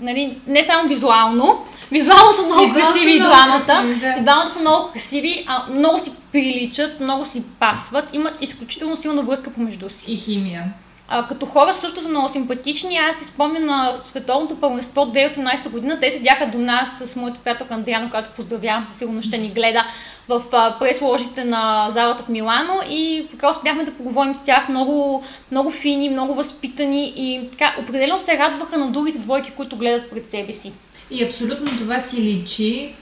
Нали, 0.00 0.38
не 0.46 0.64
само 0.64 0.88
визуално. 0.88 1.64
Визуално 1.90 2.32
са 2.32 2.42
много 2.42 2.60
Визуално 2.60 2.92
красиви 2.92 3.16
и 3.16 3.20
двамата. 3.20 3.94
И 4.18 4.22
двамата 4.22 4.50
са 4.50 4.60
много 4.60 4.92
красиви, 4.92 5.44
а 5.48 5.64
много 5.70 5.98
си 5.98 6.12
приличат, 6.32 7.00
много 7.00 7.24
си 7.24 7.42
пасват, 7.60 8.14
имат 8.14 8.34
изключително 8.40 8.96
силна 8.96 9.22
връзка 9.22 9.50
помежду 9.50 9.90
си. 9.90 10.12
И 10.12 10.16
химия. 10.16 10.64
А, 11.08 11.26
като 11.28 11.46
хора 11.46 11.74
също 11.74 12.00
са 12.00 12.08
много 12.08 12.28
симпатични. 12.28 12.96
Аз 12.96 13.16
си 13.16 13.24
спомням 13.24 13.64
на 13.64 13.94
световното 13.98 14.60
първенство 14.60 15.00
от 15.00 15.14
2018 15.14 15.68
година. 15.68 16.00
Те 16.00 16.10
седяха 16.10 16.46
до 16.46 16.58
нас 16.58 17.02
с 17.04 17.16
моята 17.16 17.38
приятелка 17.38 17.74
Андриана, 17.74 18.10
която 18.10 18.30
поздравявам, 18.30 18.84
със 18.84 18.96
сигурност 18.96 19.28
ще 19.28 19.38
ни 19.38 19.48
гледа 19.48 19.84
в 20.28 20.42
пресложите 20.80 21.44
на 21.44 21.88
залата 21.90 22.22
в 22.22 22.28
Милано 22.28 22.80
и 22.88 23.26
така 23.30 23.50
успяхме 23.50 23.84
да 23.84 23.94
поговорим 23.94 24.34
с 24.34 24.42
тях 24.42 24.68
много, 24.68 25.24
много 25.50 25.70
фини, 25.70 26.08
много 26.08 26.34
възпитани 26.34 27.12
и 27.16 27.48
така 27.50 27.74
определено 27.80 28.18
се 28.18 28.38
радваха 28.38 28.78
на 28.78 28.90
другите 28.90 29.18
двойки, 29.18 29.50
които 29.50 29.76
гледат 29.76 30.10
пред 30.10 30.28
себе 30.28 30.52
си. 30.52 30.72
И 31.10 31.24
абсолютно 31.24 31.78
това 31.78 32.00
си 32.00 32.22
личи 32.22 32.94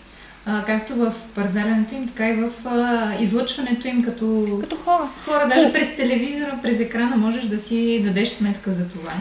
а, 0.46 0.64
както 0.64 0.94
в 0.94 1.12
парзаленето 1.34 1.94
им, 1.94 2.08
така 2.08 2.28
и 2.28 2.32
в 2.32 2.50
а, 2.64 3.14
излъчването 3.20 3.88
им 3.88 4.04
като... 4.04 4.58
Като 4.60 4.76
хора. 4.76 5.08
Хора, 5.24 5.48
даже 5.48 5.72
през 5.72 5.96
телевизора, 5.96 6.58
през 6.62 6.80
екрана 6.80 7.16
можеш 7.16 7.44
да 7.44 7.60
си 7.60 8.02
дадеш 8.04 8.28
сметка 8.28 8.72
за 8.72 8.88
това. 8.88 9.12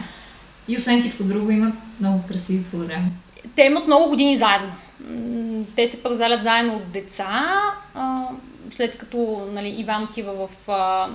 И 0.68 0.76
освен 0.76 1.00
всичко 1.00 1.22
друго 1.22 1.50
имат 1.50 1.74
много 2.00 2.20
красиви 2.28 2.64
програми. 2.64 3.10
Те 3.56 3.62
имат 3.62 3.86
много 3.86 4.08
години 4.08 4.36
заедно. 4.36 4.72
Те 5.76 5.86
се 5.86 6.02
парзалят 6.02 6.42
заедно 6.42 6.74
от 6.74 6.92
деца, 6.92 7.56
а, 7.94 8.22
след 8.70 8.98
като 8.98 9.48
нали, 9.52 9.74
Иван 9.78 10.02
отива 10.02 10.32
в 10.46 10.70
а, 10.70 11.08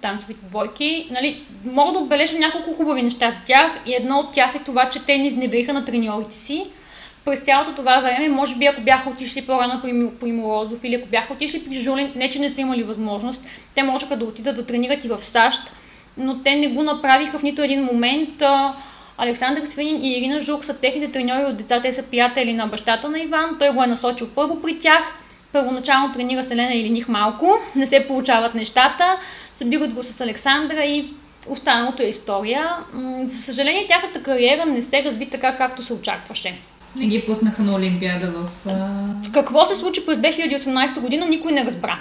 танцовите 0.00 0.40
двойки. 0.44 1.08
Нали, 1.10 1.42
мога 1.64 1.92
да 1.92 1.98
отбележа 1.98 2.38
няколко 2.38 2.74
хубави 2.74 3.02
неща 3.02 3.30
за 3.30 3.42
тях 3.44 3.72
и 3.86 3.94
едно 3.94 4.18
от 4.18 4.32
тях 4.32 4.54
е 4.54 4.64
това, 4.64 4.90
че 4.90 5.04
те 5.04 5.18
не 5.18 5.26
изневриха 5.26 5.72
на 5.72 5.84
треньорите 5.84 6.34
си 6.34 6.66
през 7.28 7.40
цялото 7.40 7.74
това 7.74 8.00
време, 8.00 8.28
може 8.28 8.56
би 8.56 8.66
ако 8.66 8.80
бяха 8.80 9.10
отишли 9.10 9.46
по-рано 9.46 9.80
при, 9.82 10.10
при 10.20 10.32
Морозов 10.32 10.84
или 10.84 10.94
ако 10.94 11.08
бяха 11.08 11.32
отишли 11.32 11.64
при 11.64 11.74
Жулин, 11.74 12.12
не 12.16 12.30
че 12.30 12.38
не 12.38 12.50
са 12.50 12.60
имали 12.60 12.82
възможност, 12.82 13.44
те 13.74 13.82
можеха 13.82 14.16
да 14.16 14.24
отидат 14.24 14.56
да 14.56 14.66
тренират 14.66 15.04
и 15.04 15.08
в 15.08 15.24
САЩ, 15.24 15.60
но 16.16 16.42
те 16.42 16.54
не 16.54 16.68
го 16.68 16.82
направиха 16.82 17.38
в 17.38 17.42
нито 17.42 17.62
един 17.62 17.84
момент. 17.84 18.42
Александър 19.18 19.64
Свинин 19.64 20.04
и 20.04 20.18
Ирина 20.18 20.40
Жук 20.40 20.64
са 20.64 20.74
техните 20.74 21.12
треньори 21.12 21.44
от 21.44 21.56
деца, 21.56 21.80
те 21.80 21.92
са 21.92 22.02
приятели 22.02 22.52
на 22.52 22.66
бащата 22.66 23.08
на 23.08 23.20
Иван, 23.20 23.56
той 23.58 23.70
го 23.70 23.82
е 23.82 23.86
насочил 23.86 24.28
първо 24.34 24.62
при 24.62 24.78
тях, 24.78 25.02
първоначално 25.52 26.12
тренира 26.12 26.44
с 26.44 26.50
Елена 26.50 26.74
или 26.74 26.90
Них 26.90 27.08
малко, 27.08 27.58
не 27.76 27.86
се 27.86 28.06
получават 28.06 28.54
нещата, 28.54 29.18
събират 29.54 29.94
го 29.94 30.02
с 30.02 30.20
Александра 30.20 30.84
и 30.84 31.14
останалото 31.48 32.02
е 32.02 32.06
история. 32.06 32.76
За 33.26 33.42
съжаление, 33.42 33.86
тяхната 33.86 34.22
кариера 34.22 34.66
не 34.66 34.82
се 34.82 35.04
разви 35.04 35.26
така, 35.26 35.56
както 35.56 35.82
се 35.82 35.92
очакваше. 35.92 36.58
Не 36.96 37.06
ги 37.06 37.18
пуснаха 37.26 37.62
на 37.62 37.74
Олимпиада 37.74 38.30
в... 38.30 38.48
Какво 39.32 39.66
се 39.66 39.76
случи 39.76 40.06
през 40.06 40.18
2018 40.18 41.00
година, 41.00 41.26
никой 41.26 41.52
не 41.52 41.64
разбра. 41.64 41.98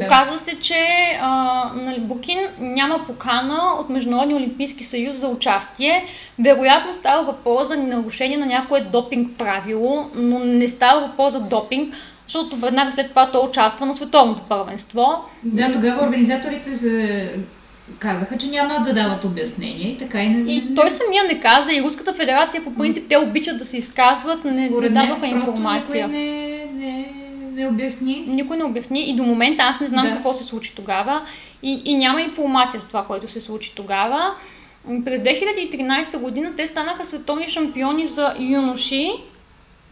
Да. 0.00 0.06
Оказва 0.06 0.38
се, 0.38 0.58
че 0.58 0.74
а, 1.20 1.70
нали, 1.74 2.00
Букин 2.00 2.38
няма 2.58 3.06
покана 3.06 3.60
от 3.80 3.88
Международния 3.88 4.36
олимпийски 4.36 4.84
съюз 4.84 5.16
за 5.16 5.28
участие. 5.28 6.04
Вероятно 6.38 6.92
става 6.92 7.22
въпрос 7.22 7.68
за 7.68 7.76
нарушение 7.76 8.36
на 8.36 8.46
някое 8.46 8.80
допинг 8.80 9.38
правило, 9.38 10.10
но 10.14 10.38
не 10.38 10.68
става 10.68 11.00
въпрос 11.00 11.32
за 11.32 11.40
допинг, 11.40 11.94
защото 12.26 12.56
веднага 12.56 12.92
след 12.92 13.08
това 13.08 13.30
той 13.30 13.44
участва 13.44 13.86
на 13.86 13.94
световното 13.94 14.42
първенство. 14.42 15.24
Да, 15.42 15.72
тогава 15.72 16.04
организаторите 16.04 16.74
за 16.74 17.28
казаха, 17.98 18.38
че 18.38 18.46
няма 18.46 18.84
да 18.86 18.92
дават 18.92 19.24
обяснение 19.24 19.88
и 19.88 19.98
така 19.98 20.22
и 20.22 20.28
не... 20.28 20.52
И 20.52 20.74
той 20.74 20.90
самия 20.90 21.24
не 21.24 21.40
каза 21.40 21.72
и 21.72 21.82
Руската 21.82 22.12
федерация 22.12 22.64
по 22.64 22.74
принцип 22.74 23.04
те 23.08 23.18
обичат 23.18 23.58
да 23.58 23.64
се 23.64 23.76
изказват, 23.76 24.44
не, 24.44 24.70
не 24.70 24.88
даваха 24.88 25.26
информация. 25.26 26.08
Не, 26.08 26.66
не, 26.74 27.12
не 27.54 27.66
обясни. 27.66 28.24
Никой 28.28 28.56
не 28.56 28.64
обясни 28.64 29.10
и 29.10 29.16
до 29.16 29.22
момента 29.22 29.62
аз 29.62 29.80
не 29.80 29.86
знам 29.86 30.06
да. 30.06 30.14
какво 30.14 30.32
се 30.32 30.44
случи 30.44 30.74
тогава 30.76 31.26
и, 31.62 31.82
и 31.84 31.94
няма 31.94 32.20
информация 32.20 32.80
за 32.80 32.86
това, 32.86 33.04
което 33.04 33.28
се 33.28 33.40
случи 33.40 33.72
тогава. 33.76 34.34
През 35.04 35.20
2013 35.20 36.18
година 36.18 36.52
те 36.56 36.66
станаха 36.66 37.04
световни 37.04 37.48
шампиони 37.48 38.06
за 38.06 38.34
юноши 38.38 39.12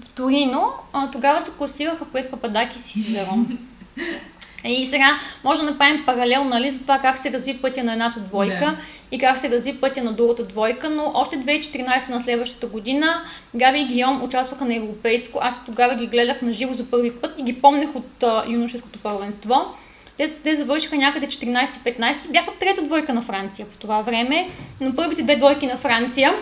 в 0.05 0.09
Торино. 0.09 0.69
А, 0.93 1.11
тогава 1.11 1.41
се 1.41 1.51
класираха 1.59 2.05
пред 2.05 2.31
Пападаки 2.31 2.79
си 2.79 2.99
Сизерон. 2.99 3.59
И 4.65 4.87
сега 4.87 5.19
може 5.45 5.61
да 5.61 5.71
направим 5.71 6.07
паралел 6.07 6.45
нали, 6.45 6.71
за 6.71 6.81
това 6.81 6.99
как 6.99 7.19
се 7.19 7.33
разви 7.33 7.59
пътя 7.59 7.85
на 7.85 7.93
едната 7.93 8.21
двойка 8.21 8.59
да. 8.59 8.77
и 9.11 9.19
как 9.19 9.39
се 9.39 9.51
разви 9.51 9.81
пътя 9.81 10.03
на 10.03 10.13
другата 10.13 10.45
двойка, 10.45 10.91
но 10.91 11.13
още 11.15 11.37
2014 11.37 12.09
на 12.09 12.21
следващата 12.21 12.67
година 12.67 13.23
Габи 13.57 13.81
и 13.81 13.85
Гиом 13.85 14.23
участваха 14.25 14.65
на 14.65 14.75
европейско. 14.75 15.39
Аз 15.43 15.55
тогава 15.67 15.95
ги 15.95 16.07
гледах 16.07 16.43
на 16.43 16.53
живо 16.53 16.75
за 16.75 16.85
първи 16.85 17.11
път 17.11 17.39
и 17.39 17.43
ги 17.43 17.61
помнях 17.61 17.95
от 17.95 18.23
а, 18.23 18.45
юношеското 18.49 18.99
първенство. 18.99 19.75
Те, 20.17 20.29
те 20.43 20.57
завършиха 20.57 20.97
някъде 20.97 21.27
14-15, 21.27 22.31
бяха 22.31 22.53
трета 22.61 22.83
двойка 22.83 23.15
на 23.15 23.23
Франция 23.23 23.67
по 23.67 23.77
това 23.77 24.03
време, 24.03 24.51
но 24.81 24.95
първите 24.95 25.23
две 25.23 25.37
двойки 25.37 25.67
на 25.67 25.77
Франция 25.77 26.35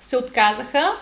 се 0.00 0.16
отказаха 0.16 0.92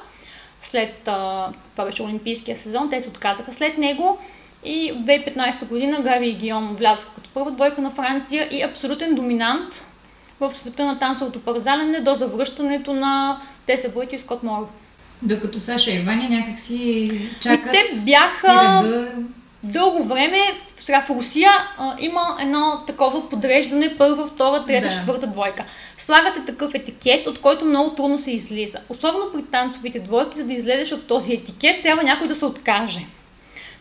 след, 0.62 1.08
а, 1.08 1.48
това 1.72 1.84
беше 1.84 2.02
Олимпийския 2.02 2.58
сезон, 2.58 2.90
те 2.90 3.00
се 3.00 3.08
отказаха 3.08 3.52
след 3.52 3.78
него 3.78 4.18
и 4.64 4.92
от 4.92 5.06
2015 5.06 5.64
година 5.64 6.00
Гави 6.02 6.28
и 6.28 6.34
Гион 6.34 6.76
влязоха 6.76 7.14
като 7.14 7.30
първа 7.34 7.50
двойка 7.50 7.80
на 7.80 7.90
Франция 7.90 8.48
и 8.50 8.62
абсолютен 8.62 9.14
доминант 9.14 9.86
в 10.40 10.52
света 10.52 10.84
на 10.84 10.98
танцовото 10.98 11.40
парзалене 11.40 12.00
до 12.00 12.14
завръщането 12.14 12.92
на 12.92 13.40
Теса 13.66 13.88
Войто 13.88 14.14
и 14.14 14.18
Скот 14.18 14.42
Мор. 14.42 14.68
Докато 15.22 15.60
Саша 15.60 15.90
и 15.90 15.98
Ваня 15.98 16.28
някакси 16.28 17.06
чакат. 17.40 17.74
И 17.74 17.78
те 17.78 17.96
бяха 17.96 18.84
дълго 19.62 20.02
време, 20.02 20.38
сега 20.76 21.02
в 21.02 21.10
Русия 21.10 21.50
а, 21.78 21.96
има 21.98 22.36
едно 22.40 22.82
такова 22.86 23.28
подреждане 23.28 23.96
първа, 23.98 24.26
втора, 24.26 24.66
трета, 24.66 24.88
да. 24.88 24.94
четвърта 24.94 25.26
двойка. 25.26 25.64
Слага 25.98 26.30
се 26.30 26.40
такъв 26.40 26.74
етикет, 26.74 27.26
от 27.26 27.40
който 27.40 27.64
много 27.64 27.90
трудно 27.90 28.18
се 28.18 28.30
излиза. 28.30 28.78
Особено 28.88 29.24
при 29.34 29.42
танцовите 29.42 29.98
двойки, 29.98 30.36
за 30.36 30.44
да 30.44 30.52
излезеш 30.52 30.92
от 30.92 31.06
този 31.06 31.34
етикет, 31.34 31.82
трябва 31.82 32.02
някой 32.02 32.28
да 32.28 32.34
се 32.34 32.44
откаже. 32.44 33.00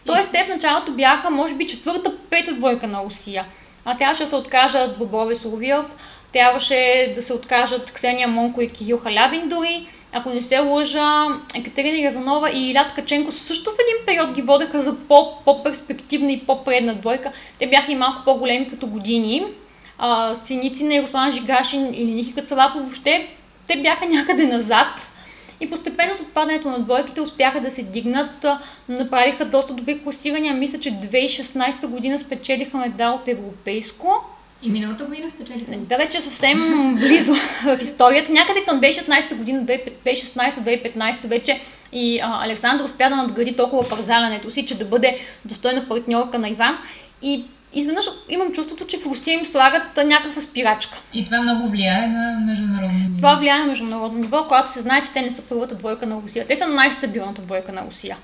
Тоест, 0.05 0.31
те 0.31 0.43
в 0.43 0.47
началото 0.47 0.91
бяха, 0.91 1.29
може 1.29 1.55
би, 1.55 1.67
четвърта, 1.67 2.17
пета 2.29 2.53
двойка 2.53 2.87
на 2.87 3.03
Русия. 3.03 3.45
А 3.85 3.97
трябваше 3.97 4.23
да 4.23 4.29
се 4.29 4.35
откажат 4.35 4.97
Бобови 4.97 5.35
Соловиев, 5.35 5.85
трябваше 6.33 7.11
да 7.15 7.21
се 7.21 7.33
откажат 7.33 7.91
Ксения 7.91 8.27
Монко 8.27 8.61
и 8.61 8.69
Кирил 8.69 8.97
Халябин 8.97 9.49
дори. 9.49 9.87
Ако 10.13 10.29
не 10.29 10.41
се 10.41 10.59
лъжа, 10.59 11.27
Екатерина 11.55 11.97
Язанова 11.97 12.51
и 12.51 12.69
Илят 12.69 12.93
Каченко 12.93 13.31
също 13.31 13.71
в 13.71 13.73
един 13.73 14.05
период 14.05 14.35
ги 14.35 14.41
водеха 14.41 14.81
за 14.81 14.95
по-перспективна 15.45 16.31
и 16.31 16.45
по-предна 16.45 16.95
двойка. 16.95 17.31
Те 17.59 17.67
бяха 17.67 17.91
и 17.91 17.95
малко 17.95 18.21
по-големи 18.25 18.69
като 18.69 18.87
години. 18.87 19.43
А, 19.97 20.35
синици 20.35 20.83
на 20.83 20.95
Ярослан 20.95 21.31
Жигашин 21.31 21.93
или 21.93 22.11
Ники 22.11 22.33
Кацалапов 22.33 22.81
въобще 22.81 23.27
те 23.67 23.75
бяха 23.75 24.05
някъде 24.05 24.45
назад. 24.45 25.09
И 25.61 25.69
постепенно 25.69 26.15
с 26.15 26.21
отпадането 26.21 26.69
на 26.69 26.79
двойките 26.79 27.21
успяха 27.21 27.61
да 27.61 27.71
се 27.71 27.83
дигнат, 27.83 28.45
направиха 28.89 29.45
доста 29.45 29.73
добри 29.73 30.03
класирания. 30.03 30.53
Мисля, 30.53 30.79
че 30.79 30.91
2016 30.91 31.87
година 31.87 32.19
спечелиха 32.19 32.77
медал 32.77 33.15
от 33.15 33.27
европейско. 33.27 34.23
И 34.63 34.69
миналата 34.69 35.05
година 35.05 35.29
спечелиха. 35.29 35.71
Да, 35.71 35.97
вече 35.97 36.17
е 36.17 36.21
съвсем 36.21 36.57
близо 36.95 37.33
в 37.63 37.79
историята. 37.81 38.31
Някъде 38.31 38.63
към 38.63 38.81
2016 38.81 39.35
година, 39.35 39.65
2016-2015 39.65 41.27
вече 41.27 41.61
и 41.91 42.19
а, 42.19 42.45
Александър 42.45 42.85
успя 42.85 43.09
да 43.09 43.15
надгради 43.15 43.55
толкова 43.55 43.89
парзалянето 43.89 44.51
си, 44.51 44.65
че 44.65 44.77
да 44.77 44.85
бъде 44.85 45.19
достойна 45.45 45.87
партньорка 45.87 46.39
на 46.39 46.49
Иван. 46.49 46.77
И 47.21 47.45
изведнъж 47.74 48.05
имам 48.30 48.51
чувството, 48.51 48.86
че 48.86 48.97
в 48.97 49.05
Русия 49.05 49.34
им 49.34 49.45
слагат 49.45 50.05
някаква 50.05 50.41
спирачка. 50.41 51.01
И 51.13 51.26
това 51.26 51.41
много 51.41 51.69
влияе 51.69 52.07
на 52.07 52.39
международно 52.47 52.99
ниво. 52.99 53.17
Това 53.17 53.36
влияе 53.36 53.59
на 53.59 53.65
международно 53.65 54.19
ниво, 54.19 54.43
когато 54.43 54.71
се 54.71 54.80
знае, 54.80 55.01
че 55.01 55.11
те 55.11 55.21
не 55.21 55.32
са 55.32 55.41
първата 55.41 55.76
двойка 55.76 56.05
на 56.05 56.15
Русия. 56.15 56.45
Те 56.47 56.55
са 56.55 56.67
най-стабилната 56.67 57.41
двойка 57.41 57.71
на 57.71 57.82
Русия. 57.86 58.17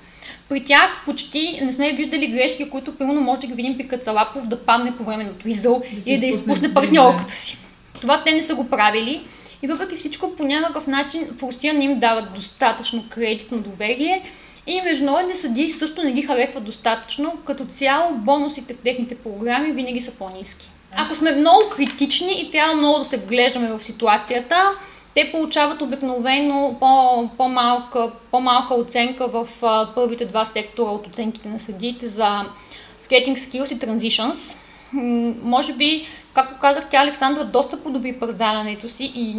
При 0.48 0.64
тях 0.64 1.02
почти 1.04 1.60
не 1.62 1.72
сме 1.72 1.92
виждали 1.92 2.26
грешки, 2.26 2.70
които 2.70 2.98
примерно 2.98 3.20
може 3.20 3.40
да 3.40 3.46
ги 3.46 3.54
видим 3.54 3.76
при 3.76 3.88
Кацалапов 3.88 4.46
да 4.46 4.64
падне 4.64 4.96
по 4.96 5.04
време 5.04 5.24
на 5.24 5.38
твизъл 5.38 5.82
да 5.92 6.10
или 6.10 6.20
да 6.20 6.26
изпусне 6.26 6.74
партньорката 6.74 7.34
си. 7.34 7.58
Това 8.00 8.22
те 8.24 8.34
не 8.34 8.42
са 8.42 8.54
го 8.54 8.70
правили. 8.70 9.22
И 9.62 9.66
въпреки 9.66 9.96
всичко 9.96 10.36
по 10.36 10.44
някакъв 10.44 10.86
начин 10.86 11.28
в 11.38 11.42
Русия 11.42 11.74
не 11.74 11.84
им 11.84 11.98
дават 11.98 12.34
достатъчно 12.34 13.04
кредит 13.08 13.52
на 13.52 13.58
доверие 13.58 14.22
и 14.66 14.82
международните 14.82 15.38
съдии 15.38 15.70
също 15.70 16.02
не 16.02 16.12
ги 16.12 16.22
харесват 16.22 16.64
достатъчно. 16.64 17.38
Като 17.44 17.66
цяло 17.66 18.14
бонусите 18.14 18.74
в 18.74 18.78
техните 18.78 19.14
програми 19.14 19.72
винаги 19.72 20.00
са 20.00 20.10
по-низки. 20.10 20.70
Ако 20.96 21.14
сме 21.14 21.32
много 21.32 21.60
критични 21.76 22.32
и 22.32 22.50
трябва 22.50 22.74
много 22.74 22.98
да 22.98 23.04
се 23.04 23.18
вглеждаме 23.18 23.68
в 23.72 23.82
ситуацията, 23.82 24.70
те 25.14 25.32
получават 25.32 25.82
обикновено 25.82 26.76
по, 26.80 27.28
по-малка, 27.36 28.10
по-малка 28.30 28.74
оценка 28.74 29.28
в 29.28 29.48
първите 29.94 30.24
два 30.24 30.44
сектора 30.44 30.90
от 30.90 31.06
оценките 31.06 31.48
на 31.48 31.60
съдиите 31.60 32.06
за 32.06 32.44
skating 33.00 33.36
skills 33.36 33.74
и 33.74 33.78
transitions. 33.78 34.56
Може 35.42 35.72
би, 35.72 36.06
както 36.34 36.58
казах, 36.60 36.88
тя 36.90 37.02
Александра 37.02 37.44
доста 37.44 37.82
подобри 37.82 38.12
парзалянето 38.12 38.88
си 38.88 39.12
и 39.14 39.36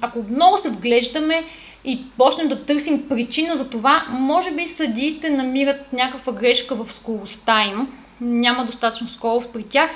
ако 0.00 0.24
много 0.30 0.58
се 0.58 0.70
вглеждаме 0.70 1.44
и 1.84 2.04
почнем 2.18 2.48
да 2.48 2.64
търсим 2.64 3.08
причина 3.08 3.56
за 3.56 3.70
това, 3.70 4.06
може 4.10 4.50
би 4.50 4.66
съдиите 4.66 5.30
намират 5.30 5.92
някаква 5.92 6.32
грешка 6.32 6.74
в 6.74 6.92
скоростта 6.92 7.64
им. 7.64 7.88
Няма 8.20 8.64
достатъчно 8.64 9.08
скорост 9.08 9.50
при 9.52 9.62
тях, 9.62 9.90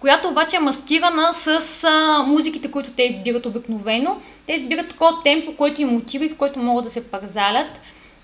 която 0.00 0.28
обаче 0.28 0.56
е 0.56 0.60
маскирана 0.60 1.32
с 1.32 1.84
а, 1.84 2.22
музиките, 2.26 2.70
които 2.70 2.90
те 2.90 3.02
избират 3.02 3.46
обикновено. 3.46 4.16
Те 4.46 4.52
избират 4.52 4.88
такова 4.88 5.22
темпо, 5.24 5.56
което 5.56 5.82
им 5.82 5.88
мотива 5.88 6.24
и 6.24 6.28
в 6.28 6.36
което 6.36 6.58
могат 6.58 6.84
да 6.84 6.90
се 6.90 7.04
парзалят. 7.04 7.80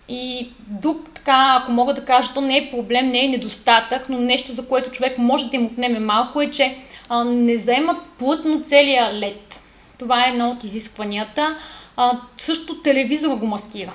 И 0.08 0.48
друг, 0.66 1.08
така, 1.14 1.58
ако 1.62 1.72
мога 1.72 1.94
да 1.94 2.04
кажа, 2.04 2.30
то 2.34 2.40
не 2.40 2.56
е 2.56 2.70
проблем, 2.70 3.10
не 3.10 3.24
е 3.24 3.28
недостатък, 3.28 4.08
но 4.08 4.18
нещо, 4.18 4.52
за 4.52 4.66
което 4.66 4.90
човек 4.90 5.18
може 5.18 5.46
да 5.46 5.56
им 5.56 5.66
отнеме 5.66 5.98
малко 5.98 6.40
е, 6.40 6.50
че 6.50 6.76
а, 7.08 7.24
не 7.24 7.56
заемат 7.56 7.96
плътно 8.18 8.62
целия 8.64 9.14
лед. 9.14 9.60
Това 9.98 10.26
е 10.26 10.28
едно 10.28 10.50
от 10.50 10.64
изискванията. 10.64 11.56
А, 11.96 12.20
също 12.36 12.80
телевизора 12.80 13.36
го 13.36 13.46
маскира 13.46 13.92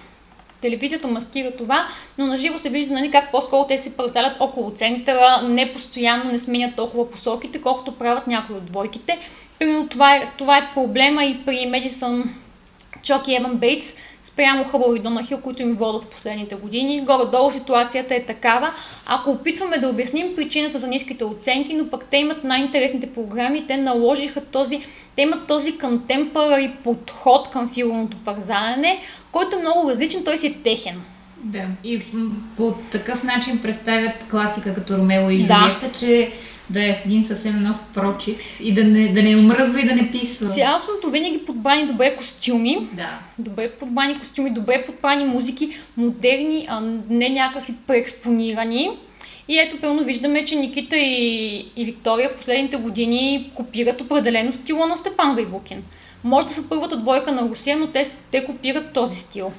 телевизията 0.66 1.08
маскира 1.08 1.52
това, 1.52 1.88
но 2.18 2.26
на 2.26 2.38
живо 2.38 2.58
се 2.58 2.70
вижда 2.70 2.94
нали, 2.94 3.12
как 3.12 3.32
по-скоро 3.32 3.68
те 3.68 3.78
се 3.78 3.98
представят 3.98 4.38
около 4.40 4.72
центъра, 4.72 5.42
не 5.44 5.74
постоянно 5.74 6.32
не 6.32 6.40
сменят 6.40 6.76
толкова 6.76 7.12
посоките, 7.12 7.62
колкото 7.62 7.92
правят 7.92 8.28
някои 8.28 8.56
от 8.56 8.66
двойките. 8.66 9.20
Примерно 9.60 9.88
това 9.88 10.16
е, 10.16 10.32
това 10.38 10.58
е 10.58 10.70
проблема 10.74 11.26
и 11.26 11.46
при 11.46 11.66
Медисън 11.66 12.36
Чок 13.06 13.28
и 13.28 13.36
Еван 13.36 13.58
Бейтс 13.58 13.94
спрямо 14.24 14.64
Хъбъл 14.64 14.96
и 14.96 15.00
Донахил, 15.00 15.38
които 15.38 15.62
им 15.62 15.76
водят 15.76 16.04
в 16.04 16.10
последните 16.10 16.56
години. 16.56 17.02
Горе-долу 17.02 17.52
ситуацията 17.52 18.16
е 18.16 18.26
такава. 18.26 18.74
Ако 19.06 19.32
опитваме 19.32 19.78
да 19.78 19.90
обясним 19.90 20.36
причината 20.36 20.80
за 20.80 20.88
ниските 20.88 21.26
оценки, 21.26 21.74
но 21.74 21.90
пък 21.90 22.08
те 22.08 22.18
имат 22.18 22.44
най-интересните 22.44 23.14
програми, 23.14 23.68
те 23.68 23.78
наложиха 23.78 24.42
този, 24.42 24.82
те 25.16 25.22
имат 25.22 25.48
този 25.48 25.78
контемпорари 25.78 26.72
подход 26.84 27.50
към 27.50 27.74
фигурното 27.74 28.18
парзалене, 28.18 29.00
който 29.32 29.56
е 29.56 29.60
много 29.60 29.90
различен, 29.90 30.24
той 30.24 30.38
си 30.38 30.48
е 30.48 30.54
техен. 30.64 31.02
Да, 31.44 31.64
и 31.84 32.02
по 32.58 32.74
такъв 32.92 33.24
начин 33.24 33.62
представят 33.62 34.24
класика 34.32 34.76
като 34.76 34.98
Ромео 34.98 35.30
и 35.30 35.38
Жулиета, 35.38 35.80
да. 35.84 36.00
че 36.00 36.32
да 36.70 36.84
е 36.84 37.02
един 37.06 37.26
съвсем 37.26 37.62
нов 37.62 37.84
прочит 37.94 38.38
и 38.60 38.74
да 38.74 38.84
не, 38.84 39.14
да 39.14 39.24
не 39.24 39.38
омръзва 39.38 39.82
и 39.82 39.86
да 39.86 39.96
не 39.96 40.12
писва. 40.12 40.48
Цялостното 40.48 41.10
винаги 41.12 41.46
подбрани 41.46 41.88
добре 41.88 42.16
костюми. 42.16 42.88
Да. 42.94 43.20
Добре 43.40 43.70
подбрани 43.70 44.20
костюми, 44.20 44.50
добре 44.50 44.84
подбрани 44.86 45.26
музики, 45.26 45.78
модерни, 45.98 46.66
а 46.70 46.82
не 47.10 47.30
някакви 47.30 47.74
преекспонирани. 47.88 48.90
И 49.48 49.60
ето, 49.60 49.78
пълно 49.82 50.04
виждаме, 50.04 50.46
че 50.46 50.56
Никита 50.56 50.98
и, 50.98 51.66
и 51.76 51.86
Виктория 51.86 52.30
в 52.30 52.36
последните 52.36 52.78
години 52.78 53.52
копират 53.56 54.02
определено 54.02 54.52
стила 54.52 54.88
на 54.88 54.98
Степан 54.98 55.36
Вейбукин. 55.36 55.84
Може 56.24 56.48
да 56.48 56.54
са 56.54 56.70
първата 56.70 56.98
двойка 56.98 57.32
на 57.32 57.42
Русия, 57.42 57.78
но 57.78 57.88
те, 57.88 58.10
те 58.32 58.46
копират 58.46 58.94
този 58.94 59.16
стил. 59.16 59.52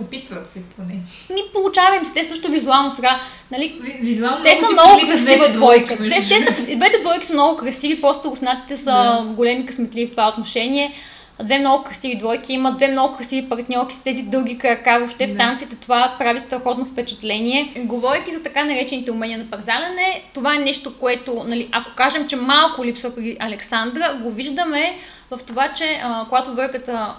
Опитват 0.00 0.50
се 0.50 0.62
поне. 0.76 0.94
Ми 1.30 1.40
получава 1.52 1.96
им 1.96 2.04
се, 2.04 2.12
те 2.12 2.24
също 2.24 2.48
визуално 2.48 2.90
сега. 2.90 3.20
Нали? 3.50 3.80
Визуално 4.00 4.42
те 4.42 4.56
са 4.56 4.72
много 4.72 5.06
красива 5.08 5.48
двойка. 5.48 5.96
Те, 5.96 6.08
те 6.08 6.22
са, 6.22 6.76
двете 6.76 6.98
двойки 7.00 7.26
са 7.26 7.32
много 7.32 7.56
красиви, 7.56 8.00
просто 8.00 8.30
руснаците 8.30 8.76
са 8.76 8.90
да. 8.90 9.24
големи 9.36 9.66
късметли 9.66 10.06
в 10.06 10.10
това 10.10 10.28
отношение. 10.28 10.94
Две 11.42 11.58
много 11.58 11.84
красиви 11.84 12.18
двойки, 12.18 12.52
има 12.52 12.72
две 12.72 12.88
много 12.88 13.16
красиви 13.16 13.48
партньорки 13.48 13.94
с 13.94 13.98
тези 13.98 14.22
дълги 14.22 14.58
крака. 14.58 14.98
Въобще 14.98 15.26
да. 15.26 15.34
в 15.34 15.36
танците 15.36 15.76
това 15.76 16.14
прави 16.18 16.40
страхотно 16.40 16.84
впечатление. 16.84 17.72
Говорейки 17.76 18.32
за 18.32 18.42
така 18.42 18.64
наречените 18.64 19.10
умения 19.10 19.38
на 19.38 19.44
парзаляне, 19.44 20.22
това 20.34 20.54
е 20.54 20.58
нещо, 20.58 20.98
което, 20.98 21.44
нали, 21.46 21.68
ако 21.72 21.90
кажем, 21.96 22.28
че 22.28 22.36
малко 22.36 22.84
липсва 22.84 23.14
при 23.14 23.36
Александра, 23.40 24.20
го 24.22 24.30
виждаме 24.30 24.98
в 25.30 25.40
това, 25.46 25.72
че 25.72 26.00
а, 26.02 26.24
когато 26.24 26.52
двойката 26.52 27.14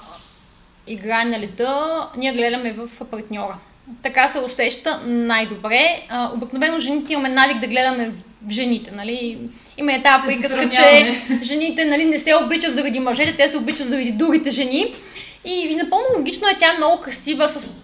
играе 0.90 1.26
на 1.26 1.40
леда, 1.40 2.08
ние 2.18 2.34
гледаме 2.34 2.74
в 2.74 3.06
партньора. 3.06 3.56
Така 4.04 4.28
се 4.28 4.40
усеща 4.40 5.02
най-добре. 5.06 6.02
А, 6.10 6.32
обикновено 6.34 6.80
жените 6.80 7.14
имаме 7.14 7.30
навик 7.30 7.60
да 7.60 7.68
гледаме 7.68 8.12
в 8.48 8.52
жените, 8.52 8.92
нали? 8.92 9.38
Има 9.78 9.94
е 9.94 10.02
тази 10.02 10.28
приказка, 10.28 10.70
че 10.70 11.16
жените 11.44 11.86
нали, 11.86 12.06
не 12.06 12.20
се 12.20 12.36
обичат 12.36 12.76
заради 12.76 13.00
мъжете, 13.00 13.36
те 13.36 13.50
се 13.50 13.58
обичат 13.58 13.88
заради 13.88 14.12
другите 14.12 14.50
жени. 14.50 14.96
И, 15.46 15.76
напълно 15.76 16.06
логично 16.18 16.48
е, 16.48 16.58
тя 16.60 16.74
е 16.74 16.78
много 16.78 17.02
красива 17.02 17.50
с 17.50 17.78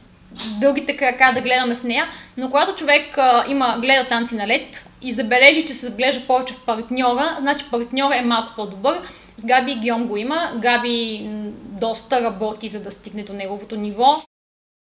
дългите 0.61 0.97
крака 0.97 1.31
да 1.35 1.41
гледаме 1.41 1.75
в 1.75 1.83
нея, 1.83 2.07
но 2.37 2.49
когато 2.49 2.75
човек 2.75 3.17
а, 3.17 3.43
има, 3.47 3.77
гледа 3.81 4.07
танци 4.07 4.35
на 4.35 4.47
лед 4.47 4.87
и 5.01 5.13
забележи, 5.13 5.65
че 5.65 5.73
се 5.73 5.89
глежда 5.91 6.27
повече 6.27 6.53
в 6.53 6.65
партньора, 6.65 7.37
значи 7.39 7.65
партньора 7.71 8.15
е 8.17 8.21
малко 8.21 8.53
по-добър 8.55 9.01
Габи 9.45 9.71
и 9.71 9.79
Гиом 9.79 10.07
го 10.07 10.17
има. 10.17 10.51
Габи 10.61 11.21
доста 11.79 12.21
работи, 12.21 12.69
за 12.69 12.79
да 12.79 12.91
стигне 12.91 13.23
до 13.23 13.33
неговото 13.33 13.75
ниво. 13.75 14.23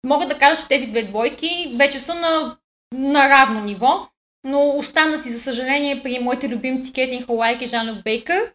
Мога 0.06 0.26
да 0.26 0.38
кажа, 0.38 0.60
че 0.60 0.68
тези 0.68 0.86
две 0.86 1.02
двойки 1.02 1.72
вече 1.76 2.00
са 2.00 2.14
на, 2.14 2.56
на 2.94 3.28
равно 3.28 3.60
ниво, 3.60 4.08
но 4.44 4.76
остана 4.76 5.18
си, 5.18 5.30
за 5.30 5.40
съжаление, 5.40 6.02
при 6.02 6.18
моите 6.18 6.48
любимци 6.48 6.92
Кетин 6.92 7.26
Халайк 7.26 7.62
и 7.62 7.66
Жанов 7.66 8.02
Бейкър. 8.02 8.52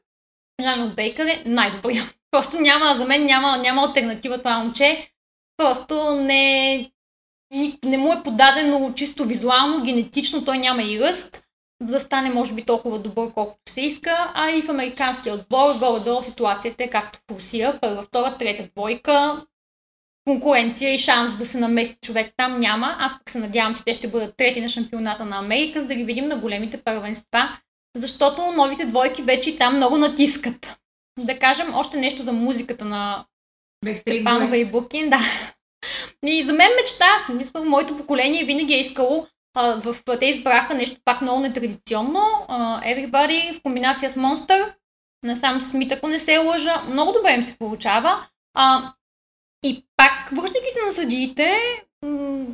Жанов 0.61 0.95
Бейкър 0.95 1.25
е 1.25 1.43
най-добрия. 1.45 2.03
Просто 2.31 2.61
няма, 2.61 2.95
за 2.95 3.05
мен 3.05 3.25
няма, 3.25 3.57
няма 3.57 3.81
альтернатива 3.81 4.37
това 4.37 4.59
момче. 4.59 5.11
Просто 5.57 6.15
не, 6.15 6.91
не 7.85 7.97
му 7.97 8.13
е 8.13 8.23
подадено 8.23 8.93
чисто 8.93 9.25
визуално, 9.25 9.83
генетично, 9.83 10.45
той 10.45 10.57
няма 10.57 10.83
и 10.83 10.99
ръст 10.99 11.43
да 11.81 11.99
стане 11.99 12.29
може 12.29 12.53
би 12.53 12.65
толкова 12.65 12.99
добър, 12.99 13.33
колкото 13.33 13.71
се 13.71 13.81
иска, 13.81 14.31
а 14.33 14.51
и 14.51 14.61
в 14.61 14.69
американския 14.69 15.35
отбор 15.35 15.79
горе-долу 15.79 16.23
ситуацията 16.23 16.83
е 16.83 16.89
както 16.89 17.19
в 17.19 17.35
Русия, 17.35 17.79
първа, 17.81 18.01
втора, 18.01 18.37
трета 18.37 18.67
двойка, 18.75 19.45
конкуренция 20.25 20.93
и 20.93 20.97
шанс 20.97 21.37
да 21.37 21.45
се 21.45 21.57
намести 21.57 21.97
човек 22.01 22.33
там 22.37 22.59
няма. 22.59 22.95
Аз 22.99 23.13
пък 23.13 23.29
се 23.29 23.39
надявам, 23.39 23.75
че 23.75 23.83
те 23.83 23.93
ще 23.93 24.07
бъдат 24.07 24.37
трети 24.37 24.61
на 24.61 24.69
шампионата 24.69 25.25
на 25.25 25.39
Америка, 25.39 25.79
за 25.79 25.85
да 25.85 25.95
ги 25.95 26.03
видим 26.03 26.27
на 26.27 26.37
големите 26.37 26.77
първенства, 26.77 27.57
защото 27.97 28.51
новите 28.51 28.85
двойки 28.85 29.21
вече 29.21 29.49
и 29.49 29.57
там 29.57 29.75
много 29.75 29.97
натискат. 29.97 30.75
Да 31.19 31.39
кажем 31.39 31.73
още 31.75 31.97
нещо 31.97 32.21
за 32.21 32.33
музиката 32.33 32.85
на 32.85 33.25
Степанова 33.93 34.57
и 34.57 34.65
Букин. 34.65 35.09
Да. 35.09 35.19
И 36.25 36.43
за 36.43 36.53
мен 36.53 36.71
мечта, 36.75 37.19
смисъл, 37.25 37.65
моето 37.65 37.97
поколение 37.97 38.45
винаги 38.45 38.73
е 38.73 38.79
искало 38.79 39.27
а, 39.53 39.81
в, 39.81 39.95
те 40.19 40.25
избраха 40.25 40.75
нещо 40.75 41.01
пак 41.05 41.21
много 41.21 41.39
нетрадиционно. 41.39 42.25
А, 42.47 42.81
Everybody 42.81 43.53
в 43.53 43.61
комбинация 43.61 44.09
с 44.09 44.13
Monster. 44.13 44.73
Насам 45.23 45.61
Смит, 45.61 45.91
ако 45.91 46.07
не 46.07 46.19
се 46.19 46.37
лъжа. 46.37 46.81
Много 46.81 47.11
добре 47.11 47.33
им 47.33 47.43
се 47.43 47.57
получава. 47.57 48.27
А, 48.53 48.93
и 49.63 49.85
пак, 49.97 50.29
връщайки 50.31 50.69
се 50.73 50.85
на 50.85 50.91
съдиите, 50.91 51.57
м- 52.05 52.45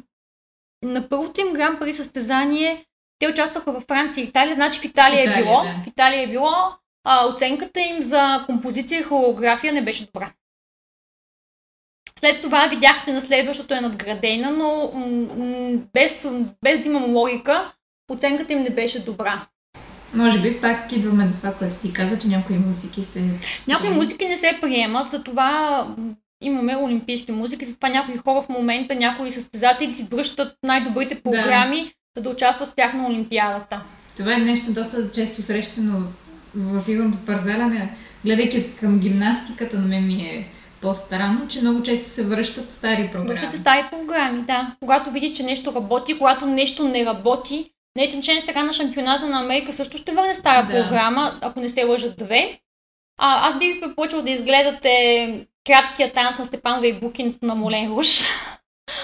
на 0.83 1.09
първото 1.09 1.41
им 1.41 1.53
гран 1.53 1.77
при 1.79 1.93
състезание 1.93 2.85
те 3.19 3.27
участваха 3.27 3.71
във 3.71 3.83
Франция 3.83 4.23
и 4.23 4.27
Италия, 4.27 4.53
значи 4.53 4.79
в 4.79 4.85
Италия, 4.85 5.23
Италия 5.23 5.39
е 5.39 5.43
било. 5.43 5.63
Да. 5.63 5.83
В 5.83 5.87
Италия 5.87 6.21
е 6.21 6.27
било. 6.27 6.51
А, 7.03 7.27
оценката 7.27 7.81
им 7.81 8.03
за 8.03 8.43
композиция 8.45 8.99
и 8.99 9.03
хореография 9.03 9.73
не 9.73 9.81
беше 9.81 10.05
добра. 10.05 10.31
След 12.19 12.41
това 12.41 12.67
видяхте 12.67 13.13
на 13.13 13.21
следващото 13.21 13.73
е 13.73 13.81
надградена, 13.81 14.51
но 14.51 14.91
без, 15.93 16.27
без 16.63 16.79
да 16.79 16.89
имам 16.89 17.13
логика, 17.13 17.71
оценката 18.11 18.53
им 18.53 18.61
не 18.61 18.69
беше 18.69 18.99
добра. 18.99 19.45
Може 20.13 20.41
би 20.41 20.61
пак 20.61 20.91
идваме 20.91 21.25
до 21.25 21.33
това, 21.33 21.53
което 21.53 21.75
ти 21.75 21.93
каза, 21.93 22.17
че 22.17 22.27
някои 22.27 22.57
музики 22.57 23.03
се... 23.03 23.21
Някои 23.67 23.89
музики 23.89 24.25
не 24.25 24.37
се 24.37 24.57
приемат, 24.61 25.09
затова 25.09 25.87
имаме 26.41 26.75
олимпийски 26.75 27.31
музики, 27.31 27.65
затова 27.65 27.89
някои 27.89 28.17
хора 28.17 28.41
в 28.41 28.49
момента, 28.49 28.95
някои 28.95 29.31
състезатели 29.31 29.91
си 29.91 30.07
връщат 30.11 30.57
най-добрите 30.63 31.21
програми, 31.21 31.81
да. 31.83 31.91
за 32.17 32.23
да 32.23 32.29
участват 32.29 32.69
с 32.69 32.73
тях 32.75 32.93
на 32.93 33.07
Олимпиадата. 33.07 33.81
Това 34.17 34.33
е 34.33 34.37
нещо 34.37 34.71
доста 34.71 35.11
често 35.11 35.41
срещано 35.41 36.03
в 36.55 36.81
фигурното 36.81 37.17
парзаляне. 37.25 37.95
Гледайки 38.25 38.71
към 38.71 38.99
гимнастиката, 38.99 39.79
на 39.79 39.87
мен 39.87 40.07
ми 40.07 40.13
е 40.13 40.47
по-странно, 40.85 41.47
че 41.47 41.61
много 41.61 41.83
често 41.83 42.07
се 42.07 42.23
връщат 42.23 42.71
стари 42.71 43.09
програми. 43.11 43.27
Връщат 43.27 43.51
се 43.51 43.57
стари 43.57 43.85
програми, 43.91 44.41
да. 44.41 44.75
Когато 44.79 45.11
видиш, 45.11 45.31
че 45.31 45.43
нещо 45.43 45.73
работи, 45.75 46.17
когато 46.17 46.45
нещо 46.45 46.87
не 46.87 47.05
работи, 47.05 47.71
Нейтан 47.97 48.21
Чен 48.21 48.41
сега 48.41 48.63
на 48.63 48.73
шампионата 48.73 49.27
на 49.29 49.39
Америка 49.39 49.73
също 49.73 49.97
ще 49.97 50.11
върне 50.11 50.35
стара 50.35 50.67
да. 50.67 50.73
програма, 50.73 51.39
ако 51.41 51.59
не 51.59 51.69
се 51.69 51.83
лъжат 51.83 52.17
две. 52.17 52.59
А, 53.19 53.49
аз 53.49 53.57
бих 53.57 53.81
препоръчал 53.81 54.21
да 54.21 54.31
изгледате 54.31 55.47
краткия 55.67 56.13
танц 56.13 56.37
на 56.37 56.45
Степан 56.45 56.81
Вейбукин 56.81 57.39
на 57.41 57.55
Молен 57.55 57.91
Руш. 57.91 58.23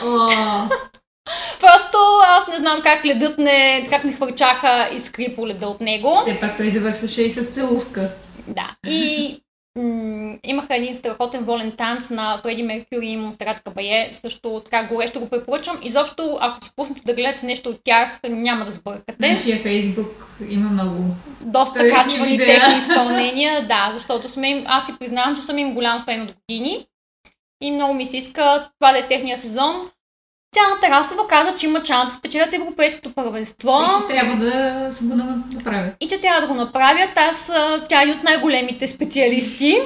Oh. 0.02 0.70
Просто 1.60 1.98
аз 2.28 2.48
не 2.48 2.58
знам 2.58 2.82
как 2.82 3.06
ледът 3.06 3.38
не, 3.38 3.88
как 3.90 4.03
не 4.03 4.14
хвърчаха 4.14 4.90
искри 4.94 5.36
по 5.36 5.48
леда 5.48 5.68
от 5.68 5.82
него. 5.82 6.22
Все 6.22 6.40
пак 6.40 6.58
той 6.58 6.70
завършваше 6.70 7.22
и 7.22 7.32
с 7.32 7.44
целувка. 7.44 8.10
Да. 8.48 8.76
И 8.88 9.41
м- 9.76 10.38
имаха 10.43 10.76
един 10.76 10.95
страхотен 10.95 11.43
волен 11.43 11.72
танц 11.72 12.10
на 12.10 12.38
Фреди 12.38 12.64
Меркюри 12.64 13.07
и 13.07 13.18
Монсерат 13.18 13.64
Кабае. 13.64 14.10
Също 14.11 14.61
така 14.65 14.84
горещо 14.84 15.19
го 15.19 15.30
препоръчвам. 15.30 15.80
Изобщо, 15.84 16.38
ако 16.41 16.64
си 16.64 16.72
пуснете 16.76 17.02
да 17.06 17.14
гледате 17.14 17.45
нещо 17.45 17.69
от 17.69 17.80
тях, 17.84 18.19
няма 18.30 18.65
да 18.65 18.72
сбъркате. 18.72 19.30
Нашия 19.30 19.57
Фейсбук 19.57 20.26
има 20.49 20.69
много. 20.69 21.03
Доста 21.41 21.89
качвани 21.89 22.38
техни 22.38 22.77
изпълнения, 22.77 23.68
да, 23.68 23.91
защото 23.93 24.30
сме 24.30 24.49
им, 24.49 24.64
аз 24.68 24.85
си 24.85 24.93
признавам, 24.99 25.35
че 25.35 25.41
съм 25.41 25.57
им 25.57 25.73
голям 25.73 26.03
фен 26.06 26.22
от 26.22 26.34
години. 26.34 26.88
И 27.64 27.72
много 27.72 27.93
ми 27.93 28.06
се 28.06 28.18
иска 28.18 28.69
това 28.80 28.91
да 28.91 28.99
е 28.99 29.07
техния 29.07 29.38
сезон. 29.38 29.89
Тя 30.56 30.68
на 30.68 30.80
Тарасова 30.80 31.28
каза, 31.28 31.56
че 31.56 31.65
има 31.65 31.86
шанс 31.86 32.06
да 32.06 32.19
спечелят 32.19 32.53
европейското 32.53 33.14
първенство. 33.14 33.72
И 33.72 34.02
че 34.02 34.07
трябва 34.07 34.36
да 34.36 34.91
го 35.02 35.15
направят. 35.56 35.95
И 35.99 36.07
че 36.07 36.22
трябва 36.22 36.41
да 36.41 36.48
го 36.48 36.53
направят. 36.53 37.10
Аз, 37.15 37.52
тя 37.90 38.03
е 38.03 38.11
от 38.11 38.23
най-големите 38.23 38.88
специалисти. 38.88 39.82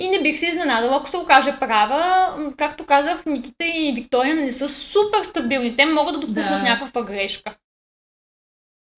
И 0.00 0.08
не 0.08 0.22
бих 0.22 0.38
се 0.38 0.46
изненадала, 0.46 0.96
ако 0.96 1.10
се 1.10 1.16
окаже 1.16 1.56
права. 1.60 2.34
Както 2.56 2.86
казах, 2.86 3.26
Никита 3.26 3.64
и 3.64 3.92
Виктория 3.96 4.34
не 4.34 4.52
са 4.52 4.68
супер 4.68 5.22
стабилни. 5.22 5.76
Те 5.76 5.86
могат 5.86 6.14
да 6.14 6.20
допуснат 6.20 6.62
да. 6.62 6.70
някаква 6.70 7.02
грешка. 7.02 7.54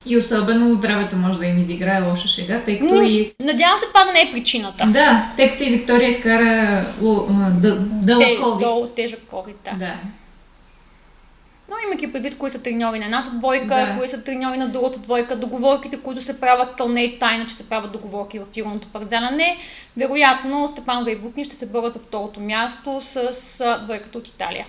И 0.07 0.19
особено 0.19 0.73
здравето 0.73 1.17
може 1.17 1.39
да 1.39 1.47
им 1.47 1.59
изиграе 1.59 2.03
лоша 2.03 2.29
шега, 2.29 2.63
тъй 2.65 2.79
като 2.79 3.03
и... 3.03 3.35
Надявам 3.41 3.79
се 3.79 3.87
това 3.87 4.05
да 4.05 4.13
не 4.13 4.21
е 4.21 4.33
причината. 4.33 4.87
Да, 4.87 5.33
тъй 5.37 5.51
като 5.51 5.63
и 5.63 5.71
Виктория 5.71 6.11
изкара 6.11 6.85
дълъг 8.03 8.39
COVID. 8.39 8.95
Тежък 8.95 9.21
COVID, 9.31 9.55
да. 9.65 9.71
да. 9.79 9.95
Но 11.69 11.77
имайки 11.85 12.13
предвид 12.13 12.39
кои 12.39 12.51
са 12.51 12.63
треньори 12.63 12.99
на 12.99 13.05
едната 13.05 13.31
двойка, 13.31 13.67
да. 13.67 13.95
кои 13.99 14.09
са 14.09 14.23
треньори 14.23 14.57
на 14.57 14.69
другата 14.69 14.99
двойка, 14.99 15.37
договорките, 15.37 15.97
които 15.97 16.23
се 16.23 16.41
правят, 16.41 16.77
то 16.77 16.89
не 16.89 17.05
е 17.05 17.19
тайна, 17.19 17.47
че 17.47 17.55
се 17.55 17.69
правят 17.69 17.93
договорки 17.93 18.39
в 18.39 18.47
фирмното 18.55 18.89
парзаляне. 18.89 19.59
Вероятно 19.97 20.69
Степан 20.69 21.05
Вейбукни 21.05 21.45
ще 21.45 21.57
се 21.57 21.67
борят 21.67 21.95
за 21.95 21.99
второто 21.99 22.41
място 22.41 23.01
с 23.01 23.79
двойката 23.85 24.19
от 24.19 24.29
Италия. 24.29 24.67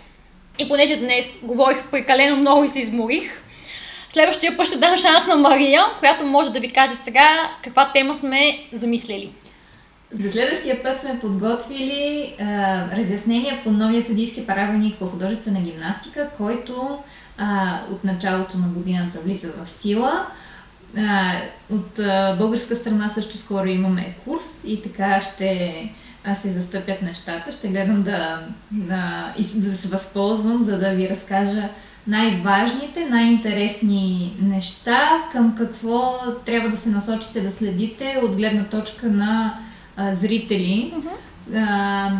И 0.59 0.67
понеже 0.69 0.95
днес 0.95 1.33
говорих 1.43 1.83
прекалено 1.91 2.37
много 2.37 2.63
и 2.63 2.69
се 2.69 2.79
изморих, 2.79 3.43
следващия 4.09 4.57
път 4.57 4.67
ще 4.67 4.77
дам 4.77 4.97
шанс 4.97 5.27
на 5.27 5.35
Мария, 5.35 5.81
която 5.99 6.25
може 6.25 6.51
да 6.51 6.59
ви 6.59 6.73
каже 6.73 6.95
сега 6.95 7.51
каква 7.63 7.91
тема 7.91 8.13
сме 8.13 8.67
замислили. 8.71 9.31
За 10.11 10.31
следващия 10.31 10.83
път 10.83 10.99
сме 10.99 11.19
подготвили 11.19 12.35
а, 12.39 12.45
разяснения 12.97 13.63
по 13.63 13.71
новия 13.71 14.03
съдийски 14.03 14.47
правилник 14.47 14.99
по 14.99 15.07
художествена 15.07 15.61
гимнастика, 15.61 16.29
който 16.37 16.97
а, 17.37 17.79
от 17.91 18.03
началото 18.03 18.57
на 18.57 18.67
годината 18.67 19.19
влиза 19.19 19.51
в 19.63 19.69
сила. 19.69 20.27
А, 20.97 21.31
от 21.69 21.99
а, 21.99 22.35
българска 22.35 22.75
страна 22.75 23.09
също 23.09 23.37
скоро 23.37 23.67
имаме 23.67 24.15
курс 24.25 24.61
и 24.65 24.81
така 24.81 25.21
ще 25.21 25.91
а, 26.25 26.35
се 26.35 26.53
застъпят 26.53 27.01
нещата. 27.01 27.51
Ще 27.51 27.67
гледам 27.67 28.03
да, 28.03 28.39
да, 28.71 29.33
да 29.55 29.77
се 29.77 29.87
възползвам, 29.87 30.61
за 30.61 30.79
да 30.79 30.89
ви 30.89 31.09
разкажа 31.09 31.69
най-важните, 32.07 33.05
най-интересни 33.09 34.33
неща, 34.41 35.09
към 35.31 35.55
какво 35.55 36.13
трябва 36.45 36.69
да 36.69 36.77
се 36.77 36.89
насочите 36.89 37.41
да 37.41 37.51
следите 37.51 38.19
от 38.23 38.35
гледна 38.35 38.63
точка 38.63 39.07
на 39.07 39.59
а, 39.97 40.13
зрители. 40.13 40.93
Uh-huh. 40.95 41.09
А, 41.55 42.11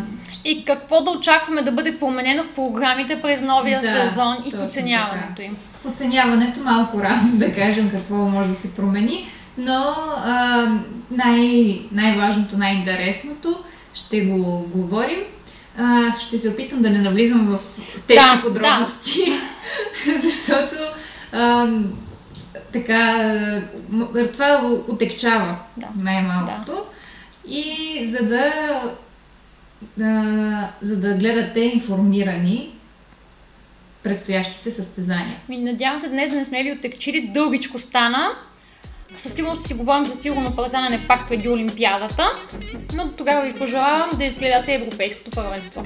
и 0.44 0.64
какво 0.64 1.02
да 1.02 1.10
очакваме 1.10 1.62
да 1.62 1.72
бъде 1.72 1.98
променено 1.98 2.42
в 2.44 2.54
програмите 2.54 3.22
през 3.22 3.40
новия 3.40 3.80
да, 3.80 3.88
сезон 3.88 4.36
и 4.46 4.50
в 4.50 4.66
оценяването 4.66 5.28
така. 5.28 5.42
им? 5.42 5.56
В 5.72 5.86
оценяването 5.86 6.60
малко 6.60 7.02
рано 7.02 7.30
да 7.32 7.52
кажем 7.52 7.90
какво 7.90 8.14
може 8.14 8.48
да 8.48 8.54
се 8.54 8.74
промени, 8.74 9.28
но 9.58 9.94
а, 10.24 10.66
най- 11.10 11.80
най-важното, 11.92 12.58
най-интересното 12.58 13.58
ще 13.94 14.20
го 14.20 14.68
говорим. 14.74 15.20
А, 15.78 16.18
ще 16.18 16.38
се 16.38 16.48
опитам 16.48 16.82
да 16.82 16.90
не 16.90 16.98
навлизам 16.98 17.46
в 17.46 17.58
тежки 18.06 18.36
да, 18.36 18.42
подробности, 18.42 19.24
да. 20.06 20.20
защото 20.22 20.74
а, 21.32 21.66
така 22.72 23.24
това 24.32 24.60
отекчава 24.88 25.56
да. 25.76 25.86
най-малкото. 25.96 26.72
Да 26.72 26.97
и 27.48 28.06
за 28.10 28.24
да, 28.24 28.52
да, 29.96 30.72
за 30.82 30.96
да 30.96 31.14
гледате 31.14 31.60
информирани 31.60 32.72
предстоящите 34.02 34.70
състезания. 34.70 35.36
Ми 35.48 35.58
надявам 35.58 36.00
се 36.00 36.08
днес 36.08 36.30
да 36.30 36.36
не 36.36 36.44
сме 36.44 36.62
ви 36.62 36.72
отекчили, 36.72 37.30
дългичко 37.34 37.78
стана. 37.78 38.28
Със 39.16 39.32
сигурност 39.32 39.66
си 39.66 39.74
говорим 39.74 40.06
за 40.06 40.16
фигурно 40.16 40.56
парзане 40.56 41.04
пак 41.08 41.28
преди 41.28 41.48
Олимпиадата, 41.48 42.30
но 42.94 43.12
тогава 43.12 43.46
ви 43.46 43.58
пожелавам 43.58 44.10
да 44.18 44.24
изгледате 44.24 44.74
Европейското 44.74 45.30
първенство. 45.30 45.84